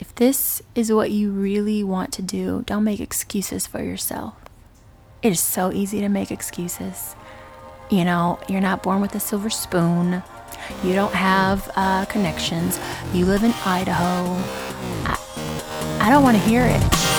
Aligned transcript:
If 0.00 0.14
this 0.14 0.62
is 0.74 0.90
what 0.90 1.10
you 1.10 1.30
really 1.30 1.84
want 1.84 2.10
to 2.14 2.22
do, 2.22 2.64
don't 2.64 2.84
make 2.84 3.00
excuses 3.00 3.66
for 3.66 3.82
yourself. 3.82 4.34
It 5.22 5.30
is 5.30 5.40
so 5.40 5.70
easy 5.72 6.00
to 6.00 6.08
make 6.08 6.30
excuses. 6.30 7.14
You 7.90 8.06
know, 8.06 8.40
you're 8.48 8.62
not 8.62 8.82
born 8.82 9.02
with 9.02 9.14
a 9.14 9.20
silver 9.20 9.50
spoon. 9.50 10.22
You 10.82 10.94
don't 10.94 11.12
have 11.12 11.70
uh, 11.76 12.06
connections. 12.06 12.80
You 13.12 13.26
live 13.26 13.44
in 13.44 13.52
Idaho. 13.66 14.42
I, 15.04 15.98
I 16.00 16.08
don't 16.08 16.22
want 16.22 16.38
to 16.38 16.42
hear 16.44 16.62
it. 16.64 17.09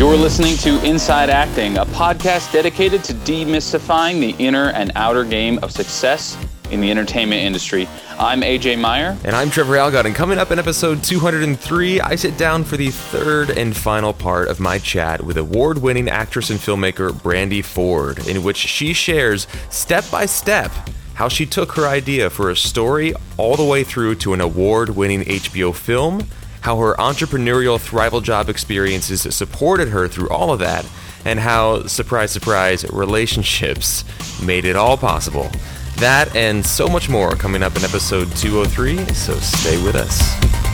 You're 0.00 0.16
listening 0.16 0.56
to 0.56 0.82
Inside 0.82 1.28
Acting, 1.28 1.76
a 1.76 1.84
podcast 1.84 2.54
dedicated 2.54 3.04
to 3.04 3.12
demystifying 3.12 4.18
the 4.18 4.34
inner 4.42 4.70
and 4.70 4.90
outer 4.94 5.24
game 5.24 5.58
of 5.58 5.72
success 5.72 6.38
in 6.70 6.80
the 6.80 6.90
entertainment 6.90 7.42
industry. 7.42 7.86
I'm 8.18 8.40
AJ 8.40 8.80
Meyer. 8.80 9.14
And 9.24 9.36
I'm 9.36 9.50
Trevor 9.50 9.74
Algatt, 9.74 10.06
and 10.06 10.14
coming 10.14 10.38
up 10.38 10.52
in 10.52 10.58
episode 10.58 11.04
203, 11.04 12.00
I 12.00 12.14
sit 12.14 12.38
down 12.38 12.64
for 12.64 12.78
the 12.78 12.88
third 12.88 13.50
and 13.50 13.76
final 13.76 14.14
part 14.14 14.48
of 14.48 14.58
my 14.58 14.78
chat 14.78 15.22
with 15.22 15.36
award 15.36 15.76
winning 15.76 16.08
actress 16.08 16.48
and 16.48 16.58
filmmaker 16.58 17.22
Brandy 17.22 17.60
Ford, 17.60 18.26
in 18.26 18.42
which 18.42 18.56
she 18.56 18.94
shares 18.94 19.46
step 19.68 20.10
by 20.10 20.24
step 20.24 20.72
how 21.12 21.28
she 21.28 21.44
took 21.44 21.72
her 21.72 21.86
idea 21.86 22.30
for 22.30 22.48
a 22.48 22.56
story 22.56 23.12
all 23.36 23.54
the 23.54 23.62
way 23.62 23.84
through 23.84 24.14
to 24.14 24.32
an 24.32 24.40
award 24.40 24.88
winning 24.88 25.20
HBO 25.24 25.74
film 25.74 26.26
how 26.60 26.76
her 26.78 26.94
entrepreneurial 26.94 27.78
thrival 27.78 28.22
job 28.22 28.48
experiences 28.48 29.22
supported 29.34 29.88
her 29.88 30.08
through 30.08 30.28
all 30.28 30.52
of 30.52 30.58
that, 30.60 30.86
and 31.24 31.38
how, 31.38 31.86
surprise, 31.86 32.30
surprise, 32.30 32.88
relationships 32.90 34.04
made 34.42 34.64
it 34.64 34.76
all 34.76 34.96
possible. 34.96 35.50
That 35.96 36.34
and 36.34 36.64
so 36.64 36.88
much 36.88 37.08
more 37.08 37.32
coming 37.32 37.62
up 37.62 37.76
in 37.76 37.84
episode 37.84 38.34
203, 38.36 39.12
so 39.14 39.34
stay 39.34 39.82
with 39.82 39.96
us. 39.96 40.69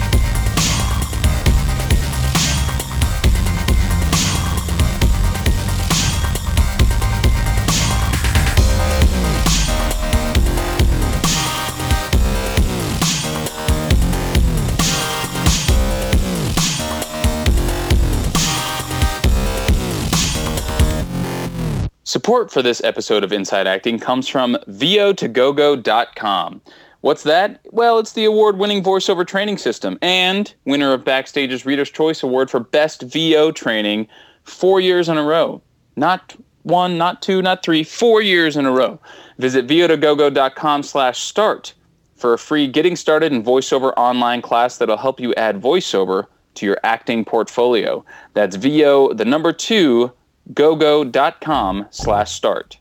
Support 22.27 22.50
for 22.50 22.60
this 22.60 22.82
episode 22.82 23.22
of 23.22 23.32
Inside 23.32 23.69
Acting 23.69 24.00
comes 24.00 24.27
from 24.27 24.56
vo2gogo.com. 24.66 26.60
What's 27.02 27.22
that? 27.22 27.60
Well, 27.70 28.00
it's 28.00 28.14
the 28.14 28.24
award 28.24 28.58
winning 28.58 28.83
voiceover 28.83 29.24
training 29.24 29.58
system 29.58 29.96
and 30.02 30.52
winner 30.64 30.92
of 30.92 31.05
Backstage's 31.05 31.64
Reader's 31.64 31.88
Choice 31.88 32.24
Award 32.24 32.50
for 32.50 32.58
Best 32.58 33.02
VO 33.02 33.52
Training 33.52 34.08
four 34.42 34.80
years 34.80 35.08
in 35.08 35.16
a 35.16 35.22
row. 35.22 35.62
Not 35.94 36.34
one, 36.64 36.98
not 36.98 37.22
two, 37.22 37.42
not 37.42 37.62
three, 37.62 37.84
four 37.84 38.22
years 38.22 38.56
in 38.56 38.66
a 38.66 38.72
row. 38.72 38.98
Visit 39.38 39.68
vo2gogo.com 39.68 40.83
slash 40.83 41.20
start 41.20 41.74
for 42.16 42.34
a 42.34 42.38
free 42.38 42.66
Getting 42.66 42.96
Started 42.96 43.33
in 43.33 43.44
VoiceOver 43.44 43.94
online 43.96 44.42
class 44.42 44.78
that'll 44.78 44.96
help 44.96 45.20
you 45.20 45.33
add 45.34 45.62
voiceover 45.62 46.27
to 46.55 46.66
your 46.66 46.80
acting 46.83 47.24
portfolio. 47.24 48.05
That's 48.34 48.56
VO, 48.56 49.12
the 49.12 49.24
number 49.24 49.52
two, 49.52 50.12
gogo.com 50.52 51.86
slash 51.91 52.33
start. 52.33 52.78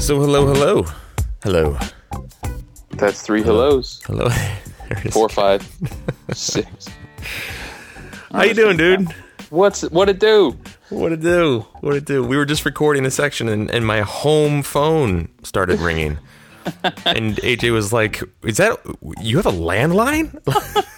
So, 0.00 0.18
hello, 0.20 0.46
hello. 0.46 0.86
Hello. 1.42 1.78
That's 2.92 3.20
three 3.20 3.42
hellos. 3.42 4.00
Hello. 4.06 4.30
Four, 5.10 5.28
five, 5.28 5.70
six. 6.32 6.88
How 8.32 8.44
you 8.44 8.54
doing, 8.54 8.78
dude? 8.78 9.14
What's 9.50 9.82
what 9.82 10.08
it 10.08 10.18
do? 10.18 10.56
What 10.90 11.12
it 11.12 11.20
do? 11.20 11.66
What 11.80 11.94
it 11.94 12.04
do? 12.06 12.24
We 12.24 12.36
were 12.36 12.46
just 12.46 12.64
recording 12.64 13.04
a 13.04 13.10
section 13.10 13.48
and, 13.48 13.70
and 13.70 13.86
my 13.86 14.00
home 14.00 14.62
phone 14.62 15.28
started 15.42 15.80
ringing. 15.80 16.18
and 17.04 17.36
AJ 17.36 17.72
was 17.72 17.92
like, 17.92 18.22
Is 18.42 18.56
that 18.56 18.78
you 19.20 19.36
have 19.36 19.46
a 19.46 19.52
landline? 19.52 20.32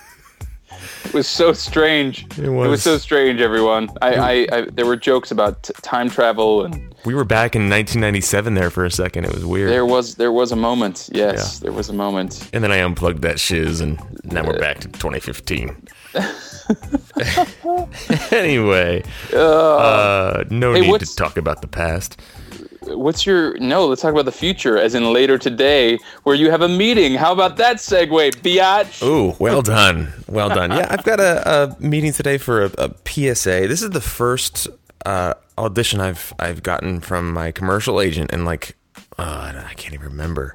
It 1.10 1.14
was 1.14 1.26
so 1.26 1.52
strange. 1.52 2.24
It 2.38 2.44
It 2.44 2.50
was. 2.50 2.68
was, 2.68 2.82
so 2.84 2.96
strange, 2.96 3.40
everyone. 3.40 3.88
I, 4.00 4.14
I, 4.14 4.46
I 4.52 4.60
there 4.70 4.86
were 4.86 4.94
jokes 4.94 5.32
about 5.32 5.64
t- 5.64 5.72
time 5.82 6.08
travel, 6.08 6.64
and 6.64 6.94
we 7.04 7.14
were 7.14 7.24
back 7.24 7.56
in 7.56 7.62
1997 7.68 8.54
there 8.54 8.70
for 8.70 8.84
a 8.84 8.92
second. 8.92 9.24
It 9.24 9.34
was 9.34 9.44
weird. 9.44 9.70
there 9.72 9.84
was 9.84 10.14
there 10.14 10.30
was 10.30 10.52
a 10.52 10.56
moment. 10.56 11.08
Yes, 11.12 11.58
Yeah. 11.58 11.64
there 11.64 11.72
was 11.72 11.88
a 11.88 11.92
moment. 11.92 12.48
and 12.52 12.62
then 12.62 12.70
I 12.70 12.76
unplugged 12.76 13.22
that 13.22 13.40
shiz, 13.40 13.80
and 13.80 13.98
now 14.22 14.46
we're 14.46 14.60
back 14.60 14.78
to 14.80 14.88
2015. 14.88 15.88
anyway, 18.30 19.02
uh, 19.34 20.44
no 20.50 20.72
Hey, 20.74 20.80
need 20.82 21.00
to 21.00 21.16
talk 21.16 21.36
about 21.36 21.60
the 21.60 21.68
past. 21.68 22.20
What's 22.82 23.26
your 23.26 23.58
no? 23.58 23.86
Let's 23.86 24.02
talk 24.02 24.12
about 24.12 24.24
the 24.24 24.32
future, 24.32 24.78
as 24.78 24.94
in 24.94 25.12
later 25.12 25.36
today, 25.36 25.98
where 26.22 26.34
you 26.34 26.50
have 26.50 26.62
a 26.62 26.68
meeting. 26.68 27.14
How 27.14 27.32
about 27.32 27.56
that 27.58 27.76
segue, 27.76 28.36
biatch? 28.36 29.02
Ooh, 29.02 29.36
well 29.38 29.60
done, 29.60 30.12
well 30.28 30.48
done. 30.48 30.70
Yeah, 30.70 30.86
I've 30.90 31.04
got 31.04 31.20
a, 31.20 31.48
a 31.48 31.76
meeting 31.80 32.12
today 32.12 32.38
for 32.38 32.64
a, 32.64 32.70
a 32.78 32.94
PSA. 33.06 33.68
This 33.68 33.82
is 33.82 33.90
the 33.90 34.00
first 34.00 34.68
uh, 35.04 35.34
audition 35.58 36.00
I've 36.00 36.32
I've 36.38 36.62
gotten 36.62 37.00
from 37.00 37.32
my 37.32 37.50
commercial 37.50 38.00
agent, 38.00 38.32
and 38.32 38.44
like, 38.44 38.76
uh, 39.18 39.52
I 39.66 39.74
can't 39.74 39.94
even 39.94 40.06
remember. 40.06 40.54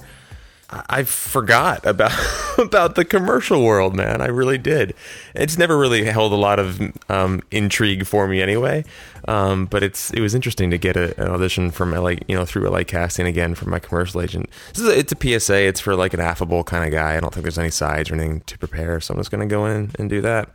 I 0.90 1.04
forgot 1.04 1.86
about 1.86 2.12
about 2.58 2.96
the 2.96 3.06
commercial 3.06 3.64
world, 3.64 3.96
man. 3.96 4.22
I 4.22 4.28
really 4.28 4.58
did. 4.58 4.94
It's 5.34 5.58
never 5.58 5.78
really 5.78 6.06
held 6.06 6.32
a 6.32 6.38
lot 6.38 6.60
of 6.60 6.82
um, 7.10 7.42
intrigue 7.52 8.06
for 8.06 8.28
me, 8.28 8.42
anyway. 8.42 8.84
Um, 9.28 9.66
but 9.66 9.84
it's 9.84 10.12
it 10.12 10.22
was 10.22 10.36
interesting 10.36 10.70
to 10.72 10.78
get 10.78 10.96
a, 10.96 11.20
an 11.22 11.32
audition 11.32 11.72
from 11.72 11.92
LA, 11.92 12.16
you 12.28 12.36
know, 12.36 12.46
through 12.46 12.70
LA 12.70 12.84
Casting 12.84 13.28
again 13.28 13.56
from 13.56 13.70
my 13.70 13.80
commercial 13.80 14.22
agent. 14.22 14.50
This 14.74 14.84
is 14.84 14.90
a, 14.90 14.98
it's 14.98 15.12
a 15.14 15.40
PSA. 15.40 15.68
It's 15.68 15.80
for 15.80 15.96
like 15.96 16.14
an 16.14 16.20
affable 16.20 16.64
kind 16.64 16.86
of 16.86 16.92
guy. 16.92 17.16
I 17.16 17.20
don't 17.20 17.34
think 17.34 17.44
there's 17.44 17.60
any 17.60 17.72
sides 17.72 18.12
or 18.12 18.16
anything 18.16 18.42
to 18.42 18.58
prepare, 18.58 19.00
so 19.00 19.14
I'm 19.14 19.20
just 19.20 19.32
gonna 19.32 19.46
go 19.46 19.66
in 19.66 19.92
and 19.98 20.10
do 20.10 20.22
that. 20.22 20.50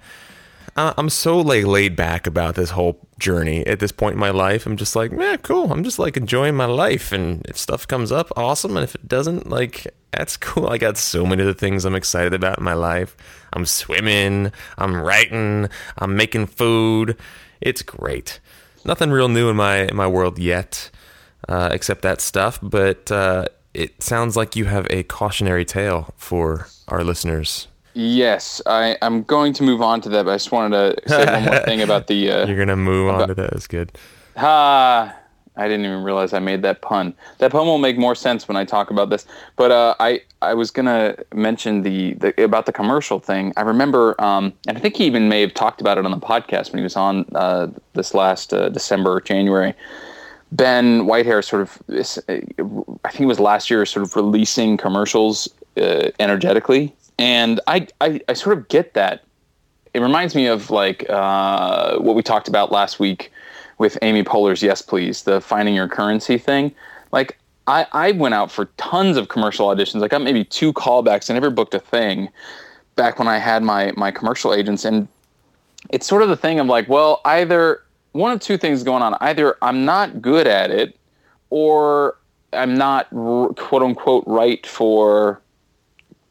I'm 0.77 1.09
so 1.11 1.41
like 1.41 1.65
laid 1.65 1.97
back 1.97 2.27
about 2.27 2.55
this 2.55 2.71
whole 2.71 3.07
journey 3.19 3.67
at 3.67 3.81
this 3.81 3.93
point 3.93 4.15
in 4.15 4.21
my 4.21 4.31
life. 4.31 4.67
I'm 4.67 4.77
just 4.77 4.97
like, 4.97 5.13
yeah, 5.13 5.37
cool. 5.37 5.73
I'm 5.73 5.85
just 5.85 5.99
like 5.99 6.17
enjoying 6.17 6.55
my 6.55 6.67
life, 6.67 7.13
and 7.13 7.45
if 7.47 7.57
stuff 7.59 7.87
comes 7.87 8.13
up, 8.13 8.33
awesome. 8.37 8.77
And 8.77 8.85
if 8.85 8.95
it 8.95 9.09
doesn't, 9.09 9.49
like, 9.49 9.87
that's 10.13 10.37
cool. 10.37 10.69
I 10.69 10.79
got 10.79 10.97
so 10.97 11.27
many 11.27 11.43
of 11.43 11.47
the 11.47 11.55
things 11.55 11.85
I'm 11.85 11.95
excited 11.95 12.35
about 12.35 12.59
in 12.59 12.65
my 12.65 12.75
life. 12.75 13.17
I'm 13.53 13.67
swimming, 13.67 14.53
I'm 14.79 14.97
writing, 14.97 15.69
I'm 15.99 16.17
making 16.17 16.47
food. 16.47 17.17
It's 17.61 17.83
great. 17.83 18.41
Nothing 18.85 19.11
real 19.11 19.29
new 19.29 19.51
in 19.51 19.57
my 19.57 19.89
in 19.89 19.97
my 19.97 20.07
world 20.07 20.39
yet, 20.39 20.91
uh, 21.49 21.71
except 21.73 22.03
that 22.03 22.21
stuff. 22.21 22.59
But 22.63 23.13
uh, 23.13 23.47
it 23.75 24.03
sounds 24.03 24.37
like 24.37 24.57
you 24.57 24.65
have 24.67 24.87
a 24.91 25.03
cautionary 25.03 25.65
tale 25.65 26.15
for 26.17 26.69
our 26.89 27.05
listeners. 27.05 27.69
Yes, 27.95 28.63
I, 28.67 28.97
I'm 29.03 29.23
going 29.25 29.53
to 29.55 29.63
move 29.63 29.83
on 29.83 30.01
to 30.03 30.09
that, 30.11 30.25
but 30.25 30.33
I 30.33 30.35
just 30.35 30.53
wanted 30.53 30.97
to 30.97 31.09
say 31.09 31.25
one 31.25 31.45
more 31.45 31.59
thing 31.61 31.83
about 31.83 32.07
the. 32.07 32.21
Uh, 32.31 32.47
You're 32.47 32.59
gonna 32.59 32.77
move 32.77 33.09
on 33.09 33.29
to 33.29 33.35
that. 33.35 33.51
That's 33.51 33.67
good. 33.67 33.93
Ha! 34.37 35.17
I 35.57 35.69
didn't 35.69 35.85
even 35.85 36.05
realize 36.05 36.33
I 36.33 36.39
made 36.39 36.63
that 36.63 36.81
pun. 36.81 37.13
That 37.39 37.51
pun 37.51 37.67
will 37.67 37.79
make 37.79 37.99
more 37.99 38.15
sense 38.15 38.47
when 38.47 38.57
I 38.57 38.65
talk 38.65 38.91
about 38.91 39.11
this. 39.11 39.27
But 39.57 39.71
uh, 39.71 39.95
I 39.99 40.23
I 40.43 40.55
was 40.55 40.71
gonna 40.71 41.17
mention 41.35 41.83
the, 41.83 42.15
the 42.15 42.43
about 42.43 42.67
the 42.67 42.73
commercial 42.73 43.19
thing. 43.19 43.53
I 43.57 43.63
remember, 43.63 44.19
um, 44.21 44.53
and 44.69 44.77
I 44.79 44.81
think 44.81 44.97
he 44.97 45.05
even 45.05 45.29
may 45.29 45.41
have 45.41 45.55
talked 45.55 45.81
about 45.81 45.99
it 45.99 46.05
on 46.05 46.11
the 46.11 46.19
podcast 46.19 46.73
when 46.73 46.79
he 46.79 46.85
was 46.85 46.97
on 46.97 47.27
uh, 47.35 47.69
this 47.95 48.15
last 48.15 48.55
uh, 48.55 48.69
December 48.69 49.13
or 49.13 49.21
January. 49.21 49.75
Ben 50.53 51.03
Whitehair 51.03 51.45
sort 51.45 51.63
of, 51.63 51.81
I 53.05 53.11
think 53.11 53.21
it 53.21 53.27
was 53.27 53.39
last 53.39 53.71
year, 53.71 53.87
sort 53.87 54.05
of 54.05 54.17
releasing 54.17 54.77
commercials 54.77 55.49
uh, 55.77 56.11
energetically, 56.19 56.93
and 57.21 57.61
I, 57.67 57.87
I 58.01 58.21
I 58.29 58.33
sort 58.33 58.59
of 58.59 58.69
get 58.69 58.95
that 58.95 59.25
it 59.95 60.01
reminds 60.01 60.35
me 60.35 60.47
of 60.47 60.71
like 60.71 61.09
uh, 61.11 61.99
what 61.99 62.15
we 62.15 62.23
talked 62.23 62.49
about 62.49 62.71
last 62.71 63.01
week 63.01 63.33
with 63.79 63.99
Amy 64.03 64.23
Poehler's 64.23 64.63
Yes 64.63 64.83
Please, 64.83 65.23
the 65.23 65.41
finding 65.41 65.75
your 65.75 65.89
currency 65.89 66.39
thing. 66.39 66.75
Like 67.13 67.39
I, 67.67 67.87
I 67.93 68.13
went 68.13 68.35
out 68.35 68.51
for 68.53 68.67
tons 68.77 69.17
of 69.17 69.29
commercial 69.29 69.67
auditions. 69.69 70.03
I 70.03 70.09
got 70.09 70.23
maybe 70.23 70.45
two 70.45 70.73
callbacks. 70.73 71.31
I 71.31 71.35
never 71.35 71.51
booked 71.51 71.75
a 71.75 71.81
thing 71.81 72.29
back 72.97 73.19
when 73.19 73.29
I 73.29 73.39
had 73.39 73.63
my 73.63 73.93
my 73.97 74.11
commercial 74.11 74.55
agents 74.55 74.85
and 74.85 75.09
it's 75.89 76.07
sort 76.07 76.23
of 76.23 76.29
the 76.29 76.37
thing 76.37 76.61
of 76.61 76.67
like, 76.67 76.89
well, 76.89 77.23
either 77.25 77.83
one 78.13 78.33
of 78.33 78.41
two 78.41 78.59
things 78.59 78.83
going 78.83 79.03
on. 79.03 79.17
Either 79.21 79.57
I'm 79.63 79.85
not 79.85 80.21
good 80.21 80.47
at 80.47 80.71
it, 80.71 80.97
or 81.49 82.19
I'm 82.53 82.75
not 82.77 83.09
quote 83.11 83.83
unquote 83.83 84.25
right 84.27 84.65
for 84.67 85.41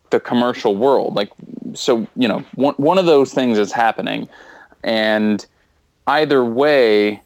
the 0.10 0.20
commercial 0.20 0.76
world. 0.76 1.16
Like, 1.16 1.30
so 1.74 2.08
you 2.16 2.28
know, 2.28 2.44
one 2.56 2.76
one 2.76 2.98
of 2.98 3.06
those 3.06 3.34
things 3.34 3.58
is 3.58 3.72
happening, 3.72 4.28
and 4.84 5.46
either 6.08 6.44
way, 6.44 7.22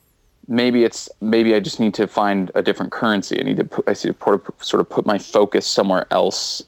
maybe 0.47 0.83
it's 0.83 1.09
maybe 1.21 1.56
I 1.56 1.59
just 1.59 1.80
need 1.80 1.94
to 1.95 2.07
find 2.07 2.51
a 2.56 2.62
different 2.62 2.91
currency. 2.91 3.39
I 3.39 3.44
need 3.44 3.57
to 3.57 3.65
put, 3.65 3.88
I 3.88 3.94
see 3.94 4.12
sort 4.19 4.81
of 4.81 4.89
put 4.89 5.06
my 5.06 5.18
focus 5.18 5.65
somewhere 5.65 6.06
else. 6.12 6.63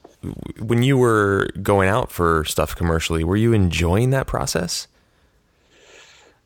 When 0.59 0.81
you 0.81 0.97
were 0.97 1.49
going 1.61 1.87
out 1.87 2.11
for 2.11 2.45
stuff 2.45 2.75
commercially, 2.75 3.23
were 3.23 3.35
you 3.35 3.53
enjoying 3.53 4.09
that 4.09 4.25
process? 4.25 4.87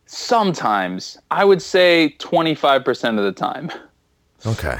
Sometimes 0.06 1.18
I 1.32 1.46
would 1.46 1.62
say 1.62 2.16
25% 2.20 3.18
of 3.18 3.24
the 3.24 3.32
time. 3.32 3.72
Okay. 4.46 4.80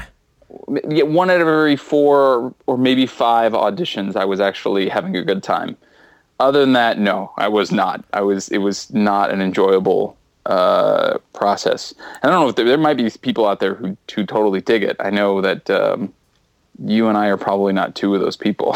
Yeah, 0.88 1.04
one 1.04 1.30
out 1.30 1.40
of 1.40 1.48
every 1.48 1.76
four 1.76 2.54
or 2.66 2.78
maybe 2.78 3.06
five 3.06 3.52
auditions, 3.52 4.16
I 4.16 4.24
was 4.24 4.40
actually 4.40 4.88
having 4.88 5.16
a 5.16 5.22
good 5.22 5.42
time. 5.42 5.76
Other 6.38 6.60
than 6.60 6.72
that, 6.72 6.98
no, 6.98 7.32
I 7.36 7.48
was 7.48 7.70
not. 7.70 8.04
I 8.12 8.22
was. 8.22 8.48
It 8.48 8.58
was 8.58 8.92
not 8.92 9.30
an 9.30 9.42
enjoyable 9.42 10.16
uh, 10.46 11.18
process. 11.34 11.92
And 12.22 12.30
I 12.30 12.34
don't 12.34 12.44
know 12.44 12.48
if 12.48 12.56
there, 12.56 12.64
there, 12.64 12.78
might 12.78 12.96
be 12.96 13.10
people 13.20 13.46
out 13.46 13.60
there 13.60 13.74
who 13.74 13.96
who 14.14 14.24
totally 14.24 14.60
dig 14.60 14.82
it. 14.82 14.96
I 15.00 15.10
know 15.10 15.40
that 15.40 15.68
um, 15.68 16.12
you 16.82 17.08
and 17.08 17.18
I 17.18 17.26
are 17.26 17.36
probably 17.36 17.74
not 17.74 17.94
two 17.94 18.14
of 18.14 18.20
those 18.20 18.36
people. 18.36 18.74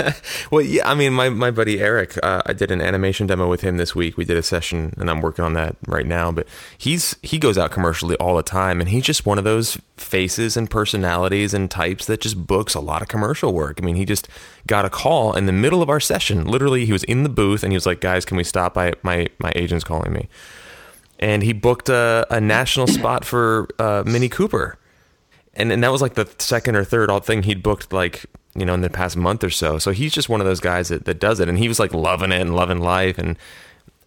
well, 0.50 0.60
yeah, 0.60 0.90
I 0.90 0.94
mean, 0.94 1.12
my, 1.12 1.28
my 1.28 1.52
buddy 1.52 1.80
Eric, 1.80 2.18
uh, 2.22 2.42
I 2.44 2.52
did 2.52 2.72
an 2.72 2.80
animation 2.80 3.28
demo 3.28 3.48
with 3.48 3.60
him 3.60 3.76
this 3.76 3.94
week. 3.94 4.16
We 4.16 4.24
did 4.24 4.36
a 4.36 4.42
session, 4.42 4.92
and 4.98 5.08
I'm 5.08 5.20
working 5.20 5.44
on 5.44 5.52
that 5.52 5.76
right 5.86 6.06
now. 6.06 6.32
But 6.32 6.48
he's 6.76 7.16
he 7.22 7.38
goes 7.38 7.56
out 7.56 7.70
commercially 7.70 8.16
all 8.16 8.36
the 8.36 8.42
time, 8.42 8.80
and 8.80 8.90
he's 8.90 9.04
just 9.04 9.24
one 9.24 9.38
of 9.38 9.44
those 9.44 9.78
faces 9.96 10.56
and 10.56 10.68
personalities 10.68 11.54
and 11.54 11.70
types 11.70 12.06
that 12.06 12.20
just 12.20 12.44
books 12.46 12.74
a 12.74 12.80
lot 12.80 13.02
of 13.02 13.08
commercial 13.08 13.52
work. 13.52 13.78
I 13.80 13.84
mean, 13.84 13.96
he 13.96 14.04
just 14.04 14.28
got 14.66 14.84
a 14.84 14.90
call 14.90 15.36
in 15.36 15.46
the 15.46 15.52
middle 15.52 15.82
of 15.82 15.88
our 15.88 16.00
session. 16.00 16.46
Literally, 16.46 16.84
he 16.84 16.92
was 16.92 17.04
in 17.04 17.22
the 17.22 17.28
booth, 17.28 17.62
and 17.62 17.72
he 17.72 17.76
was 17.76 17.86
like, 17.86 18.00
"Guys, 18.00 18.24
can 18.24 18.36
we 18.36 18.44
stop? 18.44 18.74
by 18.74 18.92
my 19.02 19.28
my 19.38 19.52
agent's 19.54 19.84
calling 19.84 20.12
me." 20.12 20.28
And 21.20 21.44
he 21.44 21.52
booked 21.52 21.88
a, 21.88 22.26
a 22.30 22.40
national 22.40 22.88
spot 22.88 23.24
for 23.24 23.68
uh, 23.78 24.02
Mini 24.04 24.28
Cooper 24.28 24.76
and 25.54 25.72
and 25.72 25.82
that 25.82 25.92
was 25.92 26.02
like 26.02 26.14
the 26.14 26.28
second 26.38 26.76
or 26.76 26.84
third 26.84 27.10
odd 27.10 27.24
thing 27.24 27.42
he'd 27.42 27.62
booked 27.62 27.92
like 27.92 28.26
you 28.54 28.64
know 28.64 28.74
in 28.74 28.80
the 28.80 28.90
past 28.90 29.16
month 29.16 29.42
or 29.44 29.50
so. 29.50 29.78
So 29.78 29.92
he's 29.92 30.12
just 30.12 30.28
one 30.28 30.40
of 30.40 30.46
those 30.46 30.60
guys 30.60 30.88
that, 30.88 31.04
that 31.04 31.18
does 31.20 31.40
it, 31.40 31.48
and 31.48 31.58
he 31.58 31.68
was 31.68 31.78
like 31.78 31.94
loving 31.94 32.32
it 32.32 32.40
and 32.40 32.54
loving 32.54 32.80
life, 32.80 33.18
and 33.18 33.36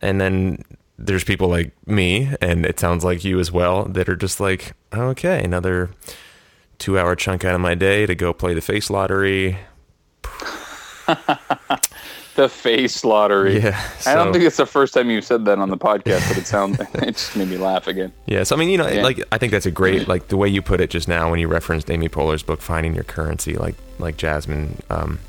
and 0.02 0.22
then 0.22 0.64
there's 0.98 1.24
people 1.24 1.48
like 1.48 1.72
me, 1.88 2.34
and 2.42 2.66
it 2.66 2.80
sounds 2.80 3.04
like 3.04 3.24
you 3.24 3.40
as 3.40 3.52
well, 3.52 3.86
that 3.86 4.10
are 4.10 4.16
just 4.16 4.40
like, 4.40 4.74
okay, 4.94 5.44
another 5.44 5.92
two 6.80 6.98
hour 6.98 7.16
chunk 7.16 7.46
out 7.46 7.56
of 7.56 7.62
my 7.62 7.76
day 7.76 8.06
to 8.06 8.16
go 8.16 8.34
play 8.34 8.54
the 8.54 8.62
face 8.62 8.90
lottery. 8.90 9.58
the 12.38 12.48
face 12.48 13.04
lottery. 13.04 13.60
Yeah. 13.60 13.78
So. 14.00 14.12
I 14.12 14.16
don't 14.16 14.32
think 14.32 14.46
it's 14.46 14.58
the 14.58 14.66
first 14.66 14.94
time 14.94 15.10
you've 15.10 15.26
said 15.26 15.44
that 15.46 15.60
on 15.60 15.70
the 15.70 15.78
podcast, 15.78 16.28
but 16.30 16.38
it 16.38 16.48
sounds 16.48 16.80
it 16.94 17.14
just 17.14 17.36
made 17.36 17.50
me 17.50 17.58
laugh 17.58 17.88
again. 17.88 18.14
Yeah. 18.28 18.44
So 18.44 18.56
I 18.56 18.60
mean, 18.60 18.70
you 18.70 18.78
know, 18.78 18.88
yeah. 18.88 19.02
like 19.02 19.22
I 19.32 19.38
think 19.38 19.52
that's 19.52 19.66
a 19.66 19.72
great 19.72 20.08
like 20.08 20.30
the 20.30 20.38
way 20.38 20.48
you 20.48 20.62
put 20.62 20.80
it 20.80 20.90
just 20.90 21.08
now 21.08 21.30
when 21.30 21.40
you 21.40 21.48
referenced 21.48 21.92
Amy 21.92 22.08
Poehler's 22.08 22.44
book 22.44 22.62
Finding 22.62 22.96
Your 22.96 23.04
Currency, 23.04 23.56
like 23.56 23.76
like 24.00 24.16
Jasmine 24.16 24.82
um, 24.90 25.20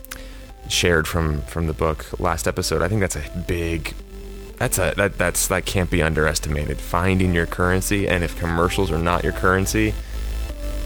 shared 0.69 1.09
from 1.09 1.41
from 1.43 1.67
the 1.67 1.73
book 1.73 2.21
last 2.21 2.47
episode. 2.47 2.83
I 2.83 2.89
think 2.89 3.01
that's 3.01 3.17
a 3.17 3.45
big 3.49 3.95
that's 4.59 4.79
a 4.79 4.93
that 4.97 5.17
that's 5.17 5.49
that 5.49 5.65
can't 5.65 5.91
be 5.91 6.03
underestimated. 6.03 6.79
Finding 6.79 7.35
your 7.35 7.47
currency, 7.47 8.07
and 8.07 8.23
if 8.23 8.39
commercials 8.39 8.91
are 8.91 8.99
not 8.99 9.25
your 9.25 9.33
currency, 9.33 9.95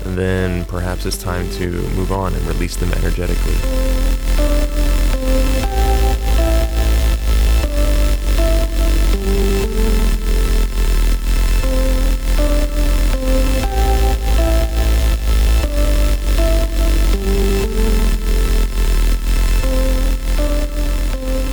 then 0.04 0.64
perhaps 0.66 1.04
it's 1.04 1.18
time 1.18 1.50
to 1.52 1.70
move 1.96 2.12
on 2.12 2.32
and 2.32 2.46
release 2.46 2.76
them 2.76 2.92
energetically. 2.92 4.61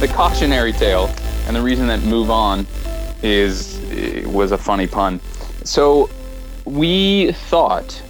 Cautionary 0.07 0.73
tale, 0.73 1.13
and 1.45 1.55
the 1.55 1.61
reason 1.61 1.87
that 1.87 2.01
move 2.03 2.29
on 2.29 2.65
is 3.21 3.79
was 4.25 4.51
a 4.51 4.57
funny 4.57 4.87
pun. 4.87 5.19
So 5.63 6.09
we 6.65 7.31
thought, 7.31 8.01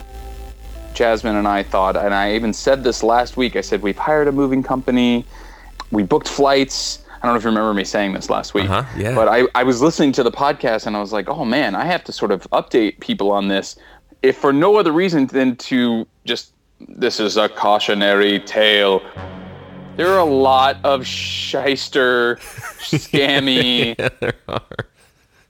Jasmine 0.94 1.36
and 1.36 1.48
I 1.48 1.64
thought, 1.64 1.96
and 1.96 2.14
I 2.14 2.36
even 2.36 2.54
said 2.54 2.84
this 2.84 3.04
last 3.04 3.38
week. 3.38 3.56
I 3.56 3.62
said 3.62 3.82
we've 3.82 3.98
hired 3.98 4.28
a 4.28 4.32
moving 4.32 4.64
company, 4.64 5.26
we 5.92 6.04
booked 6.04 6.28
flights. 6.28 7.04
I 7.22 7.26
don't 7.26 7.34
know 7.34 7.38
if 7.38 7.44
you 7.44 7.50
remember 7.50 7.74
me 7.74 7.84
saying 7.84 8.14
this 8.14 8.30
last 8.30 8.54
week, 8.54 8.70
uh-huh, 8.70 8.88
yeah. 8.98 9.14
but 9.14 9.28
I, 9.28 9.44
I 9.54 9.64
was 9.64 9.82
listening 9.82 10.14
to 10.14 10.24
the 10.24 10.32
podcast 10.32 10.88
and 10.88 10.96
I 10.96 11.02
was 11.02 11.12
like, 11.12 11.28
oh 11.28 11.44
man, 11.44 11.76
I 11.76 11.84
have 11.84 12.04
to 12.06 12.14
sort 12.14 12.32
of 12.32 12.44
update 12.52 13.02
people 13.02 13.30
on 13.30 13.50
this, 13.50 13.76
if 14.22 14.38
for 14.38 14.54
no 14.54 14.78
other 14.78 14.94
reason 14.94 15.28
than 15.28 15.58
to 15.58 16.08
just 16.26 16.54
this 16.88 17.20
is 17.20 17.36
a 17.36 17.50
cautionary 17.50 18.40
tale 18.40 19.02
there 20.00 20.14
are 20.14 20.20
a 20.20 20.24
lot 20.24 20.78
of 20.86 21.06
shyster, 21.06 22.38
scammy 22.80 23.96
yeah, 24.00 24.60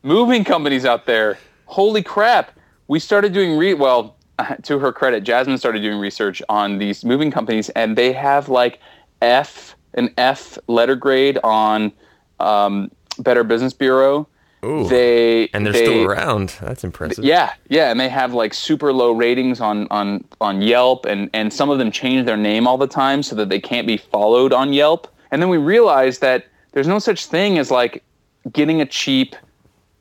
moving 0.01 0.44
companies 0.44 0.86
out 0.86 1.06
there. 1.06 1.38
Holy 1.66 2.01
crap! 2.01 2.57
We 2.88 3.00
started 3.00 3.31
doing 3.31 3.57
re 3.57 3.75
well. 3.75 4.16
To 4.63 4.80
her 4.80 4.92
credit, 4.92 5.24
Jasmine 5.24 5.57
started 5.57 5.81
doing 5.81 6.00
research 6.00 6.42
on 6.50 6.80
these 6.80 7.06
moving 7.06 7.30
companies, 7.30 7.69
and 7.69 7.96
they 7.96 8.12
have 8.13 8.50
like 8.50 8.80
F 9.22 9.75
an 9.94 10.12
F 10.18 10.57
letter 10.68 10.96
grade 10.96 11.38
on 11.44 11.92
um, 12.40 12.90
Better 13.19 13.44
Business 13.44 13.74
Bureau 13.74 14.28
Ooh, 14.64 14.88
they 14.88 15.48
and 15.54 15.66
they're 15.66 15.74
they, 15.74 15.86
still 15.86 16.06
around. 16.06 16.56
That's 16.62 16.84
impressive. 16.84 17.24
Yeah, 17.24 17.54
yeah, 17.70 17.92
and 17.92 18.00
they 18.00 18.10
have 18.10 18.34
like 18.34 18.54
super 18.54 18.92
low 18.92 19.12
ratings 19.12 19.62
on 19.62 19.88
on 19.90 20.26
on 20.42 20.62
Yelp, 20.62 21.06
and 21.06 21.30
and 21.34 21.54
some 21.54 21.70
of 21.70 21.78
them 21.78 21.92
change 21.92 22.26
their 22.26 22.38
name 22.38 22.68
all 22.68 22.78
the 22.78 22.88
time 22.88 23.24
so 23.24 23.36
that 23.36 23.50
they 23.50 23.60
can't 23.60 23.88
be 23.88 23.98
followed 23.98 24.52
on 24.52 24.74
Yelp. 24.74 25.08
And 25.32 25.42
then 25.42 25.50
we 25.50 25.58
realized 25.58 26.22
that 26.22 26.48
there's 26.72 26.88
no 26.88 27.00
such 27.00 27.26
thing 27.26 27.58
as 27.58 27.72
like 27.72 28.04
getting 28.52 28.82
a 28.82 28.86
cheap 28.86 29.36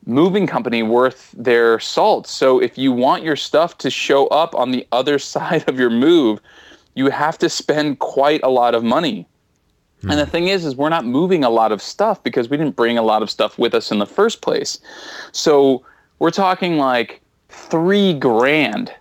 moving 0.06 0.46
company 0.46 0.82
worth 0.82 1.34
their 1.36 1.78
salt. 1.78 2.26
So 2.26 2.60
if 2.60 2.78
you 2.78 2.92
want 2.92 3.22
your 3.22 3.36
stuff 3.36 3.78
to 3.78 3.90
show 3.90 4.26
up 4.28 4.54
on 4.54 4.70
the 4.70 4.86
other 4.90 5.18
side 5.34 5.68
of 5.68 5.78
your 5.78 5.90
move, 5.90 6.40
you 6.94 7.10
have 7.10 7.38
to 7.38 7.48
spend 7.48 8.00
quite 8.00 8.40
a 8.42 8.48
lot 8.48 8.74
of 8.74 8.82
money. 8.82 9.26
Mm. 10.02 10.12
And 10.12 10.20
the 10.20 10.26
thing 10.26 10.48
is, 10.48 10.64
is 10.64 10.76
we're 10.76 10.88
not 10.88 11.04
moving 11.04 11.44
a 11.44 11.50
lot 11.50 11.72
of 11.72 11.82
stuff 11.82 12.22
because 12.22 12.48
we 12.48 12.56
didn't 12.56 12.76
bring 12.76 12.98
a 12.98 13.02
lot 13.02 13.22
of 13.22 13.30
stuff 13.30 13.58
with 13.58 13.74
us 13.74 13.90
in 13.90 13.98
the 13.98 14.06
first 14.06 14.40
place. 14.40 14.78
So 15.32 15.84
we're 16.18 16.30
talking 16.30 16.76
like 16.76 17.20
three 17.48 18.14
grand 18.14 18.92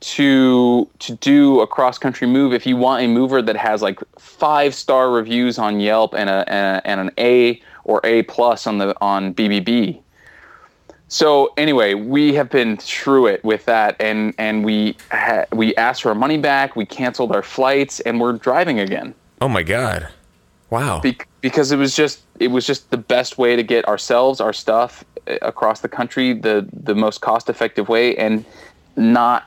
to 0.00 0.88
to 0.98 1.14
do 1.16 1.60
a 1.60 1.66
cross 1.66 1.98
country 1.98 2.26
move 2.26 2.54
if 2.54 2.66
you 2.66 2.76
want 2.76 3.02
a 3.02 3.06
mover 3.06 3.42
that 3.42 3.56
has 3.56 3.82
like 3.82 4.00
five 4.18 4.74
star 4.74 5.10
reviews 5.10 5.58
on 5.58 5.78
Yelp 5.78 6.14
and 6.14 6.30
a, 6.30 6.44
and, 6.48 6.76
a, 6.76 6.86
and 6.88 7.00
an 7.00 7.10
A 7.18 7.60
or 7.84 8.00
A 8.04 8.22
plus 8.24 8.66
on 8.66 8.78
the 8.78 8.96
on 9.00 9.34
BBB. 9.34 10.00
So 11.08 11.52
anyway, 11.56 11.94
we 11.94 12.34
have 12.34 12.48
been 12.50 12.76
through 12.76 13.26
it 13.26 13.42
with 13.44 13.64
that, 13.64 13.96
and 13.98 14.32
and 14.38 14.64
we 14.64 14.96
ha- 15.10 15.46
we 15.52 15.74
asked 15.74 16.02
for 16.02 16.10
our 16.10 16.14
money 16.14 16.38
back. 16.38 16.76
We 16.76 16.86
canceled 16.86 17.34
our 17.34 17.42
flights, 17.42 17.98
and 18.00 18.20
we're 18.20 18.34
driving 18.34 18.78
again. 18.78 19.14
Oh 19.40 19.48
my 19.48 19.64
god! 19.64 20.08
Wow. 20.70 21.00
Be- 21.00 21.18
because 21.40 21.72
it 21.72 21.76
was 21.76 21.94
just 21.94 22.22
it 22.38 22.48
was 22.48 22.66
just 22.66 22.90
the 22.90 22.96
best 22.96 23.38
way 23.38 23.56
to 23.56 23.62
get 23.62 23.86
ourselves 23.88 24.40
our 24.40 24.52
stuff 24.52 25.04
eh, 25.26 25.38
across 25.42 25.80
the 25.80 25.88
country 25.88 26.32
the 26.32 26.66
the 26.72 26.94
most 26.94 27.20
cost 27.20 27.48
effective 27.48 27.88
way 27.88 28.16
and 28.16 28.44
not 28.96 29.44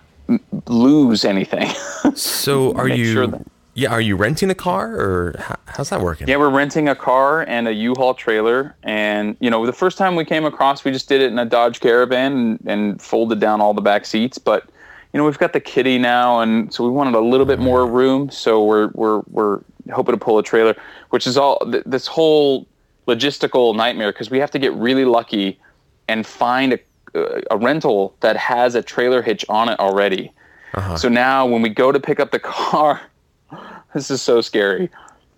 lose 0.68 1.26
anything. 1.26 1.70
so 2.16 2.74
are 2.76 2.88
you 2.88 3.06
sure 3.06 3.28
that, 3.28 3.46
yeah, 3.76 3.90
are 3.90 4.02
you 4.02 4.16
renting 4.16 4.50
a 4.50 4.56
car 4.56 4.96
or 4.96 5.36
how, 5.40 5.56
how's 5.66 5.90
that 5.90 6.02
working? 6.02 6.28
Yeah, 6.28 6.38
we're 6.38 6.50
renting 6.50 6.90
a 6.90 6.96
car 6.96 7.42
and 7.44 7.68
a 7.68 7.74
U-Haul 7.74 8.14
trailer 8.14 8.76
and 8.84 9.36
you 9.40 9.50
know, 9.50 9.66
the 9.66 9.74
first 9.74 9.98
time 9.98 10.16
we 10.16 10.26
came 10.26 10.46
across 10.46 10.84
we 10.84 10.92
just 10.92 11.08
did 11.08 11.22
it 11.22 11.32
in 11.32 11.40
a 11.40 11.46
Dodge 11.46 11.80
Caravan 11.80 12.34
and, 12.34 12.60
and 12.66 13.02
folded 13.02 13.40
down 13.40 13.62
all 13.62 13.74
the 13.74 13.82
back 13.82 14.06
seats, 14.06 14.38
but 14.38 14.66
you 15.14 15.20
know, 15.20 15.26
we've 15.26 15.38
got 15.38 15.54
the 15.54 15.60
kitty 15.60 15.98
now 15.98 16.40
and 16.42 16.74
so 16.74 16.84
we 16.84 16.90
wanted 16.90 17.16
a 17.16 17.20
little 17.20 17.46
bit 17.46 17.60
more 17.60 17.88
room, 17.88 18.30
so 18.30 18.64
we're 18.64 18.90
we're 18.94 19.22
we're 19.28 19.62
hoping 19.92 20.14
to 20.14 20.20
pull 20.20 20.38
a 20.38 20.44
trailer, 20.44 20.76
which 21.10 21.28
is 21.28 21.38
all 21.38 21.60
th- 21.60 21.84
this 21.86 22.08
whole 22.08 22.68
logistical 23.08 23.76
nightmare 23.76 24.12
because 24.12 24.30
we 24.30 24.40
have 24.40 24.52
to 24.52 24.60
get 24.60 24.74
really 24.74 25.06
lucky 25.06 25.60
and 26.08 26.26
find 26.26 26.74
a, 26.74 27.42
a 27.52 27.58
rental 27.58 28.16
that 28.22 28.38
has 28.38 28.76
a 28.76 28.82
trailer 28.82 29.22
hitch 29.22 29.46
on 29.50 29.70
it 29.70 29.80
already. 29.80 30.32
Uh-huh. 30.74 30.98
So 30.98 31.10
now 31.10 31.46
when 31.46 31.62
we 31.62 31.70
go 31.70 31.92
to 31.92 32.00
pick 32.00 32.20
up 32.20 32.32
the 32.32 32.40
car, 32.40 33.02
this 33.94 34.10
is 34.10 34.22
so 34.22 34.42
scary. 34.42 34.90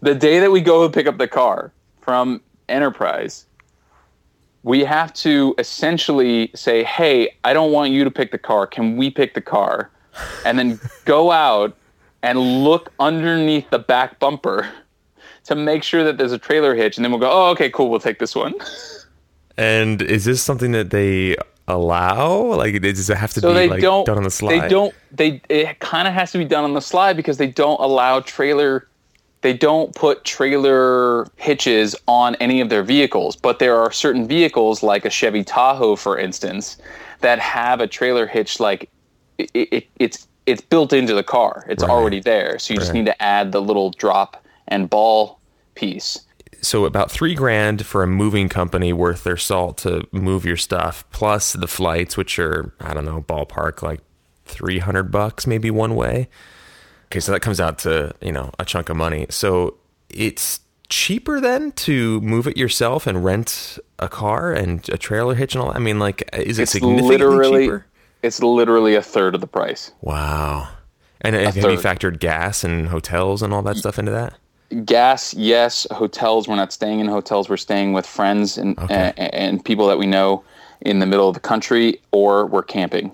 The 0.02 0.16
day 0.16 0.40
that 0.40 0.52
we 0.52 0.62
go 0.62 0.88
to 0.88 0.94
pick 0.94 1.08
up 1.08 1.18
the 1.18 1.28
car 1.28 1.72
from 2.02 2.42
Enterprise, 2.70 3.46
we 4.64 4.84
have 4.84 5.14
to 5.14 5.54
essentially 5.60 6.52
say, 6.56 6.84
"Hey, 6.84 7.36
I 7.44 7.54
don't 7.54 7.72
want 7.72 7.92
you 7.92 8.04
to 8.04 8.12
pick 8.12 8.32
the 8.32 8.38
car. 8.40 8.66
Can 8.66 8.98
we 8.98 9.12
pick 9.12 9.36
the 9.36 9.42
car?" 9.42 9.92
And 10.46 10.58
then 10.58 10.80
go 11.06 11.32
out 11.32 11.78
and 12.24 12.64
look 12.64 12.92
underneath 13.00 13.70
the 13.70 13.80
back 13.80 14.20
bumper 14.20 14.68
to 15.46 15.56
make 15.56 15.84
sure 15.84 16.04
that 16.04 16.18
there's 16.18 16.32
a 16.32 16.40
trailer 16.40 16.76
hitch, 16.76 16.98
and 16.98 17.06
then 17.06 17.12
we'll 17.12 17.22
go, 17.22 17.32
"Oh, 17.32 17.50
okay, 17.52 17.70
cool. 17.70 17.90
We'll 17.90 18.00
take 18.00 18.20
this 18.20 18.36
one." 18.36 18.54
And 19.58 20.02
is 20.02 20.26
this 20.26 20.44
something 20.44 20.72
that 20.72 20.90
they 20.90 21.38
allow? 21.68 22.56
Like, 22.56 22.82
does 22.82 23.10
it 23.10 23.18
have 23.18 23.34
to 23.34 23.42
So 23.42 23.54
be 23.54 23.68
like 23.68 23.82
done 23.82 24.18
on 24.18 24.24
the 24.24 24.32
slide? 24.32 24.62
They 24.62 24.68
don't. 24.70 24.94
They 25.12 25.42
it 25.50 25.80
kind 25.80 26.08
of 26.08 26.14
has 26.14 26.32
to 26.34 26.38
be 26.38 26.46
done 26.46 26.64
on 26.64 26.74
the 26.74 26.82
slide 26.82 27.16
because 27.16 27.38
they 27.38 27.48
don't 27.48 27.80
allow 27.80 28.20
trailer. 28.22 28.88
They 29.42 29.54
don't 29.54 29.94
put 29.94 30.24
trailer 30.24 31.28
hitches 31.36 31.96
on 32.08 32.34
any 32.36 32.62
of 32.62 32.70
their 32.70 32.82
vehicles, 32.82 33.36
but 33.36 33.60
there 33.60 33.78
are 33.78 33.92
certain 33.92 34.28
vehicles, 34.28 34.82
like 34.82 35.06
a 35.06 35.10
Chevy 35.10 35.44
Tahoe, 35.44 35.96
for 35.96 36.18
instance, 36.18 36.78
that 37.22 37.38
have 37.38 37.80
a 37.80 37.88
trailer 37.88 38.26
hitch. 38.26 38.60
Like 38.60 38.90
it, 39.38 39.52
it, 39.54 39.88
it's 40.00 40.28
it's 40.46 40.62
built 40.62 40.94
into 40.94 41.14
the 41.14 41.24
car. 41.24 41.66
It's 41.70 41.84
Right. 41.84 41.90
already 41.92 42.20
there. 42.20 42.60
So 42.60 42.74
you 42.74 42.80
just 42.80 42.94
need 42.94 43.06
to 43.08 43.22
add 43.22 43.52
the 43.52 43.62
little 43.62 43.90
drop 43.92 44.44
and 44.68 44.90
ball 44.90 45.40
piece. 45.76 46.20
So 46.62 46.86
about 46.86 47.12
three 47.12 47.36
grand 47.36 47.86
for 47.86 48.02
a 48.04 48.08
moving 48.08 48.50
company 48.50 48.92
worth 48.94 49.24
their 49.24 49.38
salt 49.38 49.78
to 49.80 50.08
move 50.12 50.46
your 50.46 50.58
stuff, 50.58 51.04
plus 51.12 51.54
the 51.54 51.68
flights, 51.68 52.18
which 52.18 52.40
are 52.40 52.74
I 52.80 52.94
don't 52.94 53.06
know 53.06 53.22
ballpark 53.28 53.82
like 53.82 54.00
three 54.46 54.80
hundred 54.80 55.12
bucks 55.12 55.46
maybe 55.48 55.70
one 55.70 55.96
way. 55.96 56.28
Okay, 57.08 57.20
so 57.20 57.32
that 57.32 57.42
comes 57.42 57.60
out 57.60 57.78
to 57.80 58.14
you 58.22 58.32
know 58.32 58.52
a 58.58 58.66
chunk 58.66 58.90
of 58.90 58.98
money. 58.98 59.28
So 59.30 59.76
it's 60.10 60.60
cheaper 60.88 61.40
then 61.42 61.72
to 61.72 62.22
move 62.22 62.48
it 62.48 62.58
yourself 62.58 63.06
and 63.08 63.24
rent 63.24 63.78
a 64.00 64.08
car 64.08 64.54
and 64.54 64.88
a 64.90 64.98
trailer 64.98 65.36
hitch 65.36 65.56
and 65.56 65.62
all. 65.64 65.70
that? 65.72 65.78
I 65.78 65.80
mean, 65.80 65.98
like, 66.00 66.28
is 66.34 66.58
it 66.60 66.64
It's 66.64 66.72
significantly 66.72 67.18
literally 67.18 67.66
cheaper? 67.66 67.86
It's 68.24 68.42
literally 68.42 68.96
a 68.96 69.02
third 69.02 69.36
of 69.36 69.42
the 69.42 69.48
price. 69.48 69.92
Wow. 70.02 70.70
And 71.22 71.36
have, 71.36 71.56
have 71.56 71.72
you 71.72 71.78
factored 71.78 72.20
gas 72.20 72.64
and 72.64 72.88
hotels 72.88 73.42
and 73.42 73.54
all 73.54 73.62
that 73.64 73.78
stuff 73.78 73.98
into 74.00 74.12
that? 74.12 74.36
gas 74.84 75.34
yes 75.36 75.86
hotels 75.92 76.48
we're 76.48 76.56
not 76.56 76.74
staying 76.74 77.00
in 77.00 77.08
hotels 77.08 77.48
we're 77.48 77.56
staying 77.56 77.94
with 77.94 78.06
friends 78.06 78.58
and, 78.58 78.78
Okay. 78.80 79.14
and 79.16 79.34
and 79.34 79.64
people 79.66 79.86
that 79.88 79.98
we 80.00 80.08
know 80.08 80.44
in 80.82 80.98
the 81.00 81.06
middle 81.06 81.28
of 81.28 81.36
the 81.36 81.40
country 81.40 82.02
or 82.12 82.48
we're 82.48 82.64
camping 82.64 83.12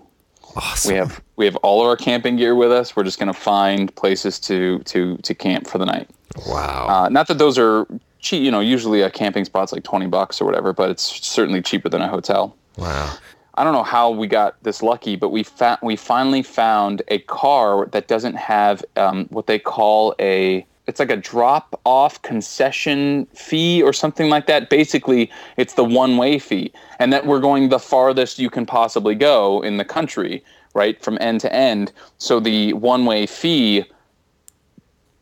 Awesome. 0.56 0.92
we 0.92 0.98
have 0.98 1.22
we 1.36 1.46
have 1.46 1.58
all 1.58 1.82
of 1.82 1.88
our 1.88 1.98
camping 1.98 2.38
gear 2.38 2.56
with 2.56 2.72
us 2.72 2.96
we're 2.96 3.04
just 3.04 3.20
going 3.20 3.32
to 3.32 3.38
find 3.40 3.94
places 3.96 4.40
to 4.40 4.80
to 4.86 5.18
to 5.18 5.36
camp 5.36 5.68
for 5.68 5.78
the 5.78 5.86
night 5.86 6.10
wow. 6.48 6.88
uh, 6.88 7.10
not 7.10 7.28
that 7.28 7.38
those 7.38 7.58
are 7.58 7.86
cheap 8.20 8.42
you 8.42 8.50
know 8.50 8.62
usually 8.62 9.02
a 9.02 9.10
camping 9.10 9.44
spot's 9.44 9.74
like 9.74 9.84
20 9.84 10.08
bucks 10.08 10.40
or 10.40 10.46
whatever 10.46 10.72
but 10.72 10.90
it's 10.90 11.04
certainly 11.04 11.62
cheaper 11.62 11.90
than 11.90 12.02
a 12.02 12.08
hotel 12.08 12.56
wow. 12.78 13.14
I 13.56 13.64
don't 13.64 13.74
know 13.74 13.84
how 13.84 14.10
we 14.10 14.28
got 14.28 14.62
this 14.64 14.82
lucky, 14.82 15.16
but 15.16 15.30
we 15.30 15.44
fa- 15.44 15.80
we 15.84 15.96
finally 15.96 16.42
found 16.42 17.02
a 17.10 17.20
car 17.20 17.88
that 17.88 18.08
doesn't 18.08 18.36
have 18.36 18.84
um, 18.96 19.26
what 19.30 19.48
they 19.48 19.60
call 19.60 20.16
a 20.20 20.66
it's 20.88 21.00
like 21.00 21.12
a 21.12 21.18
drop 21.18 21.80
off 21.86 22.22
concession 22.22 23.26
fee 23.34 23.84
or 23.84 23.94
something 23.94 24.30
like 24.30 24.48
that. 24.48 24.70
Basically, 24.70 25.32
it's 25.58 25.76
the 25.76 25.84
one 25.84 26.18
way 26.18 26.40
fee, 26.40 26.72
and 27.00 27.14
that 27.14 27.26
we're 27.26 27.40
going 27.40 27.70
the 27.70 27.80
farthest 27.80 28.40
you 28.40 28.50
can 28.50 28.66
possibly 28.66 29.16
go 29.16 29.62
in 29.62 29.78
the 29.78 29.86
country, 29.86 30.44
right, 30.74 31.02
from 31.02 31.18
end 31.22 31.42
to 31.42 31.54
end. 31.54 31.92
So 32.18 32.40
the 32.40 32.74
one 32.74 33.06
way 33.06 33.26
fee 33.26 33.86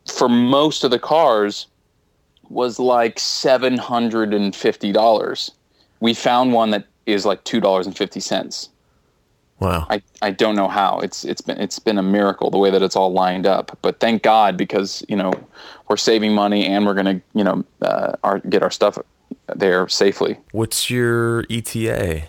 for 0.05 0.29
most 0.29 0.83
of 0.83 0.91
the 0.91 0.99
cars 0.99 1.67
was 2.49 2.79
like 2.79 3.19
seven 3.19 3.77
hundred 3.77 4.33
and 4.33 4.55
fifty 4.55 4.91
dollars. 4.91 5.51
We 5.99 6.13
found 6.13 6.53
one 6.53 6.69
that 6.71 6.85
is 7.11 7.25
like 7.25 7.43
two 7.43 7.59
dollars 7.59 7.85
and 7.85 7.95
fifty 7.97 8.19
cents. 8.19 8.69
Wow. 9.59 9.87
I, 9.89 10.01
I 10.21 10.31
don't 10.31 10.55
know 10.55 10.69
how 10.69 10.99
it's 10.99 11.25
it's 11.25 11.41
been 11.41 11.59
it's 11.59 11.79
been 11.79 11.97
a 11.97 12.03
miracle 12.03 12.49
the 12.49 12.57
way 12.57 12.71
that 12.71 12.81
it's 12.81 12.95
all 12.95 13.11
lined 13.11 13.45
up. 13.45 13.77
But 13.81 13.99
thank 13.99 14.23
God 14.23 14.55
because 14.55 15.03
you 15.09 15.17
know 15.17 15.33
we're 15.89 15.97
saving 15.97 16.33
money 16.33 16.65
and 16.65 16.85
we're 16.85 16.93
gonna 16.93 17.21
you 17.33 17.43
know 17.43 17.65
uh, 17.81 18.13
our, 18.23 18.39
get 18.39 18.63
our 18.63 18.71
stuff 18.71 18.97
there 19.55 19.87
safely. 19.89 20.37
What's 20.51 20.89
your 20.89 21.45
ETA? 21.49 22.23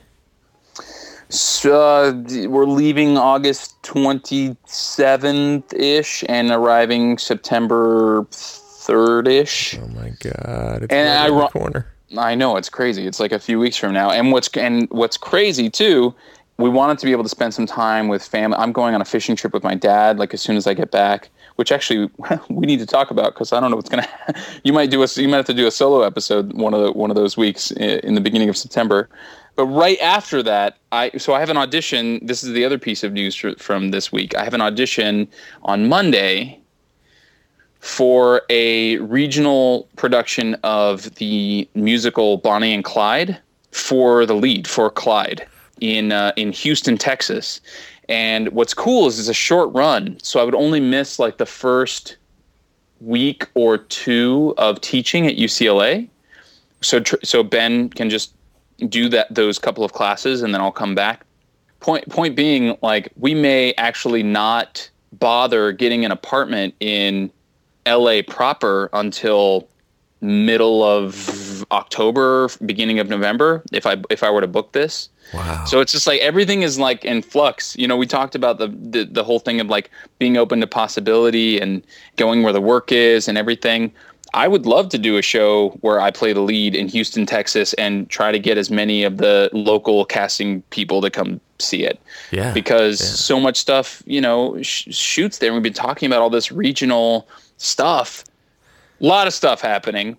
So 1.29 1.81
uh, 1.81 2.49
we're 2.49 2.67
leaving 2.67 3.17
August 3.17 3.81
twenty 3.85 4.57
seventh 4.67 5.73
ish 5.73 6.25
and 6.29 6.51
arriving 6.51 7.19
September 7.19 8.27
third 8.33 9.29
ish. 9.29 9.79
Oh 9.79 9.87
my 9.89 10.11
god! 10.19 10.83
It's 10.83 10.93
And 10.93 11.33
right 11.33 11.45
I 11.45 11.49
corner. 11.49 11.87
I 12.17 12.35
know 12.35 12.57
it's 12.57 12.69
crazy. 12.69 13.07
It's 13.07 13.21
like 13.21 13.33
a 13.33 13.39
few 13.39 13.59
weeks 13.59 13.77
from 13.77 13.93
now. 13.93 14.11
And 14.11 14.33
what's 14.33 14.49
and 14.57 14.89
what's 14.91 15.17
crazy 15.17 15.71
too, 15.71 16.15
we 16.59 16.69
wanted 16.69 16.99
to 16.99 17.07
be 17.07 17.13
able 17.13 17.23
to 17.23 17.29
spend 17.29 17.55
some 17.55 17.67
time 17.67 18.09
with 18.09 18.23
family. 18.23 18.57
I'm 18.59 18.73
going 18.73 18.95
on 18.95 19.01
a 19.01 19.05
fishing 19.05 19.37
trip 19.37 19.53
with 19.53 19.63
my 19.63 19.75
dad 19.75 20.19
like 20.19 20.35
as 20.35 20.41
soon 20.41 20.57
as 20.57 20.67
I 20.67 20.75
get 20.75 20.91
back, 20.91 21.31
which 21.57 21.71
actually 21.71 22.11
we 22.51 22.67
need 22.67 22.81
to 22.81 22.87
talk 22.87 23.11
about 23.11 23.35
because 23.35 23.53
I 23.53 23.61
don't 23.61 23.71
know 23.71 23.77
what's 23.77 23.89
gonna. 23.89 24.09
you 24.65 24.73
might 24.73 24.91
do 24.91 25.03
a 25.03 25.07
you 25.17 25.29
might 25.29 25.37
have 25.37 25.47
to 25.47 25.55
do 25.55 25.67
a 25.67 25.71
solo 25.71 26.03
episode 26.03 26.53
one 26.55 26.75
of 26.75 26.83
the, 26.83 26.93
one 26.93 27.11
of 27.11 27.17
those 27.17 27.37
weeks 27.37 27.71
in 27.71 28.15
the 28.15 28.21
beginning 28.21 28.49
of 28.49 28.57
September. 28.57 29.09
But 29.57 29.67
right 29.67 29.99
after 30.01 30.43
that, 30.43 30.79
I 30.91 31.11
so 31.17 31.35
I 31.35 31.41
have 31.41 31.51
an 31.51 31.57
audition. 31.57 32.25
This 32.27 32.43
is 32.43 32.53
the 32.53 32.65
other 32.65 32.79
piece 32.79 33.05
of 33.05 33.13
news 33.13 33.37
from 33.59 33.91
this 33.91 34.11
week. 34.11 34.35
I 34.35 34.43
have 34.43 34.55
an 34.55 34.61
audition 34.61 35.29
on 35.63 35.89
Monday 35.89 36.60
for 37.81 38.43
a 38.51 38.99
regional 38.99 39.89
production 39.97 40.55
of 40.63 41.15
the 41.17 41.69
musical 41.75 42.37
Bonnie 42.37 42.75
and 42.75 42.85
Clyde 42.85 43.39
for 43.73 44.27
the 44.27 44.35
lead 44.35 44.69
for 44.69 44.91
Clyde 44.91 45.47
in 45.81 46.13
uh, 46.13 46.33
in 46.37 46.53
Houston, 46.53 46.97
Texas. 46.97 47.61
And 48.09 48.49
what's 48.51 48.75
cool 48.75 49.07
is 49.07 49.19
it's 49.19 49.29
a 49.29 49.35
short 49.35 49.73
run, 49.73 50.19
so 50.23 50.41
I 50.41 50.45
would 50.45 50.55
only 50.55 50.81
miss 50.81 51.19
like 51.19 51.39
the 51.39 51.47
first 51.47 52.17
week 53.01 53.47
or 53.55 53.79
two 53.79 54.55
of 54.59 54.81
teaching 54.81 55.27
at 55.27 55.37
UCLA. 55.37 56.09
So 56.83 57.01
tr- 57.01 57.17
so 57.23 57.43
Ben 57.43 57.89
can 57.89 58.11
just 58.11 58.35
do 58.89 59.09
that 59.09 59.35
those 59.35 59.59
couple 59.59 59.85
of 59.85 59.93
classes, 59.93 60.43
and 60.43 60.53
then 60.53 60.61
I'll 60.61 60.73
come 60.73 60.95
back. 60.95 61.25
Point 61.81 62.07
point 62.11 62.37
being, 62.37 62.77
like 62.83 63.11
we 63.17 63.35
may 63.35 63.73
actually 63.79 64.23
not 64.23 64.91
bother 65.13 65.73
getting 65.73 66.05
an 66.05 66.13
apartment 66.13 66.75
in 66.81 67.31
LA 67.87 68.23
proper 68.27 68.91
until 68.93 69.69
middle 70.21 70.83
of 70.83 71.65
October, 71.73 72.49
beginning 72.65 72.99
of 72.99 73.09
November 73.09 73.63
if 73.73 73.87
I 73.87 73.97
if 74.11 74.23
I 74.23 74.31
were 74.31 74.41
to 74.41 74.47
book 74.47 74.73
this. 74.73 75.09
Wow. 75.33 75.65
So 75.65 75.81
it's 75.81 75.93
just 75.93 76.07
like 76.07 76.21
everything 76.21 76.63
is 76.63 76.79
like 76.79 77.05
in 77.05 77.23
flux. 77.23 77.77
You 77.77 77.87
know, 77.87 77.97
we 77.97 78.07
talked 78.07 78.35
about 78.35 78.59
the, 78.59 78.69
the 78.69 79.05
the 79.05 79.25
whole 79.25 79.39
thing 79.39 79.61
of 79.61 79.69
like 79.69 79.91
being 80.19 80.37
open 80.37 80.61
to 80.61 80.67
possibility 80.67 81.61
and 81.61 81.83
going 82.17 82.43
where 82.43 82.53
the 82.53 82.61
work 82.61 82.93
is 82.93 83.29
and 83.29 83.39
everything. 83.39 83.93
I 84.33 84.47
would 84.47 84.65
love 84.65 84.91
to 84.91 84.99
do 84.99 85.17
a 85.17 85.23
show 85.23 85.71
where 85.81 86.01
I 86.01 86.13
play 86.13 86.33
the 86.33 86.41
lead 86.41 86.77
in 86.77 86.87
Houston, 86.87 87.27
Texas, 87.27 87.73
and 87.75 88.09
try 88.09 88.31
to 88.31 88.39
get 88.39 88.59
as 88.59 88.71
many 88.71 89.03
of 89.03 89.17
the 89.17 89.51
local 89.53 90.05
casting 90.05 90.63
people 90.71 91.01
to 91.01 91.11
come 91.11 91.41
see 91.59 91.85
it 91.85 92.01
yeah. 92.31 92.53
because 92.55 93.01
yeah. 93.01 93.07
so 93.07 93.39
much 93.39 93.59
stuff 93.59 94.03
you 94.07 94.21
know 94.21 94.61
sh- 94.63 94.89
shoots 94.91 95.39
there. 95.39 95.53
We've 95.53 95.63
been 95.63 95.73
talking 95.73 96.07
about 96.07 96.23
all 96.23 96.31
this 96.31 96.53
regional 96.53 97.29
stuff. 97.61 98.25
A 99.01 99.05
lot 99.05 99.27
of 99.27 99.35
stuff 99.35 99.61
happening. 99.61 100.17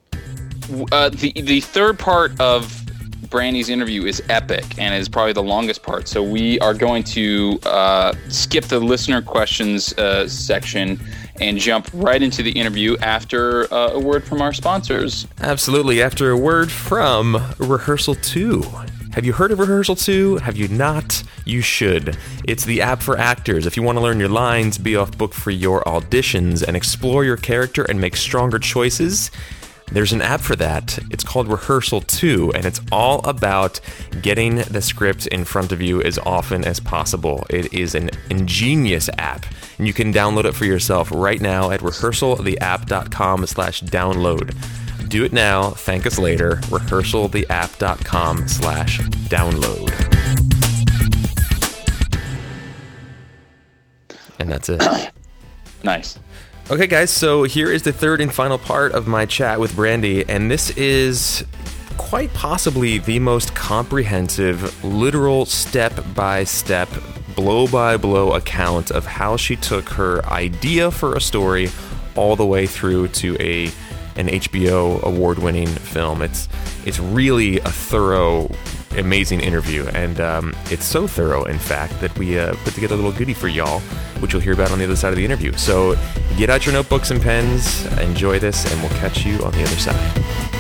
Uh, 0.91 1.09
the 1.09 1.33
the 1.41 1.59
third 1.59 1.99
part 1.99 2.39
of 2.39 2.77
Brandy's 3.29 3.69
interview 3.69 4.05
is 4.05 4.21
epic 4.29 4.65
and 4.77 4.93
is 4.93 5.09
probably 5.09 5.33
the 5.33 5.43
longest 5.43 5.83
part. 5.83 6.07
So 6.07 6.21
we 6.21 6.59
are 6.59 6.73
going 6.73 7.03
to 7.05 7.59
uh, 7.63 8.13
skip 8.29 8.65
the 8.65 8.79
listener 8.79 9.21
questions 9.21 9.93
uh, 9.93 10.27
section 10.27 10.99
and 11.39 11.57
jump 11.57 11.89
right 11.93 12.21
into 12.21 12.43
the 12.43 12.51
interview 12.51 12.97
after 12.97 13.73
uh, 13.73 13.93
a 13.93 13.99
word 13.99 14.23
from 14.23 14.41
our 14.41 14.53
sponsors. 14.53 15.27
Absolutely. 15.39 16.01
After 16.01 16.29
a 16.29 16.37
word 16.37 16.71
from 16.71 17.41
Rehearsal 17.57 18.15
2. 18.15 18.63
Have 19.13 19.25
you 19.25 19.33
heard 19.33 19.51
of 19.51 19.59
Rehearsal 19.59 19.97
2? 19.97 20.37
Have 20.37 20.55
you 20.55 20.69
not? 20.69 21.21
You 21.43 21.59
should. 21.59 22.17
It's 22.45 22.63
the 22.63 22.81
app 22.81 23.01
for 23.01 23.17
actors. 23.17 23.65
If 23.65 23.75
you 23.75 23.83
want 23.83 23.97
to 23.97 24.01
learn 24.01 24.21
your 24.21 24.29
lines, 24.29 24.77
be 24.77 24.95
off 24.95 25.17
book 25.17 25.33
for 25.33 25.51
your 25.51 25.83
auditions, 25.83 26.63
and 26.65 26.77
explore 26.77 27.25
your 27.25 27.35
character 27.35 27.83
and 27.83 27.99
make 27.99 28.15
stronger 28.15 28.57
choices, 28.57 29.29
there's 29.91 30.13
an 30.13 30.21
app 30.21 30.39
for 30.39 30.55
that. 30.55 30.97
It's 31.09 31.25
called 31.25 31.49
Rehearsal 31.49 32.01
2, 32.01 32.53
and 32.53 32.65
it's 32.65 32.79
all 32.89 33.19
about 33.27 33.81
getting 34.21 34.55
the 34.55 34.81
script 34.81 35.27
in 35.27 35.43
front 35.43 35.73
of 35.73 35.81
you 35.81 36.01
as 36.01 36.17
often 36.19 36.63
as 36.63 36.79
possible. 36.79 37.45
It 37.49 37.73
is 37.73 37.95
an 37.95 38.11
ingenious 38.29 39.09
app, 39.17 39.45
and 39.77 39.87
you 39.87 39.93
can 39.93 40.13
download 40.13 40.45
it 40.45 40.55
for 40.55 40.63
yourself 40.63 41.11
right 41.11 41.41
now 41.41 41.69
at 41.71 41.81
rehearsaltheapp.com 41.81 43.45
slash 43.45 43.81
download. 43.81 44.55
Do 45.11 45.25
it 45.25 45.33
now, 45.33 45.71
thank 45.71 46.05
us 46.05 46.17
later, 46.17 46.55
rehearsaltheapp.com 46.67 48.47
slash 48.47 48.99
download. 49.27 49.91
And 54.39 54.49
that's 54.49 54.69
it. 54.69 54.81
Nice. 55.83 56.19
Okay, 56.69 56.85
guys, 56.85 57.09
so 57.09 57.41
here 57.41 57.71
is 57.71 57.81
the 57.81 57.91
third 57.91 58.21
and 58.21 58.31
final 58.31 58.59
part 58.59 58.91
of 58.91 59.07
my 59.07 59.25
chat 59.25 59.59
with 59.59 59.75
Brandy, 59.75 60.23
and 60.29 60.51
this 60.51 60.69
is 60.77 61.43
quite 61.97 62.31
possibly 62.35 62.99
the 62.99 63.17
most 63.17 63.55
comprehensive, 63.55 64.83
literal 64.85 65.47
step 65.47 65.91
by 66.13 66.43
step, 66.43 66.87
blow 67.35 67.67
by 67.67 67.97
blow 67.97 68.33
account 68.33 68.91
of 68.91 69.07
how 69.07 69.35
she 69.35 69.55
took 69.55 69.89
her 69.89 70.23
idea 70.27 70.91
for 70.91 71.15
a 71.15 71.19
story 71.21 71.69
all 72.15 72.35
the 72.35 72.45
way 72.45 72.67
through 72.67 73.07
to 73.07 73.35
a 73.41 73.71
an 74.15 74.27
HBO 74.27 75.01
award 75.03 75.39
winning 75.39 75.67
film. 75.67 76.21
It's 76.21 76.47
it's 76.85 76.99
really 76.99 77.59
a 77.59 77.69
thorough, 77.69 78.49
amazing 78.97 79.41
interview, 79.41 79.87
and 79.93 80.19
um, 80.19 80.55
it's 80.69 80.85
so 80.85 81.07
thorough, 81.07 81.43
in 81.43 81.59
fact, 81.59 81.99
that 82.01 82.17
we 82.17 82.39
uh, 82.39 82.55
put 82.63 82.73
together 82.73 82.95
a 82.95 82.97
little 82.97 83.11
goodie 83.11 83.33
for 83.33 83.47
y'all, 83.47 83.79
which 84.19 84.33
you'll 84.33 84.41
hear 84.41 84.53
about 84.53 84.71
on 84.71 84.79
the 84.79 84.85
other 84.85 84.95
side 84.95 85.09
of 85.09 85.17
the 85.17 85.25
interview. 85.25 85.53
So 85.53 85.95
get 86.37 86.49
out 86.49 86.65
your 86.65 86.73
notebooks 86.73 87.11
and 87.11 87.21
pens, 87.21 87.85
enjoy 87.99 88.39
this, 88.39 88.71
and 88.71 88.81
we'll 88.81 88.99
catch 88.99 89.25
you 89.25 89.43
on 89.43 89.51
the 89.51 89.63
other 89.63 89.77
side. 89.77 90.50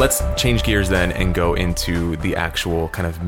Let's 0.00 0.22
change 0.34 0.62
gears 0.62 0.88
then 0.88 1.12
and 1.12 1.34
go 1.34 1.52
into 1.52 2.16
the 2.16 2.34
actual 2.34 2.88
kind 2.88 3.06
of 3.06 3.18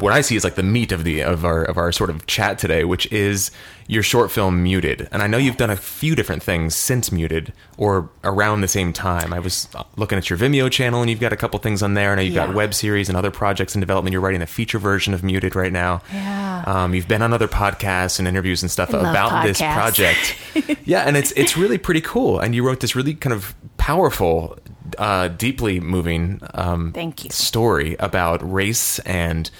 what 0.00 0.12
I 0.12 0.20
see 0.20 0.34
is 0.34 0.42
like 0.42 0.56
the 0.56 0.64
meat 0.64 0.90
of 0.90 1.04
the 1.04 1.22
of 1.22 1.44
our 1.44 1.62
of 1.62 1.78
our 1.78 1.92
sort 1.92 2.10
of 2.10 2.26
chat 2.26 2.58
today, 2.58 2.84
which 2.84 3.10
is 3.12 3.52
your 3.86 4.02
short 4.02 4.30
film 4.30 4.62
Muted. 4.62 5.08
And 5.12 5.22
I 5.22 5.28
know 5.28 5.38
you've 5.38 5.56
done 5.56 5.70
a 5.70 5.76
few 5.76 6.16
different 6.16 6.42
things 6.42 6.74
since 6.74 7.12
Muted 7.12 7.52
or 7.76 8.10
around 8.24 8.60
the 8.60 8.68
same 8.68 8.92
time. 8.92 9.32
I 9.32 9.38
was 9.38 9.68
looking 9.96 10.18
at 10.18 10.28
your 10.28 10.38
Vimeo 10.38 10.70
channel 10.70 11.00
and 11.00 11.08
you've 11.08 11.20
got 11.20 11.32
a 11.32 11.36
couple 11.36 11.58
things 11.60 11.82
on 11.82 11.94
there. 11.94 12.12
I 12.12 12.14
know 12.16 12.22
you've 12.22 12.34
got 12.34 12.52
web 12.52 12.74
series 12.74 13.08
and 13.08 13.16
other 13.16 13.30
projects 13.30 13.74
in 13.76 13.80
development. 13.80 14.12
You're 14.12 14.20
writing 14.20 14.42
a 14.42 14.46
feature 14.46 14.78
version 14.80 15.14
of 15.14 15.22
Muted 15.22 15.54
right 15.54 15.72
now. 15.72 16.02
Yeah. 16.12 16.64
Um, 16.66 16.94
you've 16.94 17.08
been 17.08 17.22
on 17.22 17.32
other 17.32 17.48
podcasts 17.48 18.18
and 18.18 18.26
interviews 18.26 18.62
and 18.62 18.70
stuff 18.70 18.90
about 18.90 19.44
this 19.44 19.58
project. 19.58 20.36
yeah, 20.84 21.02
and 21.02 21.16
it's 21.16 21.32
it's 21.32 21.56
really 21.56 21.78
pretty 21.78 22.00
cool. 22.00 22.40
And 22.40 22.56
you 22.56 22.66
wrote 22.66 22.80
this 22.80 22.96
really 22.96 23.14
kind 23.14 23.32
of 23.32 23.54
powerful, 23.78 24.58
uh, 24.98 25.28
deeply 25.28 25.80
moving 25.80 26.40
um, 26.54 26.92
Thank 26.92 27.24
you. 27.24 27.30
story 27.30 27.96
about 27.98 28.48
race 28.48 28.98
and 29.00 29.50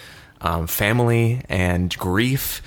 um, 0.41 0.67
family 0.67 1.43
and 1.49 1.97
grief, 1.97 2.61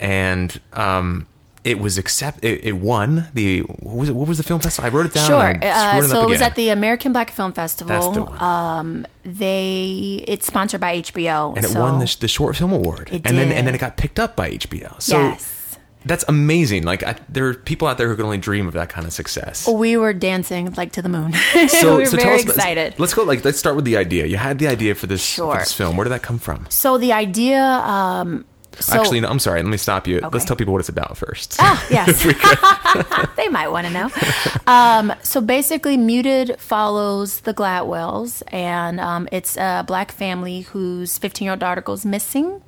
and 0.00 0.60
um, 0.72 1.26
it 1.64 1.78
was 1.78 1.98
accept. 1.98 2.44
It, 2.44 2.64
it 2.64 2.72
won 2.76 3.28
the 3.34 3.60
what 3.60 3.96
was 3.96 4.08
it? 4.08 4.14
What 4.14 4.28
was 4.28 4.38
the 4.38 4.44
film 4.44 4.60
festival? 4.60 4.90
I 4.90 4.94
wrote 4.94 5.06
it 5.06 5.14
down. 5.14 5.28
Sure. 5.28 5.38
Uh, 5.38 5.98
it 5.98 6.08
so 6.08 6.22
it 6.22 6.28
was 6.28 6.40
at 6.40 6.54
the 6.54 6.70
American 6.70 7.12
Black 7.12 7.30
Film 7.30 7.52
Festival. 7.52 8.28
Um, 8.42 9.06
they 9.24 10.24
it's 10.26 10.46
sponsored 10.46 10.80
by 10.80 11.00
HBO, 11.00 11.56
and 11.56 11.64
it 11.64 11.68
so- 11.68 11.80
won 11.80 11.98
the, 11.98 12.16
the 12.20 12.28
short 12.28 12.56
film 12.56 12.72
award, 12.72 13.10
and 13.12 13.22
then 13.22 13.52
and 13.52 13.66
then 13.66 13.74
it 13.74 13.78
got 13.78 13.96
picked 13.96 14.18
up 14.18 14.34
by 14.36 14.50
HBO. 14.50 15.00
So 15.00 15.18
yes. 15.18 15.61
That's 16.04 16.24
amazing. 16.28 16.82
Like 16.84 17.02
I, 17.02 17.16
there 17.28 17.46
are 17.48 17.54
people 17.54 17.88
out 17.88 17.98
there 17.98 18.08
who 18.08 18.16
can 18.16 18.24
only 18.24 18.38
dream 18.38 18.66
of 18.66 18.74
that 18.74 18.88
kind 18.88 19.06
of 19.06 19.12
success. 19.12 19.68
We 19.68 19.96
were 19.96 20.12
dancing 20.12 20.72
like 20.74 20.92
to 20.92 21.02
the 21.02 21.08
moon. 21.08 21.32
So, 21.68 21.96
we 21.96 22.02
were 22.02 22.06
so 22.06 22.16
tell 22.16 22.26
very 22.26 22.36
us 22.36 22.42
about- 22.44 22.56
excited. 22.56 22.94
Let's 22.98 23.14
go. 23.14 23.22
Like, 23.22 23.44
let's 23.44 23.58
start 23.58 23.76
with 23.76 23.84
the 23.84 23.96
idea. 23.96 24.26
You 24.26 24.36
had 24.36 24.58
the 24.58 24.68
idea 24.68 24.94
for 24.94 25.06
this, 25.06 25.36
for 25.36 25.56
this 25.58 25.72
film. 25.72 25.96
Where 25.96 26.04
did 26.04 26.10
that 26.10 26.22
come 26.22 26.38
from? 26.38 26.66
So 26.70 26.98
the 26.98 27.12
idea. 27.12 27.60
Um, 27.62 28.44
so, 28.78 28.98
Actually, 28.98 29.20
no, 29.20 29.28
I'm 29.28 29.38
sorry. 29.38 29.62
Let 29.62 29.68
me 29.68 29.76
stop 29.76 30.06
you. 30.06 30.20
Let's 30.32 30.46
tell 30.46 30.56
people 30.56 30.72
what 30.72 30.80
it's 30.80 30.88
about 30.88 31.16
first. 31.18 31.56
Ah, 31.58 31.86
yes. 31.90 32.22
they 33.36 33.48
might 33.48 33.68
want 33.68 33.86
to 33.86 33.92
know. 33.92 34.10
Um, 34.66 35.12
so 35.22 35.40
basically, 35.42 35.96
Muted 35.98 36.58
follows 36.58 37.40
the 37.40 37.52
Gladwells, 37.52 38.42
and 38.48 38.98
um, 38.98 39.28
it's 39.30 39.56
a 39.58 39.84
black 39.86 40.10
family 40.10 40.62
whose 40.62 41.18
15 41.18 41.44
year 41.44 41.52
old 41.52 41.60
daughter 41.60 41.82
goes 41.82 42.06
missing. 42.06 42.62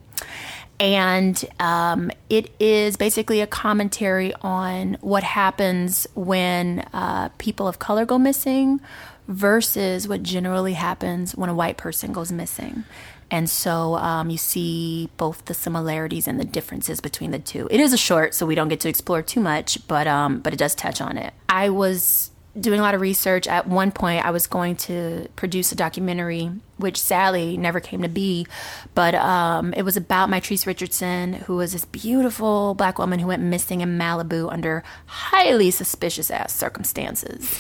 And 0.81 1.43
um, 1.61 2.11
it 2.29 2.51
is 2.59 2.97
basically 2.97 3.41
a 3.41 3.47
commentary 3.47 4.35
on 4.43 4.99
what 5.01 5.23
happens 5.23 6.07
when 6.15 6.81
uh, 6.93 7.29
people 7.39 7.69
of 7.69 7.79
color 7.79 8.05
go 8.05 8.19
missing 8.19 8.81
versus 9.29 10.07
what 10.07 10.23
generally 10.23 10.75
happens 10.75 11.35
when 11.35 11.49
a 11.49 11.55
white 11.55 11.77
person 11.77 12.13
goes 12.13 12.31
missing. 12.33 12.85
And 13.31 13.49
so 13.49 13.95
um, 13.97 14.31
you 14.31 14.37
see 14.37 15.09
both 15.17 15.45
the 15.47 15.55
similarities 15.55 16.29
and 16.29 16.39
the 16.39 16.45
differences 16.45 17.01
between 17.01 17.31
the 17.31 17.39
two. 17.39 17.67
It 17.71 17.81
is 17.81 17.93
a 17.93 17.97
short, 17.97 18.35
so 18.35 18.45
we 18.45 18.55
don't 18.55 18.69
get 18.69 18.81
to 18.81 18.89
explore 18.89 19.23
too 19.23 19.41
much, 19.41 19.87
but 19.89 20.07
um, 20.07 20.41
but 20.41 20.53
it 20.53 20.57
does 20.57 20.75
touch 20.75 21.01
on 21.01 21.17
it. 21.17 21.33
I 21.49 21.71
was 21.71 22.31
doing 22.59 22.79
a 22.79 22.83
lot 22.83 22.95
of 22.95 23.01
research. 23.01 23.47
At 23.47 23.67
one 23.67 23.91
point, 23.91 24.25
I 24.25 24.31
was 24.31 24.47
going 24.47 24.77
to 24.77 25.29
produce 25.37 25.73
a 25.73 25.75
documentary, 25.75 26.51
which 26.77 27.01
sadly 27.01 27.57
never 27.57 27.81
came 27.81 28.03
to 28.03 28.09
be, 28.09 28.47
but 28.95 29.15
um, 29.15 29.73
it 29.75 29.83
was 29.83 29.97
about 29.97 30.29
Mitrice 30.29 30.67
Richardson, 30.67 31.35
who 31.35 31.57
was 31.57 31.73
this 31.73 31.85
beautiful 31.85 32.75
black 32.75 32.99
woman 32.99 33.19
who 33.19 33.27
went 33.27 33.43
missing 33.43 33.81
in 33.81 33.99
Malibu 33.99 34.53
under 34.53 34.85
highly 35.07 35.71
suspicious 35.71 36.31
ass 36.31 36.53
circumstances. 36.53 37.59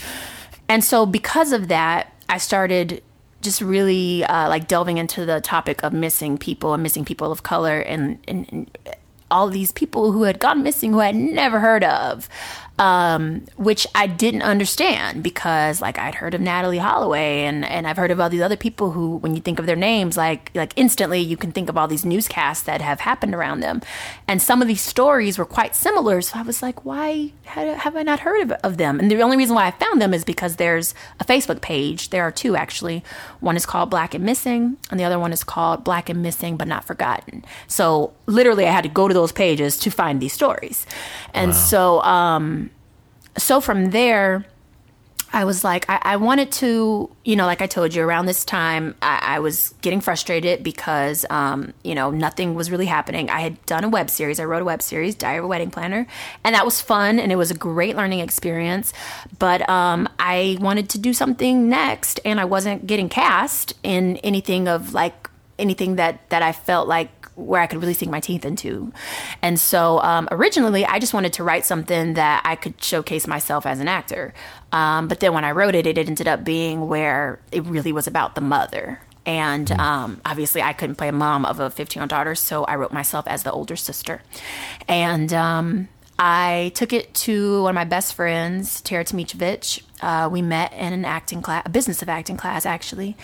And 0.69 0.83
so, 0.83 1.07
because 1.07 1.53
of 1.53 1.69
that, 1.69 2.13
I 2.29 2.39
started 2.39 3.03
just 3.43 3.61
really 3.61 4.25
uh, 4.25 4.49
like 4.49 4.69
delving 4.69 4.99
into 4.99 5.27
the 5.27 5.41
topic 5.41 5.83
of 5.83 5.93
missing 5.93 6.39
people 6.39 6.73
and 6.73 6.83
missing 6.83 7.05
people 7.05 7.31
of 7.31 7.43
color 7.43 7.81
and, 7.81 8.19
and, 8.27 8.49
and 8.51 8.79
all 9.31 9.49
these 9.49 9.73
people 9.73 10.13
who 10.13 10.23
had 10.23 10.39
gone 10.39 10.63
missing 10.63 10.93
who 10.93 11.01
I 11.01 11.07
had 11.07 11.17
never 11.17 11.61
heard 11.61 11.85
of, 11.85 12.29
um, 12.79 13.47
which 13.57 13.87
I 13.95 14.09
didn't 14.09 14.43
understand 14.43 15.23
because 15.23 15.81
like 15.81 15.97
I'd 15.99 16.17
heard 16.17 16.35
of 16.35 16.41
Natalee 16.41 16.81
Holloway 16.81 17.45
and, 17.45 17.65
and 17.65 17.87
I've 17.87 17.97
heard 17.97 18.11
of 18.11 18.19
all 18.19 18.29
these 18.29 18.41
other 18.41 18.57
people 18.57 18.91
who, 18.91 19.17
when 19.19 19.37
you 19.37 19.41
think 19.41 19.61
of 19.61 19.67
their 19.67 19.77
names, 19.77 20.17
like 20.17 20.51
like 20.55 20.73
instantly 20.75 21.21
you 21.21 21.37
can 21.37 21.53
think 21.53 21.69
of 21.69 21.77
all 21.77 21.87
these 21.87 22.05
newscasts 22.05 22.65
that 22.65 22.81
have 22.81 23.01
happened 23.01 23.35
around 23.35 23.61
them, 23.61 23.81
and 24.27 24.43
some 24.43 24.61
of 24.61 24.67
these 24.67 24.81
stories 24.81 25.39
were 25.39 25.45
quite 25.45 25.77
similar. 25.77 26.21
So 26.21 26.39
I 26.39 26.43
was 26.43 26.63
like, 26.63 26.85
why 26.85 27.33
ha- 27.47 27.75
have 27.75 27.95
I 27.95 28.03
not 28.03 28.21
heard 28.21 28.43
of, 28.43 28.53
of 28.65 28.77
them? 28.77 28.99
And 28.99 29.11
the 29.11 29.23
only 29.23 29.37
reason 29.37 29.55
why 29.55 29.67
I 29.67 29.71
found 29.71 30.03
them 30.03 30.13
is 30.13 30.25
because 30.25 30.57
there's 30.57 30.95
a 31.21 31.25
Facebook 31.25 31.61
page. 31.61 32.11
There 32.11 32.23
are 32.25 32.33
two 32.33 32.57
actually. 32.57 33.05
One 33.39 33.57
is 33.57 33.67
called 33.67 33.89
Black 33.91 34.15
and 34.15 34.25
Missing, 34.25 34.79
and 34.91 34.99
the 34.99 35.05
other 35.05 35.19
one 35.19 35.33
is 35.33 35.45
called 35.45 35.85
Black 35.85 36.09
and 36.09 36.23
Missing 36.23 36.57
but 36.57 36.67
Not 36.67 36.85
Forgotten. 36.85 37.45
So 37.69 38.15
literally, 38.27 38.67
I 38.67 38.71
had 38.71 38.85
to 38.85 38.91
go 38.91 39.09
to 39.09 39.15
those 39.15 39.33
pages 39.33 39.79
to 39.81 39.91
find 39.91 40.21
these 40.21 40.33
stories, 40.33 40.87
and 41.33 41.55
so 41.55 42.01
um, 42.03 42.71
so 43.37 43.61
from 43.61 43.91
there. 43.91 44.47
I 45.33 45.45
was 45.45 45.65
like, 45.65 45.85
I, 45.91 45.99
I 46.03 46.17
wanted 46.17 46.53
to, 46.53 47.11
you 47.25 47.35
know, 47.35 47.45
like 47.45 47.61
I 47.61 47.67
told 47.67 47.93
you, 47.93 48.05
around 48.05 48.27
this 48.27 48.45
time, 48.45 48.95
I, 49.03 49.19
I 49.35 49.39
was 49.41 49.75
getting 49.83 50.01
frustrated 50.01 50.63
because, 50.63 51.27
um, 51.29 51.75
you 51.83 51.97
know, 51.97 52.13
nothing 52.13 52.55
was 52.55 52.71
really 52.71 52.87
happening. 52.87 53.29
I 53.29 53.41
had 53.41 53.67
done 53.67 53.83
a 53.83 53.89
web 53.89 54.11
series. 54.11 54.39
I 54.39 54.45
wrote 54.45 54.63
a 54.63 54.65
web 54.65 54.81
series, 54.81 55.17
Diary 55.17 55.39
of 55.39 55.45
a 55.47 55.49
Wedding 55.49 55.73
Planner, 55.73 56.07
and 56.45 56.55
that 56.55 56.65
was 56.65 56.81
fun 56.81 57.19
and 57.19 57.33
it 57.33 57.37
was 57.37 57.51
a 57.51 57.55
great 57.55 57.97
learning 57.97 58.21
experience. 58.21 58.93
But 59.41 59.69
um, 59.69 60.09
I 60.21 60.57
wanted 60.61 60.89
to 60.91 60.99
do 60.99 61.13
something 61.13 61.69
next, 61.69 62.21
and 62.25 62.39
I 62.39 62.45
wasn't 62.45 62.87
getting 62.87 63.09
cast 63.09 63.75
in 63.83 64.19
anything 64.19 64.69
of 64.69 64.95
like 64.95 65.29
anything 65.59 65.97
that 65.97 66.31
that 66.31 66.43
I 66.43 66.53
felt 66.53 66.87
like 66.87 67.24
where 67.37 67.61
I 67.61 67.67
could 67.67 67.81
really 67.81 67.95
sink 67.95 68.11
my 68.11 68.21
teeth 68.21 68.45
into. 68.45 68.93
And 69.43 69.59
so 69.59 70.01
um, 70.01 70.29
originally, 70.31 70.85
I 70.85 70.99
just 70.99 71.15
wanted 71.15 71.33
to 71.35 71.45
write 71.45 71.65
something 71.65 72.15
that 72.15 72.43
I 72.45 72.57
could 72.57 72.83
showcase 72.83 73.27
myself 73.27 73.67
as 73.67 73.81
an 73.81 73.89
actor. 73.89 74.35
Um, 74.73 75.09
but 75.09 75.21
then 75.21 75.35
when 75.35 75.45
I 75.45 75.51
wrote 75.53 75.75
it, 75.75 75.87
it 75.87 75.99
ended 75.99 76.29
up 76.29 76.45
being 76.45 76.89
where 76.89 77.41
it 77.53 77.65
really 77.65 77.93
was 77.93 78.07
about 78.07 78.35
the 78.35 78.41
mother. 78.41 79.01
And 79.27 79.71
um, 79.73 80.21
obviously, 80.25 80.63
I 80.63 80.73
couldn't 80.73 80.97
play 80.97 81.09
a 81.09 81.13
mom 81.13 81.45
of 81.45 81.61
a 81.61 81.71
15 81.71 81.99
year 81.99 82.03
old 82.03 82.11
daughter, 82.11 82.35
so 82.35 82.65
I 82.65 82.77
wrote 82.77 82.93
myself 82.93 83.27
as 83.27 83.43
the 83.43 83.53
older 83.53 83.77
sister. 83.77 84.23
And 84.87 85.33
um, 85.33 85.89
I 86.19 86.73
took 86.75 86.93
it 86.93 87.15
to 87.15 87.63
one 87.63 87.71
of 87.71 87.75
my 87.75 87.85
best 87.85 88.15
friends, 88.15 88.81
Tara 88.83 89.05
Timicevic. 89.05 89.83
Uh, 90.01 90.29
we 90.31 90.43
met 90.43 90.73
in 90.75 90.93
an 90.93 91.05
acting 91.05 91.41
class, 91.41 91.63
a 91.65 91.71
business 91.71 92.03
of 92.03 92.09
acting 92.09 92.37
class, 92.37 92.67
actually. 92.67 93.17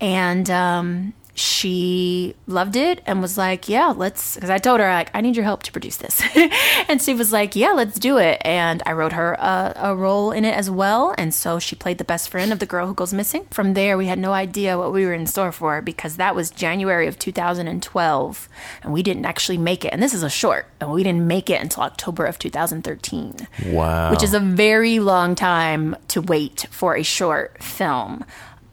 And 0.00 0.50
um, 0.50 1.14
she 1.34 2.36
loved 2.46 2.76
it 2.76 3.02
and 3.06 3.20
was 3.20 3.36
like, 3.36 3.68
"Yeah, 3.68 3.88
let's." 3.88 4.36
Because 4.36 4.50
I 4.50 4.58
told 4.58 4.78
her 4.78 4.88
like, 4.88 5.10
"I 5.14 5.20
need 5.20 5.34
your 5.34 5.44
help 5.44 5.64
to 5.64 5.72
produce 5.72 5.96
this," 5.96 6.22
and 6.88 7.02
she 7.02 7.12
was 7.12 7.32
like, 7.32 7.56
"Yeah, 7.56 7.72
let's 7.72 7.98
do 7.98 8.18
it." 8.18 8.40
And 8.44 8.82
I 8.86 8.92
wrote 8.92 9.12
her 9.12 9.34
a, 9.34 9.72
a, 9.76 9.96
role 9.96 10.30
in 10.30 10.44
it 10.44 10.54
as 10.54 10.70
well, 10.70 11.12
and 11.18 11.34
so 11.34 11.58
she 11.58 11.74
played 11.74 11.98
the 11.98 12.04
best 12.04 12.28
friend 12.28 12.52
of 12.52 12.60
the 12.60 12.66
girl 12.66 12.86
who 12.86 12.94
goes 12.94 13.12
missing. 13.12 13.46
From 13.50 13.74
there, 13.74 13.98
we 13.98 14.06
had 14.06 14.18
no 14.18 14.32
idea 14.32 14.78
what 14.78 14.92
we 14.92 15.04
were 15.04 15.12
in 15.12 15.26
store 15.26 15.50
for 15.50 15.82
because 15.82 16.16
that 16.16 16.36
was 16.36 16.50
January 16.50 17.08
of 17.08 17.18
2012, 17.18 18.48
and 18.84 18.92
we 18.92 19.02
didn't 19.02 19.24
actually 19.24 19.58
make 19.58 19.84
it. 19.84 19.92
And 19.92 20.00
this 20.00 20.14
is 20.14 20.22
a 20.22 20.30
short, 20.30 20.66
and 20.80 20.92
we 20.92 21.02
didn't 21.02 21.26
make 21.26 21.50
it 21.50 21.60
until 21.60 21.82
October 21.82 22.26
of 22.26 22.38
2013. 22.38 23.48
Wow, 23.66 24.12
which 24.12 24.22
is 24.22 24.34
a 24.34 24.40
very 24.40 25.00
long 25.00 25.34
time 25.34 25.96
to 26.08 26.20
wait 26.20 26.66
for 26.70 26.96
a 26.96 27.02
short 27.02 27.60
film 27.60 28.24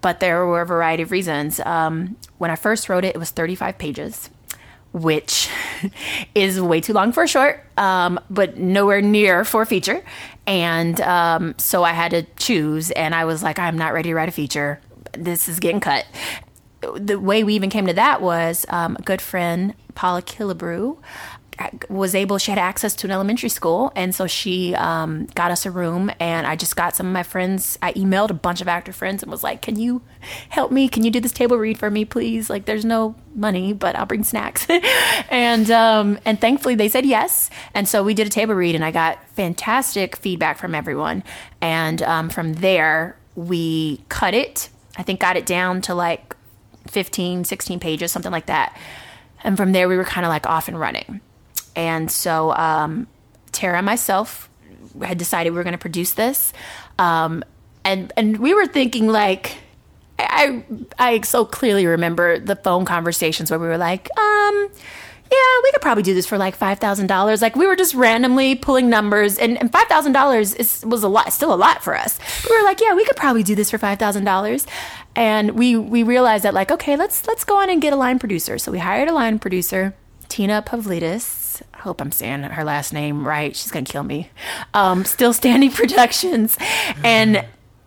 but 0.02 0.20
there 0.20 0.46
were 0.46 0.62
a 0.62 0.66
variety 0.66 1.04
of 1.04 1.12
reasons. 1.12 1.60
Um, 1.60 2.18
when 2.38 2.52
I 2.52 2.56
first 2.56 2.90
wrote 2.90 3.06
it, 3.06 3.16
it 3.16 3.20
was 3.20 3.30
35 3.30 3.78
pages, 3.78 4.30
which 4.94 5.50
is 6.36 6.60
way 6.60 6.82
too 6.82 6.94
long 6.94 7.12
for 7.12 7.24
a 7.24 7.28
short, 7.28 7.66
um, 7.78 8.20
but 8.30 8.58
nowhere 8.58 9.02
near 9.02 9.46
for 9.46 9.62
a 9.62 9.66
feature. 9.66 10.04
And 10.48 11.00
um, 11.02 11.56
so 11.58 11.84
I 11.84 11.94
had 11.94 12.12
to 12.12 12.24
choose, 12.38 12.92
and 12.92 13.14
I 13.14 13.26
was 13.26 13.44
like, 13.44 13.60
I'm 13.60 13.78
not 13.78 13.94
ready 13.94 14.10
to 14.10 14.16
write 14.16 14.30
a 14.30 14.34
feature. 14.34 14.82
This 15.14 15.48
is 15.48 15.60
getting 15.60 15.80
cut. 15.80 16.06
The 16.96 17.20
way 17.20 17.44
we 17.44 17.54
even 17.54 17.70
came 17.70 17.86
to 17.88 17.94
that 17.94 18.22
was 18.22 18.66
um, 18.70 18.96
a 19.00 19.04
good 19.04 19.22
friend, 19.22 19.76
Paula 19.94 20.24
Killebrew, 20.24 20.98
was 21.90 22.16
able 22.16 22.38
she 22.38 22.52
had 22.52 22.58
access 22.58 22.96
to 22.96 23.08
an 23.08 23.12
elementary 23.12 23.50
school 23.50 23.92
and 23.96 24.14
so 24.14 24.28
she 24.28 24.76
um, 24.76 25.26
got 25.36 25.52
us 25.52 25.66
a 25.66 25.72
room 25.72 26.12
and 26.20 26.48
i 26.48 26.56
just 26.56 26.76
got 26.76 26.96
some 26.96 27.08
of 27.08 27.14
my 27.14 27.24
friends 27.24 27.78
i 27.82 27.92
emailed 27.94 28.30
a 28.30 28.34
bunch 28.34 28.62
of 28.62 28.68
actor 28.68 28.94
friends 28.94 29.24
and 29.24 29.32
was 29.32 29.44
like 29.44 29.62
can 29.62 29.78
you 29.78 30.02
help 30.50 30.72
me? 30.72 30.88
Can 30.88 31.04
you 31.04 31.12
do 31.12 31.20
this 31.20 31.32
table 31.32 31.58
read 31.58 31.78
for 31.78 31.90
me 31.90 32.06
please? 32.06 32.50
Like 32.50 32.66
there's 32.66 32.86
no 32.86 33.16
money 33.36 33.74
but 33.74 33.96
i'll 33.96 34.06
bring 34.06 34.24
snacks. 34.24 34.68
And 35.30 35.72
um, 35.72 36.20
and 36.26 36.40
thankfully 36.40 36.76
they 36.76 36.90
said 36.90 37.06
yes 37.06 37.50
and 37.74 37.88
so 37.88 38.04
we 38.04 38.14
did 38.14 38.28
a 38.28 38.30
table 38.30 38.54
read 38.54 38.76
and 38.76 38.84
i 38.84 38.92
got 38.92 39.24
fantastic 39.30 40.16
feedback 40.16 40.58
from 40.58 40.76
everyone. 40.76 41.24
And 41.62 42.02
um, 42.02 42.30
from 42.30 42.54
there 42.54 43.18
we 43.36 44.02
cut 44.10 44.34
it 44.34 44.70
i 44.98 45.04
think 45.04 45.22
got 45.22 45.38
it 45.38 45.46
down 45.46 45.82
to 45.82 45.96
like 45.96 46.36
15 46.88 47.46
16 47.46 47.80
pages 47.80 48.12
something 48.12 48.32
like 48.32 48.48
that. 48.48 48.78
And 49.44 49.58
from 49.58 49.72
there 49.72 49.88
we 49.88 49.98
were 49.98 50.04
kind 50.04 50.26
of 50.26 50.30
like 50.30 50.46
off 50.46 50.68
and 50.68 50.80
running 50.80 51.22
and 51.76 52.12
so 52.12 52.52
um, 52.54 53.08
Tara 53.52 53.78
and 53.78 53.86
myself 53.86 54.50
had 55.02 55.18
decided 55.18 55.52
we 55.52 55.58
were 55.58 55.64
going 55.64 55.74
to 55.74 55.78
produce 55.78 56.14
this. 56.14 56.54
Um, 57.00 57.44
and, 57.84 58.12
and 58.18 58.38
we 58.38 58.54
were 58.54 58.68
thinking 58.68 59.08
like, 59.08 59.58
I, 60.20 60.64
I 61.00 61.22
so 61.22 61.46
clearly 61.46 61.86
remember 61.88 62.38
the 62.40 62.56
phone 62.56 62.86
conversations 62.86 63.50
where 63.50 63.60
we 63.60 63.68
were 63.68 63.78
like, 63.78 64.08
um, 64.18 64.70
yeah, 65.32 65.62
we 65.64 65.72
could 65.72 65.82
probably 65.82 66.04
do 66.04 66.14
this 66.14 66.28
for 66.28 66.38
like 66.38 66.56
five 66.56 66.80
thousand 66.80 67.08
dollars. 67.08 67.42
Like 67.42 67.56
we 67.56 67.66
were 67.66 67.78
just 67.78 67.94
randomly 67.94 68.56
pulling 68.56 68.90
numbers, 68.90 69.38
and, 69.38 69.58
and 69.58 69.72
five 69.72 69.88
thousand 69.88 70.12
dollars 70.12 70.84
was 70.84 71.04
a 71.04 71.08
lot, 71.08 71.32
still 71.32 71.54
a 71.54 71.56
lot 71.56 71.82
for 71.82 71.96
us. 71.96 72.20
we 72.50 72.56
were 72.56 72.64
like, 72.64 72.82
yeah, 72.82 72.94
we 72.94 73.06
could 73.06 73.16
probably 73.16 73.42
do 73.42 73.56
this 73.56 73.72
for 73.72 73.78
five 73.78 73.98
thousand 73.98 74.26
dollars, 74.26 74.68
and 75.16 75.52
we 75.52 75.78
we 75.78 76.04
realized 76.04 76.44
that 76.44 76.54
like, 76.54 76.70
okay, 76.70 76.98
let's 76.98 77.26
let's 77.28 77.46
go 77.46 77.58
on 77.58 77.70
and 77.70 77.82
get 77.82 77.94
a 77.94 77.96
line 77.96 78.20
producer. 78.20 78.58
So 78.58 78.74
we 78.74 78.80
hired 78.80 79.08
a 79.08 79.14
line 79.14 79.40
producer, 79.40 79.94
Tina 80.28 80.62
Pavlidis, 80.62 81.51
I 81.74 81.78
hope 81.80 82.02
I'm 82.02 82.12
saying 82.12 82.44
her 82.44 82.64
last 82.64 82.94
name 82.94 83.28
right. 83.28 83.56
She's 83.56 83.72
gonna 83.72 83.86
kill 83.86 84.04
me. 84.04 84.30
Um, 84.74 85.06
Still 85.06 85.34
Standing 85.34 85.72
Productions, 85.72 86.58
and 87.04 87.46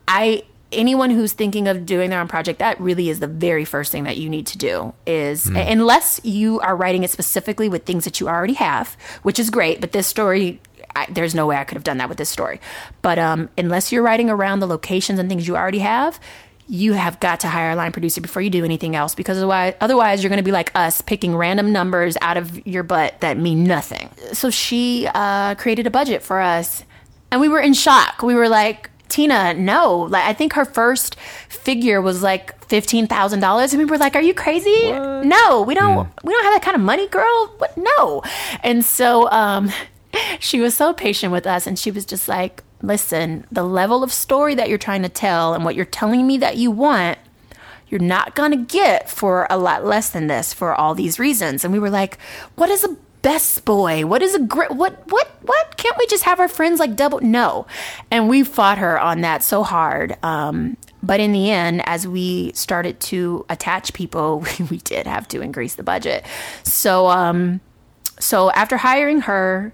I 0.08 0.42
anyone 0.74 1.10
who's 1.10 1.32
thinking 1.32 1.68
of 1.68 1.86
doing 1.86 2.10
their 2.10 2.20
own 2.20 2.28
project, 2.28 2.58
that 2.58 2.80
really 2.80 3.08
is 3.08 3.20
the 3.20 3.26
very 3.26 3.64
first 3.64 3.92
thing 3.92 4.04
that 4.04 4.16
you 4.16 4.28
need 4.28 4.46
to 4.48 4.58
do. 4.58 4.92
Is 5.06 5.46
mm. 5.46 5.70
unless 5.70 6.20
you 6.24 6.60
are 6.60 6.76
writing 6.76 7.04
it 7.04 7.10
specifically 7.10 7.68
with 7.68 7.84
things 7.84 8.04
that 8.04 8.20
you 8.20 8.28
already 8.28 8.54
have, 8.54 8.96
which 9.22 9.38
is 9.38 9.50
great, 9.50 9.80
but 9.80 9.92
this 9.92 10.06
story. 10.06 10.60
I, 10.96 11.06
there's 11.10 11.34
no 11.34 11.48
way 11.48 11.56
I 11.56 11.64
could 11.64 11.74
have 11.74 11.82
done 11.82 11.96
that 11.96 12.08
with 12.08 12.18
this 12.18 12.28
story. 12.28 12.60
But 13.02 13.18
um, 13.18 13.48
unless 13.58 13.90
you're 13.90 14.04
writing 14.04 14.30
around 14.30 14.60
the 14.60 14.68
locations 14.68 15.18
and 15.18 15.28
things 15.28 15.48
you 15.48 15.56
already 15.56 15.80
have, 15.80 16.20
you 16.66 16.94
have 16.94 17.20
got 17.20 17.40
to 17.40 17.48
hire 17.48 17.72
a 17.72 17.76
line 17.76 17.92
producer 17.92 18.20
before 18.20 18.40
you 18.42 18.50
do 18.50 18.64
anything 18.64 18.96
else 18.96 19.14
because 19.14 19.36
otherwise, 19.36 19.74
otherwise 19.80 20.22
you're 20.22 20.30
going 20.30 20.38
to 20.38 20.44
be 20.44 20.52
like 20.52 20.70
us 20.74 21.00
picking 21.00 21.36
random 21.36 21.72
numbers 21.72 22.16
out 22.22 22.36
of 22.36 22.66
your 22.66 22.82
butt 22.82 23.20
that 23.20 23.36
mean 23.36 23.64
nothing. 23.64 24.10
So 24.32 24.50
she 24.50 25.08
uh, 25.14 25.54
created 25.56 25.86
a 25.86 25.90
budget 25.90 26.22
for 26.22 26.40
us 26.40 26.84
and 27.30 27.40
we 27.40 27.48
were 27.48 27.60
in 27.60 27.74
shock. 27.74 28.22
We 28.22 28.34
were 28.34 28.48
like, 28.48 28.90
Tina, 29.08 29.54
no. 29.54 30.08
Like 30.10 30.24
I 30.24 30.32
think 30.32 30.54
her 30.54 30.64
first 30.64 31.16
figure 31.48 32.00
was 32.00 32.22
like 32.22 32.64
fifteen 32.66 33.06
thousand 33.06 33.40
dollars, 33.40 33.72
and 33.72 33.78
we 33.78 33.84
were 33.84 33.98
like, 33.98 34.16
"Are 34.16 34.22
you 34.22 34.34
crazy? 34.34 34.88
What? 34.90 35.24
No, 35.24 35.62
we 35.62 35.74
don't. 35.74 36.08
Mm. 36.08 36.24
We 36.24 36.32
don't 36.32 36.44
have 36.44 36.54
that 36.54 36.62
kind 36.62 36.74
of 36.74 36.80
money, 36.80 37.06
girl. 37.08 37.54
What? 37.58 37.76
No." 37.76 38.22
And 38.64 38.84
so 38.84 39.30
um, 39.30 39.70
she 40.40 40.58
was 40.58 40.74
so 40.74 40.92
patient 40.92 41.32
with 41.32 41.46
us, 41.46 41.66
and 41.66 41.78
she 41.78 41.92
was 41.92 42.04
just 42.04 42.26
like, 42.28 42.63
listen, 42.86 43.46
the 43.50 43.64
level 43.64 44.02
of 44.02 44.12
story 44.12 44.54
that 44.54 44.68
you're 44.68 44.78
trying 44.78 45.02
to 45.02 45.08
tell 45.08 45.54
and 45.54 45.64
what 45.64 45.74
you're 45.74 45.84
telling 45.84 46.26
me 46.26 46.38
that 46.38 46.56
you 46.56 46.70
want, 46.70 47.18
you're 47.88 48.00
not 48.00 48.34
going 48.34 48.50
to 48.50 48.56
get 48.56 49.10
for 49.10 49.46
a 49.50 49.58
lot 49.58 49.84
less 49.84 50.10
than 50.10 50.26
this 50.26 50.52
for 50.52 50.74
all 50.74 50.94
these 50.94 51.18
reasons. 51.18 51.64
And 51.64 51.72
we 51.72 51.78
were 51.78 51.90
like, 51.90 52.18
what 52.56 52.70
is 52.70 52.84
a 52.84 52.96
best 53.22 53.64
boy? 53.64 54.04
What 54.04 54.22
is 54.22 54.34
a 54.34 54.38
great, 54.38 54.70
what, 54.70 55.10
what, 55.10 55.28
what? 55.42 55.76
Can't 55.76 55.96
we 55.98 56.06
just 56.06 56.24
have 56.24 56.40
our 56.40 56.48
friends 56.48 56.78
like 56.78 56.96
double? 56.96 57.20
No. 57.20 57.66
And 58.10 58.28
we 58.28 58.42
fought 58.42 58.78
her 58.78 59.00
on 59.00 59.22
that 59.22 59.42
so 59.42 59.62
hard. 59.62 60.16
Um, 60.22 60.76
but 61.02 61.20
in 61.20 61.32
the 61.32 61.50
end, 61.50 61.82
as 61.86 62.06
we 62.06 62.52
started 62.52 63.00
to 63.00 63.44
attach 63.48 63.92
people, 63.92 64.40
we, 64.58 64.66
we 64.66 64.78
did 64.78 65.06
have 65.06 65.28
to 65.28 65.40
increase 65.40 65.74
the 65.74 65.82
budget. 65.82 66.24
So, 66.64 67.08
um, 67.08 67.60
so 68.18 68.50
after 68.52 68.76
hiring 68.76 69.22
her, 69.22 69.72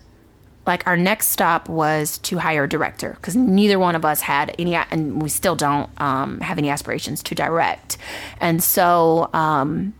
like 0.70 0.86
our 0.86 0.96
next 0.96 1.28
stop 1.28 1.68
was 1.68 2.18
to 2.18 2.38
hire 2.38 2.64
a 2.64 2.68
director 2.68 3.14
because 3.16 3.36
neither 3.36 3.78
one 3.78 3.94
of 3.94 4.04
us 4.04 4.20
had 4.20 4.54
any 4.58 4.74
and 4.74 5.20
we 5.20 5.28
still 5.28 5.56
don't 5.56 5.90
um, 6.00 6.40
have 6.40 6.58
any 6.58 6.70
aspirations 6.70 7.22
to 7.24 7.34
direct. 7.34 7.98
And 8.40 8.62
so 8.62 9.28
um, 9.34 9.94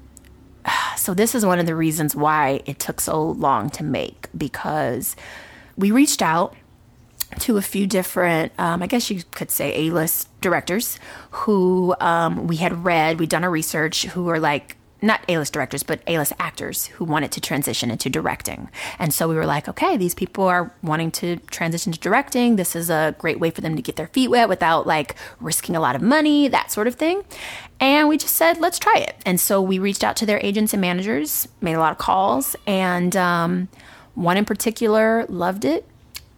so 0.97 1.15
this 1.15 1.35
is 1.35 1.45
one 1.45 1.59
of 1.59 1.67
the 1.67 1.75
reasons 1.75 2.15
why 2.15 2.63
it 2.67 2.79
took 2.79 3.01
so 3.01 3.23
long 3.23 3.71
to 3.71 3.85
make 3.85 4.29
because 4.37 5.17
we 5.77 5.91
reached 5.91 6.23
out 6.23 6.55
to 7.39 7.57
a 7.57 7.63
few 7.63 7.87
different, 7.87 8.53
um, 8.59 8.83
I 8.83 8.87
guess 8.87 9.11
you 9.11 9.23
could 9.33 9.51
say, 9.51 9.87
A 9.87 9.91
list 9.91 10.29
directors 10.41 10.99
who 11.31 11.95
um, 12.01 12.47
we 12.47 12.57
had 12.57 12.85
read, 12.85 13.21
we'd 13.21 13.29
done 13.29 13.45
our 13.45 13.51
research, 13.51 14.07
who 14.07 14.25
were 14.25 14.41
like 14.41 14.77
not 15.03 15.25
A-list 15.29 15.53
directors, 15.53 15.83
but 15.83 16.01
A-list 16.07 16.33
actors 16.39 16.87
who 16.87 17.05
wanted 17.05 17.33
to 17.33 17.41
transition 17.41 17.91
into 17.91 18.11
directing. 18.11 18.69
And 18.99 19.13
so 19.13 19.29
we 19.29 19.35
were 19.35 19.47
like, 19.47 19.69
okay, 19.69 19.97
these 19.97 20.15
people 20.15 20.45
are 20.45 20.73
wanting 20.83 21.11
to 21.13 21.37
transition 21.51 21.93
to 21.93 21.99
directing. 21.99 22.57
This 22.57 22.77
is 22.77 22.91
a 22.91 23.15
great 23.19 23.41
way 23.41 23.51
for 23.51 23.61
them 23.61 23.77
to 23.77 23.83
get 23.83 23.97
their 23.97 24.09
feet 24.09 24.29
wet 24.29 24.49
without 24.49 24.87
like 24.87 25.15
risking 25.41 25.77
a 25.77 25.81
lot 25.81 25.97
of 25.97 26.03
money, 26.03 26.49
that 26.49 26.71
sort 26.71 26.87
of 26.87 26.95
thing. 26.95 27.25
And 27.79 28.09
we 28.09 28.19
just 28.19 28.37
said, 28.37 28.59
let's 28.59 28.79
try 28.79 28.97
it. 28.99 29.17
And 29.25 29.41
so 29.41 29.63
we 29.63 29.79
reached 29.79 30.05
out 30.05 30.17
to 30.17 30.27
their 30.27 30.41
agents 30.43 30.75
and 30.75 30.81
managers, 30.81 31.49
made 31.61 31.75
a 31.75 31.81
lot 31.81 31.93
of 31.93 31.99
calls, 31.99 32.55
and 32.67 33.17
um, 33.17 33.69
one 34.15 34.37
in 34.37 34.45
particular 34.45 35.25
loved 35.29 35.65
it, 35.65 35.87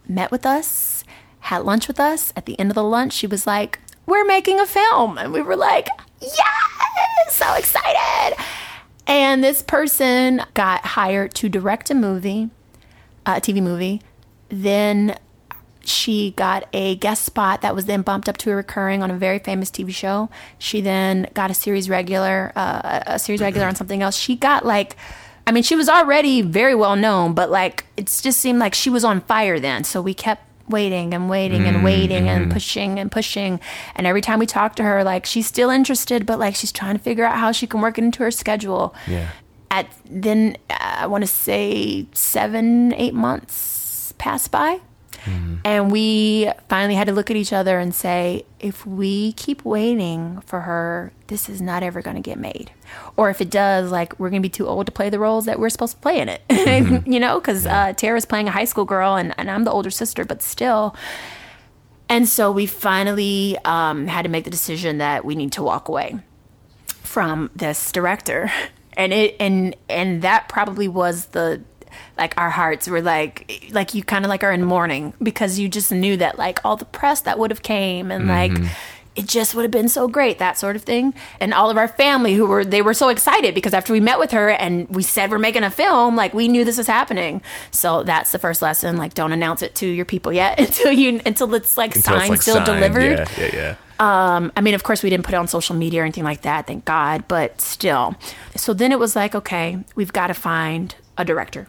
met 0.09 0.31
with 0.31 0.46
us, 0.46 1.03
had 1.40 1.64
lunch 1.64 1.88
with 1.88 1.98
us. 1.98 2.33
At 2.37 2.46
the 2.46 2.59
end 2.61 2.70
of 2.70 2.77
the 2.77 2.85
lunch, 2.85 3.12
she 3.12 3.27
was 3.27 3.46
like, 3.46 3.81
we're 4.07 4.25
making 4.25 4.61
a 4.61 4.66
film. 4.66 5.18
And 5.18 5.33
we 5.33 5.42
were 5.42 5.57
like, 5.57 5.88
yes, 6.22 7.30
so 7.30 7.52
excited. 7.54 8.37
And 9.06 9.42
this 9.42 9.62
person 9.62 10.42
got 10.54 10.85
hired 10.85 11.35
to 11.35 11.48
direct 11.48 11.90
a 11.90 11.94
movie, 11.94 12.50
a 13.26 13.32
TV 13.32 13.62
movie. 13.62 14.00
Then 14.48 15.18
she 15.85 16.30
got 16.32 16.68
a 16.72 16.96
guest 16.96 17.24
spot 17.24 17.61
that 17.62 17.74
was 17.74 17.87
then 17.87 18.02
bumped 18.02 18.28
up 18.28 18.37
to 18.38 18.50
a 18.52 18.54
recurring 18.54 19.02
on 19.02 19.11
a 19.11 19.16
very 19.16 19.38
famous 19.38 19.70
TV 19.70 19.92
show. 19.92 20.30
She 20.58 20.80
then 20.80 21.28
got 21.35 21.50
a 21.50 21.54
series 21.54 21.90
regular, 21.90 22.52
uh, 22.54 23.00
a 23.06 23.18
series 23.18 23.40
regular 23.40 23.66
on 23.66 23.74
something 23.74 24.02
else. 24.02 24.16
She 24.16 24.37
got 24.37 24.64
like, 24.64 24.96
I 25.46 25.52
mean, 25.52 25.64
she 25.64 25.74
was 25.74 25.88
already 25.88 26.40
very 26.42 26.74
well 26.74 26.94
known, 26.94 27.35
but 27.35 27.50
like 27.50 27.85
it 27.96 28.06
just 28.22 28.38
seemed 28.38 28.61
like 28.61 28.74
she 28.74 28.90
was 28.90 29.04
on 29.04 29.20
fire 29.22 29.58
then. 29.58 29.82
So 29.85 30.00
we 30.00 30.14
kept 30.14 30.44
waiting 30.68 31.14
and 31.14 31.29
waiting 31.29 31.64
and 31.66 31.85
waiting 31.85 32.25
mm-hmm. 32.25 32.42
and 32.42 32.53
pushing 32.53 32.98
and 32.98 33.11
pushing. 33.11 33.61
And 33.94 34.07
every 34.07 34.20
time 34.20 34.38
we 34.38 34.46
talk 34.46 34.75
to 34.77 34.83
her, 34.83 35.05
like 35.05 35.27
she's 35.27 35.46
still 35.46 35.70
interested, 35.70 36.27
but 36.27 36.38
like 36.38 36.55
she's 36.55 36.72
trying 36.72 36.96
to 36.96 37.03
figure 37.03 37.25
out 37.25 37.37
how 37.37 37.53
she 37.53 37.66
can 37.66 37.81
work 37.81 37.98
it 37.98 38.05
into 38.05 38.22
her 38.22 38.31
schedule. 38.31 38.94
Yeah. 39.07 39.31
At 39.70 39.87
then, 40.05 40.57
uh, 40.70 40.77
I 40.81 41.07
want 41.07 41.22
to 41.22 41.29
say 41.29 42.07
seven, 42.12 42.92
eight 42.94 43.14
months 43.14 44.12
pass 44.18 44.48
by. 44.48 44.81
Mm-hmm. 45.24 45.56
And 45.64 45.92
we 45.92 46.50
finally 46.68 46.94
had 46.94 47.06
to 47.06 47.12
look 47.12 47.30
at 47.30 47.37
each 47.37 47.52
other 47.52 47.78
and 47.78 47.94
say, 47.94 48.44
if 48.58 48.87
we 48.87 49.32
keep 49.32 49.64
waiting 49.64 50.40
for 50.46 50.61
her, 50.61 51.12
this 51.28 51.48
is 51.48 51.61
not 51.61 51.82
ever 51.82 52.02
going 52.02 52.16
to 52.16 52.22
get 52.22 52.38
made. 52.38 52.72
Or 53.16 53.30
if 53.30 53.40
it 53.40 53.50
does, 53.50 53.90
like, 53.90 54.18
we're 54.18 54.30
going 54.30 54.42
to 54.42 54.48
be 54.48 54.50
too 54.50 54.66
old 54.66 54.87
to 54.87 54.92
play 54.92 55.11
the 55.11 55.18
roles 55.18 55.46
that 55.46 55.58
we're 55.58 55.70
supposed 55.70 55.94
to 55.94 56.00
play 56.00 56.18
in 56.18 56.28
it. 56.28 56.42
Mm-hmm. 56.72 57.12
you 57.12 57.20
know, 57.20 57.38
because 57.38 57.64
yeah. 57.64 57.87
uh, 57.87 57.92
Tara's 57.92 58.24
playing 58.24 58.48
a 58.48 58.50
high 58.50 58.64
school 58.64 58.87
girl 58.87 59.16
and, 59.16 59.35
and 59.37 59.50
I'm 59.50 59.64
the 59.64 59.70
older 59.70 59.90
sister, 59.90 60.24
but 60.24 60.42
still. 60.42 60.96
And 62.08 62.28
so 62.28 62.50
we 62.50 62.66
finally 62.66 63.58
um, 63.64 64.06
had 64.06 64.22
to 64.22 64.28
make 64.28 64.44
the 64.44 64.50
decision 64.50 64.98
that 64.98 65.24
we 65.24 65.35
need 65.35 65.52
to 65.52 65.62
walk 65.62 65.88
away 65.88 66.18
from 66.87 67.50
this 67.54 67.92
director. 67.92 68.50
And 68.94 69.12
it 69.12 69.37
and 69.40 69.74
and 69.88 70.22
that 70.22 70.48
probably 70.48 70.88
was 70.88 71.26
the 71.26 71.62
like 72.18 72.35
our 72.38 72.51
hearts 72.51 72.88
were 72.88 73.01
like 73.03 73.68
like 73.72 73.94
you 73.94 74.03
kind 74.05 74.25
of 74.25 74.29
like 74.29 74.44
are 74.44 74.53
in 74.53 74.64
mourning 74.64 75.14
because 75.22 75.59
you 75.59 75.68
just 75.68 75.90
knew 75.92 76.16
that 76.16 76.38
like 76.38 76.61
all 76.64 76.77
the 76.77 76.85
press 76.85 77.22
that 77.22 77.38
would 77.38 77.51
have 77.51 77.62
came 77.62 78.11
and 78.11 78.29
like 78.29 78.53
it 79.14 79.27
just 79.27 79.55
would 79.55 79.61
have 79.62 79.70
been 79.70 79.90
so 79.90 80.09
great 80.09 80.38
that 80.38 80.57
sort 80.57 80.75
of 80.75 80.83
thing 80.83 81.12
and 81.38 81.53
all 81.53 81.68
of 81.68 81.77
our 81.77 81.88
family 81.88 82.33
who 82.35 82.46
were 82.46 82.64
they 82.64 82.81
were 82.81 82.94
so 82.94 83.09
excited 83.11 83.55
because 83.55 83.75
after 83.75 83.92
we 83.92 84.01
met 84.01 84.18
with 84.18 84.31
her 84.31 84.48
and 84.51 84.88
we 84.88 85.03
said 85.03 85.31
we're 85.31 85.38
making 85.38 85.62
a 85.64 85.70
film 85.70 86.16
like 86.16 86.33
we 86.33 86.48
knew 86.48 86.64
this 86.64 86.79
was 86.79 86.87
happening 86.87 87.42
so 87.70 88.03
that's 88.05 88.33
the 88.33 88.38
first 88.38 88.62
lesson 88.62 88.96
like 88.96 89.12
don't 89.14 89.33
announce 89.33 89.61
it 89.62 89.75
to 89.75 89.87
your 89.87 90.07
people 90.07 90.33
yet 90.33 90.59
until 90.66 90.92
you 90.92 91.20
until 91.27 91.53
it's 91.55 91.77
like 91.77 91.94
Until 91.94 92.14
it's, 92.14 92.20
signed 92.20 92.31
like, 92.31 92.42
still 92.42 92.55
signed. 92.57 92.66
delivered 92.66 93.18
Yeah, 93.18 93.29
yeah, 93.38 93.77
yeah. 94.01 94.37
um, 94.37 94.51
I 94.57 94.62
mean, 94.62 94.75
of 94.75 94.83
course, 94.83 95.03
we 95.03 95.11
didn't 95.11 95.25
put 95.25 95.35
it 95.35 95.38
on 95.38 95.46
social 95.46 95.77
media 95.77 96.01
or 96.01 96.05
anything 96.05 96.25
like 96.25 96.42
that, 96.42 96.66
thank 96.66 96.85
God, 96.87 97.25
but 97.29 97.61
still. 97.61 98.14
So 98.57 98.72
then 98.75 98.92
it 98.92 98.98
was 98.98 99.14
like, 99.14 99.35
okay, 99.35 99.79
we've 99.94 100.12
got 100.12 100.29
to 100.29 100.35
find 100.35 100.94
a 101.18 101.25
director. 101.25 101.68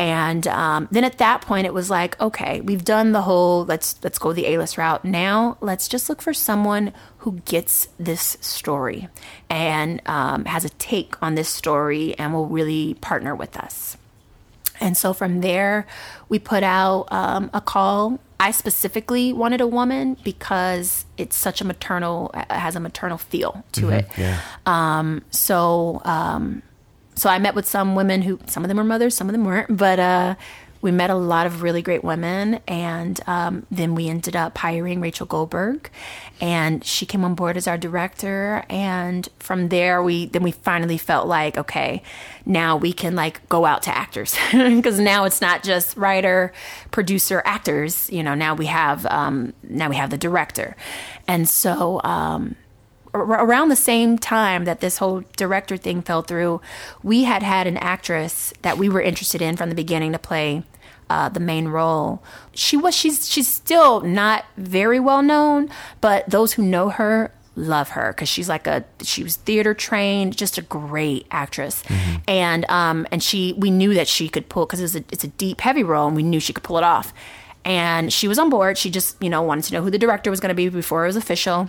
And 0.00 0.46
um, 0.46 0.88
then 0.90 1.04
at 1.04 1.18
that 1.18 1.42
point, 1.42 1.66
it 1.66 1.74
was 1.74 1.90
like, 1.90 2.18
okay, 2.22 2.62
we've 2.62 2.86
done 2.86 3.12
the 3.12 3.20
whole 3.20 3.66
let's 3.66 4.02
let's 4.02 4.18
go 4.18 4.32
the 4.32 4.46
A 4.46 4.56
list 4.56 4.78
route. 4.78 5.04
Now 5.04 5.58
let's 5.60 5.88
just 5.88 6.08
look 6.08 6.22
for 6.22 6.32
someone 6.32 6.94
who 7.18 7.42
gets 7.44 7.86
this 7.98 8.38
story 8.40 9.08
and 9.50 10.00
um, 10.06 10.46
has 10.46 10.64
a 10.64 10.70
take 10.70 11.22
on 11.22 11.34
this 11.34 11.50
story 11.50 12.18
and 12.18 12.32
will 12.32 12.46
really 12.46 12.94
partner 12.94 13.34
with 13.34 13.58
us. 13.58 13.98
And 14.80 14.96
so 14.96 15.12
from 15.12 15.42
there, 15.42 15.86
we 16.30 16.38
put 16.38 16.62
out 16.62 17.06
um, 17.12 17.50
a 17.52 17.60
call. 17.60 18.18
I 18.40 18.52
specifically 18.52 19.34
wanted 19.34 19.60
a 19.60 19.66
woman 19.66 20.16
because 20.24 21.04
it's 21.18 21.36
such 21.36 21.60
a 21.60 21.66
maternal, 21.66 22.30
it 22.32 22.50
has 22.50 22.74
a 22.74 22.80
maternal 22.80 23.18
feel 23.18 23.62
to 23.72 23.90
it. 23.90 24.08
Yeah. 24.16 24.40
Um, 24.64 25.22
So, 25.30 26.00
um, 26.06 26.62
so 27.20 27.28
I 27.28 27.38
met 27.38 27.54
with 27.54 27.68
some 27.68 27.94
women 27.94 28.22
who, 28.22 28.40
some 28.46 28.64
of 28.64 28.68
them 28.68 28.78
were 28.78 28.84
mothers, 28.84 29.14
some 29.14 29.28
of 29.28 29.32
them 29.32 29.44
weren't, 29.44 29.76
but 29.76 30.00
uh, 30.00 30.36
we 30.80 30.90
met 30.90 31.10
a 31.10 31.14
lot 31.14 31.44
of 31.44 31.60
really 31.60 31.82
great 31.82 32.02
women. 32.02 32.60
And 32.66 33.20
um, 33.26 33.66
then 33.70 33.94
we 33.94 34.08
ended 34.08 34.34
up 34.34 34.56
hiring 34.56 35.02
Rachel 35.02 35.26
Goldberg, 35.26 35.90
and 36.40 36.82
she 36.82 37.04
came 37.04 37.22
on 37.22 37.34
board 37.34 37.58
as 37.58 37.68
our 37.68 37.76
director. 37.76 38.64
And 38.70 39.28
from 39.38 39.68
there, 39.68 40.02
we 40.02 40.28
then 40.28 40.42
we 40.42 40.50
finally 40.50 40.96
felt 40.96 41.28
like, 41.28 41.58
okay, 41.58 42.02
now 42.46 42.78
we 42.78 42.90
can 42.90 43.14
like 43.14 43.46
go 43.50 43.66
out 43.66 43.82
to 43.82 43.94
actors 43.94 44.34
because 44.52 44.98
now 44.98 45.24
it's 45.24 45.42
not 45.42 45.62
just 45.62 45.98
writer, 45.98 46.54
producer, 46.90 47.42
actors. 47.44 48.08
You 48.08 48.22
know, 48.22 48.34
now 48.34 48.54
we 48.54 48.64
have 48.64 49.04
um, 49.04 49.52
now 49.62 49.90
we 49.90 49.96
have 49.96 50.08
the 50.08 50.16
director, 50.16 50.74
and 51.28 51.46
so. 51.46 52.00
Um, 52.02 52.56
around 53.14 53.68
the 53.68 53.76
same 53.76 54.18
time 54.18 54.64
that 54.64 54.80
this 54.80 54.98
whole 54.98 55.22
director 55.36 55.76
thing 55.76 56.02
fell 56.02 56.22
through, 56.22 56.60
we 57.02 57.24
had 57.24 57.42
had 57.42 57.66
an 57.66 57.76
actress 57.78 58.52
that 58.62 58.78
we 58.78 58.88
were 58.88 59.00
interested 59.00 59.42
in 59.42 59.56
from 59.56 59.68
the 59.68 59.74
beginning 59.74 60.12
to 60.12 60.18
play 60.18 60.62
uh, 61.08 61.28
the 61.28 61.40
main 61.40 61.68
role. 61.68 62.22
She 62.54 62.76
was 62.76 62.96
she's 62.96 63.28
she's 63.28 63.48
still 63.48 64.00
not 64.00 64.44
very 64.56 65.00
well 65.00 65.22
known, 65.22 65.68
but 66.00 66.28
those 66.30 66.52
who 66.52 66.62
know 66.62 66.88
her 66.90 67.32
love 67.56 67.90
her 67.90 68.12
because 68.12 68.28
she's 68.28 68.48
like 68.48 68.66
a 68.68 68.84
she 69.02 69.24
was 69.24 69.36
theater 69.36 69.74
trained, 69.74 70.36
just 70.36 70.56
a 70.56 70.62
great 70.62 71.26
actress, 71.32 71.82
and 72.28 72.64
um 72.70 73.06
and 73.10 73.22
she 73.22 73.54
we 73.54 73.70
knew 73.70 73.92
that 73.92 74.06
she 74.06 74.28
could 74.28 74.48
pull 74.48 74.66
because 74.66 74.80
it's 74.80 74.94
a 74.94 75.04
it's 75.12 75.24
a 75.24 75.28
deep 75.28 75.60
heavy 75.60 75.82
role 75.82 76.06
and 76.06 76.16
we 76.16 76.22
knew 76.22 76.38
she 76.38 76.52
could 76.52 76.64
pull 76.64 76.78
it 76.78 76.84
off. 76.84 77.12
And 77.62 78.10
she 78.10 78.26
was 78.26 78.38
on 78.38 78.48
board. 78.48 78.78
She 78.78 78.88
just, 78.88 79.22
you 79.22 79.28
know, 79.28 79.42
wanted 79.42 79.64
to 79.64 79.74
know 79.74 79.82
who 79.82 79.90
the 79.90 79.98
director 79.98 80.30
was 80.30 80.40
going 80.40 80.48
to 80.48 80.54
be 80.54 80.70
before 80.70 81.04
it 81.04 81.08
was 81.08 81.16
official. 81.16 81.68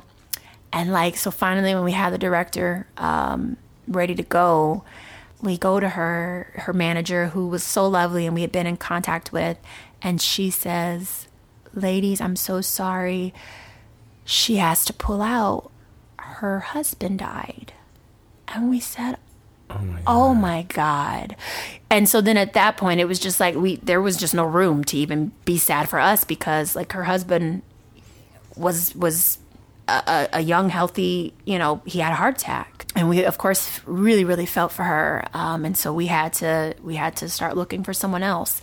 And 0.73 0.91
like, 0.91 1.17
so 1.17 1.31
finally, 1.31 1.73
when 1.75 1.83
we 1.83 1.91
had 1.91 2.13
the 2.13 2.17
director 2.17 2.87
um, 2.97 3.57
ready 3.87 4.15
to 4.15 4.23
go, 4.23 4.83
we 5.41 5.57
go 5.57 5.79
to 5.79 5.89
her, 5.89 6.51
her 6.55 6.73
manager, 6.73 7.27
who 7.27 7.47
was 7.47 7.63
so 7.63 7.87
lovely 7.87 8.25
and 8.25 8.35
we 8.35 8.41
had 8.41 8.51
been 8.51 8.67
in 8.67 8.77
contact 8.77 9.33
with, 9.33 9.57
and 10.01 10.21
she 10.21 10.49
says, 10.49 11.27
Ladies, 11.73 12.19
I'm 12.19 12.35
so 12.35 12.61
sorry. 12.61 13.33
She 14.25 14.57
has 14.57 14.83
to 14.85 14.93
pull 14.93 15.21
out. 15.21 15.71
Her 16.17 16.59
husband 16.59 17.19
died. 17.19 17.73
And 18.49 18.69
we 18.69 18.79
said, 18.79 19.17
Oh 20.05 20.33
my 20.33 20.63
God. 20.63 21.35
And 21.89 22.09
so 22.09 22.19
then 22.19 22.37
at 22.37 22.53
that 22.53 22.75
point, 22.77 22.99
it 22.99 23.05
was 23.05 23.19
just 23.19 23.39
like 23.39 23.55
we, 23.55 23.77
there 23.77 24.01
was 24.01 24.17
just 24.17 24.33
no 24.33 24.43
room 24.45 24.83
to 24.85 24.97
even 24.97 25.31
be 25.45 25.57
sad 25.57 25.87
for 25.87 25.99
us 25.99 26.23
because 26.23 26.75
like 26.75 26.91
her 26.91 27.05
husband 27.05 27.61
was, 28.55 28.93
was 28.95 29.39
a, 29.87 30.29
a 30.33 30.41
young, 30.41 30.69
healthy, 30.69 31.33
you 31.45 31.57
know, 31.57 31.81
he 31.85 31.99
had 31.99 32.11
a 32.11 32.15
heart 32.15 32.37
attack. 32.37 32.85
And 32.95 33.09
we, 33.09 33.23
of 33.23 33.37
course, 33.37 33.79
really, 33.85 34.25
really 34.25 34.45
felt 34.45 34.71
for 34.71 34.83
her. 34.83 35.25
Um, 35.33 35.65
and 35.65 35.77
so 35.77 35.93
we 35.93 36.07
had 36.07 36.33
to, 36.33 36.75
we 36.83 36.95
had 36.95 37.15
to 37.17 37.29
start 37.29 37.55
looking 37.55 37.83
for 37.83 37.93
someone 37.93 38.23
else. 38.23 38.61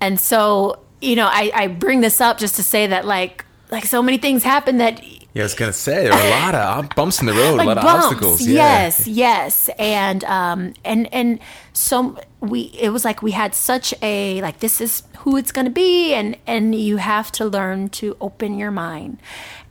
And 0.00 0.18
so, 0.18 0.80
you 1.00 1.16
know, 1.16 1.26
I, 1.26 1.50
I 1.54 1.66
bring 1.68 2.00
this 2.00 2.20
up 2.20 2.38
just 2.38 2.56
to 2.56 2.62
say 2.62 2.86
that 2.88 3.04
like, 3.04 3.44
like 3.70 3.84
so 3.84 4.02
many 4.02 4.18
things 4.18 4.42
happen 4.42 4.78
that 4.78 5.00
Yeah, 5.32 5.42
I 5.42 5.44
was 5.44 5.54
gonna 5.54 5.72
say 5.72 6.04
there 6.04 6.12
are 6.12 6.26
a 6.26 6.30
lot 6.52 6.54
of 6.54 6.94
bumps 6.96 7.20
in 7.20 7.26
the 7.26 7.32
road, 7.32 7.60
a 7.60 7.64
lot 7.64 7.78
of 7.78 7.84
obstacles. 7.84 8.46
Yeah. 8.46 8.54
Yes, 8.54 9.06
yes, 9.06 9.70
and 9.78 10.24
um, 10.24 10.74
and 10.84 11.12
and 11.12 11.38
so 11.72 12.18
we. 12.40 12.62
It 12.78 12.90
was 12.90 13.04
like 13.04 13.22
we 13.22 13.30
had 13.32 13.54
such 13.54 13.94
a 14.02 14.40
like 14.42 14.58
this 14.58 14.80
is 14.80 15.04
who 15.18 15.36
it's 15.36 15.52
going 15.52 15.66
to 15.66 15.70
be, 15.70 16.14
and 16.14 16.36
and 16.46 16.74
you 16.74 16.96
have 16.96 17.30
to 17.32 17.44
learn 17.44 17.90
to 17.90 18.16
open 18.20 18.58
your 18.58 18.72
mind, 18.72 19.18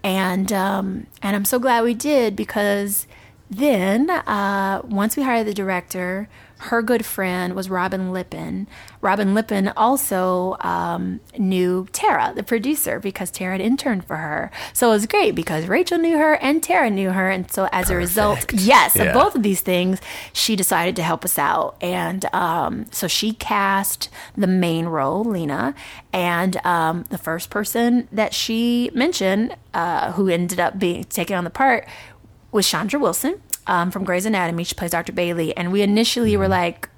and 0.02 0.52
um, 0.54 1.08
and 1.22 1.36
I'm 1.36 1.46
so 1.46 1.60
glad 1.60 1.84
we 1.84 1.94
did 1.94 2.36
because 2.36 3.06
then 3.50 4.10
uh, 4.10 4.82
once 4.86 5.18
we 5.18 5.24
hired 5.24 5.48
the 5.48 5.54
director. 5.54 6.30
Her 6.60 6.82
good 6.82 7.06
friend 7.06 7.56
was 7.56 7.70
Robin 7.70 8.12
Lippin. 8.12 8.68
Robin 9.02 9.34
Lippin 9.34 9.70
also 9.78 10.58
um, 10.60 11.22
knew 11.38 11.88
Tara, 11.94 12.34
the 12.36 12.44
producer, 12.44 13.00
because 13.00 13.32
Tara 13.32 13.54
had 13.54 13.62
interned 13.62 14.04
for 14.04 14.18
her. 14.18 14.52
So 14.74 14.90
it 14.90 14.92
was 14.92 15.06
great 15.06 15.36
because 15.36 15.68
Rachel 15.68 15.98
knew 15.98 16.18
her 16.18 16.34
and 16.36 16.62
Tara 16.62 16.90
knew 16.90 17.12
her. 17.12 17.30
And 17.30 17.50
so 17.50 17.70
as 17.72 17.90
a 17.90 17.96
result, 17.96 18.52
yes, 18.54 18.96
Yeah. 18.98 19.04
of 19.04 19.14
both 19.14 19.36
of 19.36 19.44
these 19.44 19.62
things, 19.62 20.02
she 20.34 20.58
decided 20.58 20.98
to 20.98 21.04
help 21.04 21.24
us 21.24 21.40
out. 21.40 21.78
And 21.82 22.26
um, 22.36 22.86
so 22.92 23.08
she 23.08 23.32
cast 23.32 24.10
the 24.36 24.48
main 24.48 24.86
role, 24.88 25.24
Lena. 25.24 25.74
And 26.12 26.58
um, 26.66 27.06
the 27.10 27.18
first 27.18 27.50
person 27.50 28.10
that 28.12 28.34
she 28.34 28.92
mentioned, 28.94 29.56
uh, 29.74 30.12
who 30.12 30.28
ended 30.28 30.60
up 30.60 30.78
being 30.78 31.06
taken 31.06 31.38
on 31.38 31.46
the 31.46 31.50
part, 31.50 31.88
was 32.52 32.68
Chandra 32.68 33.00
Wilson 33.00 33.42
um, 33.70 33.92
from 33.92 34.04
Grey's 34.04 34.26
Anatomy. 34.26 34.64
She 34.64 34.74
plays 34.74 34.92
Dr. 34.92 35.14
Bailey. 35.14 35.56
And 35.56 35.72
we 35.72 35.84
initially 35.84 36.36
were 36.36 36.48
like, 36.48 36.90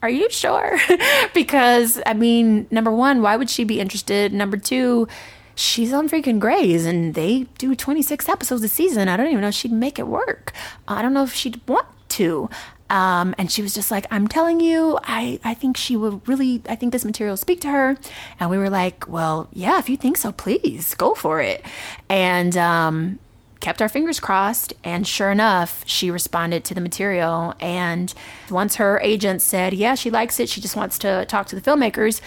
are 0.00 0.08
you 0.08 0.30
sure? 0.30 0.78
because, 1.34 2.00
I 2.06 2.14
mean, 2.14 2.68
number 2.70 2.92
one, 2.92 3.20
why 3.20 3.36
would 3.36 3.50
she 3.50 3.64
be 3.64 3.80
interested? 3.80 4.32
Number 4.32 4.56
two, 4.56 5.08
she's 5.56 5.92
on 5.92 6.08
freaking 6.08 6.38
Grey's 6.38 6.86
and 6.86 7.14
they 7.14 7.46
do 7.58 7.74
26 7.74 8.28
episodes 8.28 8.62
a 8.62 8.68
season. 8.68 9.08
I 9.08 9.16
don't 9.16 9.26
even 9.26 9.40
know 9.40 9.48
if 9.48 9.56
she'd 9.56 9.72
make 9.72 9.98
it 9.98 10.06
work. 10.06 10.52
I 10.86 11.02
don't 11.02 11.12
know 11.12 11.24
if 11.24 11.34
she'd 11.34 11.60
want 11.66 11.88
to. 12.10 12.48
Um, 12.90 13.34
and 13.36 13.50
she 13.50 13.60
was 13.60 13.74
just 13.74 13.90
like, 13.90 14.06
I'm 14.12 14.28
telling 14.28 14.60
you, 14.60 15.00
I, 15.02 15.40
I 15.42 15.52
think 15.52 15.76
she 15.76 15.96
will 15.96 16.22
really, 16.26 16.62
I 16.68 16.76
think 16.76 16.92
this 16.92 17.04
material 17.04 17.32
will 17.32 17.38
speak 17.38 17.60
to 17.62 17.68
her. 17.68 17.98
And 18.38 18.50
we 18.50 18.56
were 18.56 18.70
like, 18.70 19.08
well, 19.08 19.48
yeah, 19.52 19.80
if 19.80 19.90
you 19.90 19.96
think 19.96 20.16
so, 20.16 20.30
please 20.30 20.94
go 20.94 21.14
for 21.14 21.40
it. 21.42 21.66
And, 22.08 22.56
um, 22.56 23.18
kept 23.60 23.82
our 23.82 23.88
fingers 23.88 24.20
crossed 24.20 24.72
and 24.84 25.06
sure 25.06 25.30
enough 25.30 25.82
she 25.86 26.10
responded 26.10 26.64
to 26.64 26.74
the 26.74 26.80
material. 26.80 27.54
And 27.60 28.12
once 28.50 28.76
her 28.76 29.00
agent 29.02 29.42
said 29.42 29.74
yeah 29.74 29.94
she 29.94 30.10
likes 30.10 30.40
it 30.40 30.48
she 30.48 30.60
just 30.60 30.76
wants 30.76 30.98
to 31.00 31.24
talk 31.26 31.46
to 31.48 31.56
the 31.56 31.62
filmmakers 31.62 32.20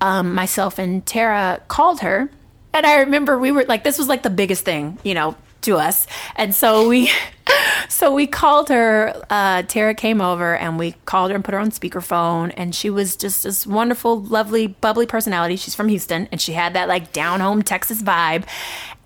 um, 0.00 0.34
myself 0.34 0.78
and 0.78 1.04
tara 1.04 1.60
called 1.68 2.00
her. 2.00 2.30
And 2.72 2.86
i 2.86 3.00
remember 3.00 3.38
we 3.38 3.52
were 3.52 3.64
like 3.64 3.84
this 3.84 3.98
was 3.98 4.08
like 4.08 4.22
the 4.22 4.30
biggest 4.30 4.64
thing 4.64 4.98
you 5.02 5.14
know 5.14 5.36
to 5.62 5.76
us. 5.76 6.06
And 6.36 6.54
so 6.54 6.88
we 6.88 7.10
so 7.88 8.12
we 8.12 8.26
called 8.26 8.68
her 8.68 9.22
uh, 9.30 9.62
tara 9.62 9.94
came 9.94 10.20
over 10.20 10.56
and 10.56 10.78
we 10.78 10.92
called 11.04 11.30
her 11.30 11.34
and 11.34 11.44
put 11.44 11.54
her 11.54 11.60
on 11.60 11.70
speakerphone. 11.70 12.52
And 12.56 12.74
she 12.74 12.90
was 12.90 13.16
just 13.16 13.42
this 13.42 13.66
wonderful 13.66 14.20
lovely 14.22 14.66
bubbly 14.66 15.06
personality. 15.06 15.56
She's 15.56 15.74
from 15.74 15.88
houston 15.88 16.28
and 16.30 16.40
she 16.40 16.52
had 16.52 16.74
that 16.74 16.88
like 16.88 17.12
down 17.12 17.40
home 17.40 17.62
texas 17.62 18.02
vibe 18.02 18.44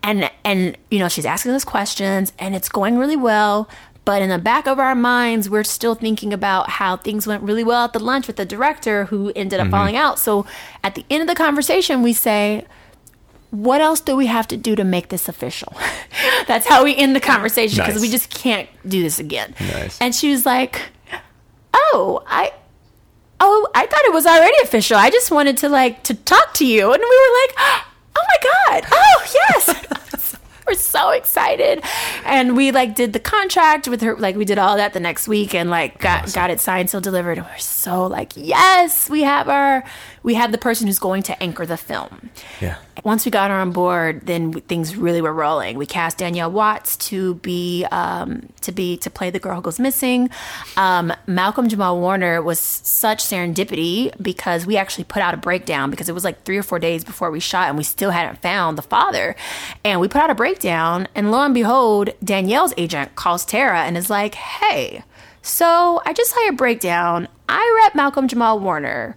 and 0.03 0.31
and 0.45 0.77
you 0.91 0.99
know 0.99 1.09
she's 1.09 1.27
asking 1.27 1.53
us 1.53 1.65
questions 1.65 2.33
and 2.39 2.55
it's 2.55 2.69
going 2.69 2.99
really 2.99 3.17
well. 3.17 3.69
But 4.05 4.21
in 4.21 4.31
the 4.31 4.39
back 4.39 4.67
of 4.67 4.79
our 4.79 4.95
minds 4.95 5.49
we're 5.49 5.65
still 5.65 5.95
thinking 5.95 6.33
about 6.33 6.71
how 6.71 6.97
things 6.97 7.27
went 7.27 7.43
really 7.43 7.65
well 7.65 7.85
at 7.85 7.93
the 7.93 8.01
lunch 8.01 8.27
with 8.27 8.37
the 8.37 8.45
director 8.45 9.05
who 9.07 9.33
ended 9.37 9.61
up 9.61 9.65
mm-hmm. 9.65 9.71
falling 9.71 9.97
out. 9.97 10.19
So 10.19 10.45
at 10.83 10.95
the 10.95 11.05
end 11.09 11.23
of 11.23 11.29
the 11.29 11.35
conversation 11.35 12.03
we 12.03 12.13
say 12.13 12.67
what 13.51 13.83
else 13.83 14.01
do 14.01 14.17
we 14.17 14.27
have 14.27 14.49
to 14.49 14.57
do 14.57 14.75
to 14.75 14.83
make 14.83 15.09
this 15.11 15.29
official? 15.29 15.77
That's 16.47 16.67
how 16.67 16.85
we 16.85 16.97
end 16.97 17.15
the 17.15 17.21
conversation 17.21 17.79
because 17.79 17.97
Nice. 17.97 18.03
we 18.03 18.09
just 18.09 18.31
can't 18.31 18.69
do 18.89 19.03
this 19.03 19.19
again. 19.19 19.55
Nice. 19.61 20.01
and 20.01 20.15
she 20.15 20.31
was 20.31 20.47
like 20.47 20.81
oh 21.75 22.23
i 22.27 22.53
oh 23.41 23.69
i 23.75 23.87
thought 23.87 24.05
it 24.05 24.13
was 24.13 24.27
already 24.27 24.57
official. 24.63 24.97
I 24.97 25.11
just 25.11 25.31
wanted 25.31 25.59
to 25.59 25.69
like 25.69 26.03
to 26.05 26.15
talk 26.15 26.55
to 26.55 26.67
you. 26.67 26.93
And 26.93 27.01
we 27.01 27.07
were 27.07 27.37
like 27.47 27.85
oh 28.23 28.27
my 28.29 28.81
god. 28.81 28.85
Oh 28.93 29.25
yes 29.35 30.02
we're 30.67 30.75
so 30.75 31.11
excited. 31.11 31.83
And 32.25 32.57
we 32.57 32.71
like 32.73 32.95
did 32.95 33.13
the 33.13 33.21
contract 33.21 33.89
with 33.89 34.01
her, 34.03 34.17
like 34.17 34.37
we 34.37 34.45
did 34.45 34.59
all 34.59 34.77
that 34.77 34.93
the 34.93 35.01
next 35.01 35.29
week 35.29 35.55
and 35.55 35.71
like 35.71 35.99
got, 35.99 36.25
Awesome. 36.25 36.35
got 36.35 36.51
it 36.51 36.61
signed, 36.61 36.91
so 36.91 37.01
delivered. 37.01 37.39
And 37.39 37.47
we're 37.47 37.59
so 37.59 38.07
like, 38.07 38.33
yes, 38.37 39.09
we 39.11 39.23
have 39.23 39.49
our, 39.49 39.85
we 40.23 40.35
have 40.35 40.53
the 40.53 40.59
person 40.59 40.87
who's 40.87 40.99
going 40.99 41.23
to 41.25 41.43
anchor 41.43 41.67
the 41.67 41.77
film. 41.77 42.31
Yeah. 42.61 42.77
Once 43.05 43.25
we 43.25 43.31
got 43.31 43.51
her 43.51 43.57
on 43.57 43.73
board, 43.73 44.27
then 44.27 44.53
things 44.53 44.95
really 44.95 45.21
were 45.21 45.33
rolling. 45.33 45.77
We 45.77 45.87
cast 45.87 46.19
Daniele 46.19 46.51
Watts 46.51 46.97
to 47.09 47.35
be 47.37 47.85
um, 47.91 48.49
to 48.61 48.71
be 48.71 48.97
to 48.99 49.11
play 49.11 49.31
the 49.31 49.41
girl 49.41 49.57
who 49.57 49.63
goes 49.63 49.81
missing. 49.81 50.31
Um, 50.77 51.13
Malcolm 51.27 51.69
Jamal 51.69 51.99
Warner 51.99 52.41
was 52.43 52.61
such 52.61 53.25
serendipity 53.25 54.13
because 54.23 54.67
we 54.67 54.77
actually 54.77 55.05
put 55.05 55.23
out 55.23 55.35
a 55.35 55.39
breakdown 55.39 55.91
because 55.91 56.09
it 56.09 56.13
was 56.13 56.23
like 56.23 56.45
three 56.45 56.59
or 56.59 56.63
four 56.63 56.79
days 56.79 57.03
before 57.03 57.31
we 57.31 57.41
shot 57.41 57.69
and 57.69 57.77
we 57.79 57.83
still 57.83 58.11
hadn't 58.11 58.41
found 58.43 58.79
the 58.79 58.83
father. 58.83 59.35
And 59.85 60.01
we 60.01 60.07
put 60.07 60.21
out 60.23 60.31
a 60.31 60.35
breakdown, 60.35 60.52
and 61.15 61.31
lo 61.31 61.43
and 61.43 61.55
behold, 61.55 62.11
Daniele's 62.23 62.75
agent 62.77 63.15
calls 63.15 63.45
Tara 63.45 63.83
and 63.83 63.97
is 63.97 64.11
like, 64.11 64.35
"Hey, 64.35 65.05
so 65.43 66.01
I 66.05 66.13
just 66.13 66.31
saw 66.31 66.41
your 66.45 66.53
breakdown. 66.53 67.29
I 67.49 67.83
rep 67.83 67.95
Malcolm 67.95 68.29
Jamal 68.29 68.59
Warner." 68.59 69.17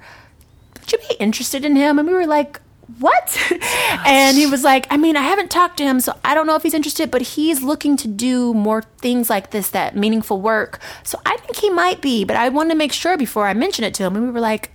would 0.86 0.92
you 0.92 1.08
be 1.10 1.16
interested 1.16 1.66
in 1.66 1.76
him? 1.76 2.00
And 2.00 2.08
we 2.08 2.14
were 2.14 2.28
like, 2.28 2.62
what? 3.00 3.38
and 4.06 4.38
he 4.38 4.46
was 4.46 4.64
like, 4.64 4.86
I 4.90 4.98
mean, 4.98 5.18
I 5.18 5.24
haven't 5.24 5.50
talked 5.50 5.78
to 5.78 5.84
him, 5.84 6.00
so 6.00 6.16
I 6.24 6.36
don't 6.36 6.46
know 6.46 6.56
if 6.56 6.64
he's 6.64 6.74
interested, 6.74 7.10
but 7.10 7.22
he's 7.22 7.64
looking 7.64 7.98
to 7.98 8.08
do 8.08 8.54
more 8.54 8.84
things 9.00 9.30
like 9.30 9.52
this, 9.52 9.70
that 9.70 9.96
meaningful 9.96 10.40
work. 10.40 10.80
So 11.04 11.20
I 11.26 11.38
think 11.38 11.58
he 11.58 11.70
might 11.70 12.02
be, 12.02 12.24
but 12.24 12.36
I 12.36 12.50
wanted 12.50 12.70
to 12.70 12.76
make 12.76 12.94
sure 12.94 13.18
before 13.18 13.48
I 13.48 13.54
mention 13.54 13.84
it 13.84 13.94
to 13.96 14.04
him. 14.04 14.16
And 14.16 14.28
we 14.28 14.32
were 14.32 14.40
like, 14.40 14.72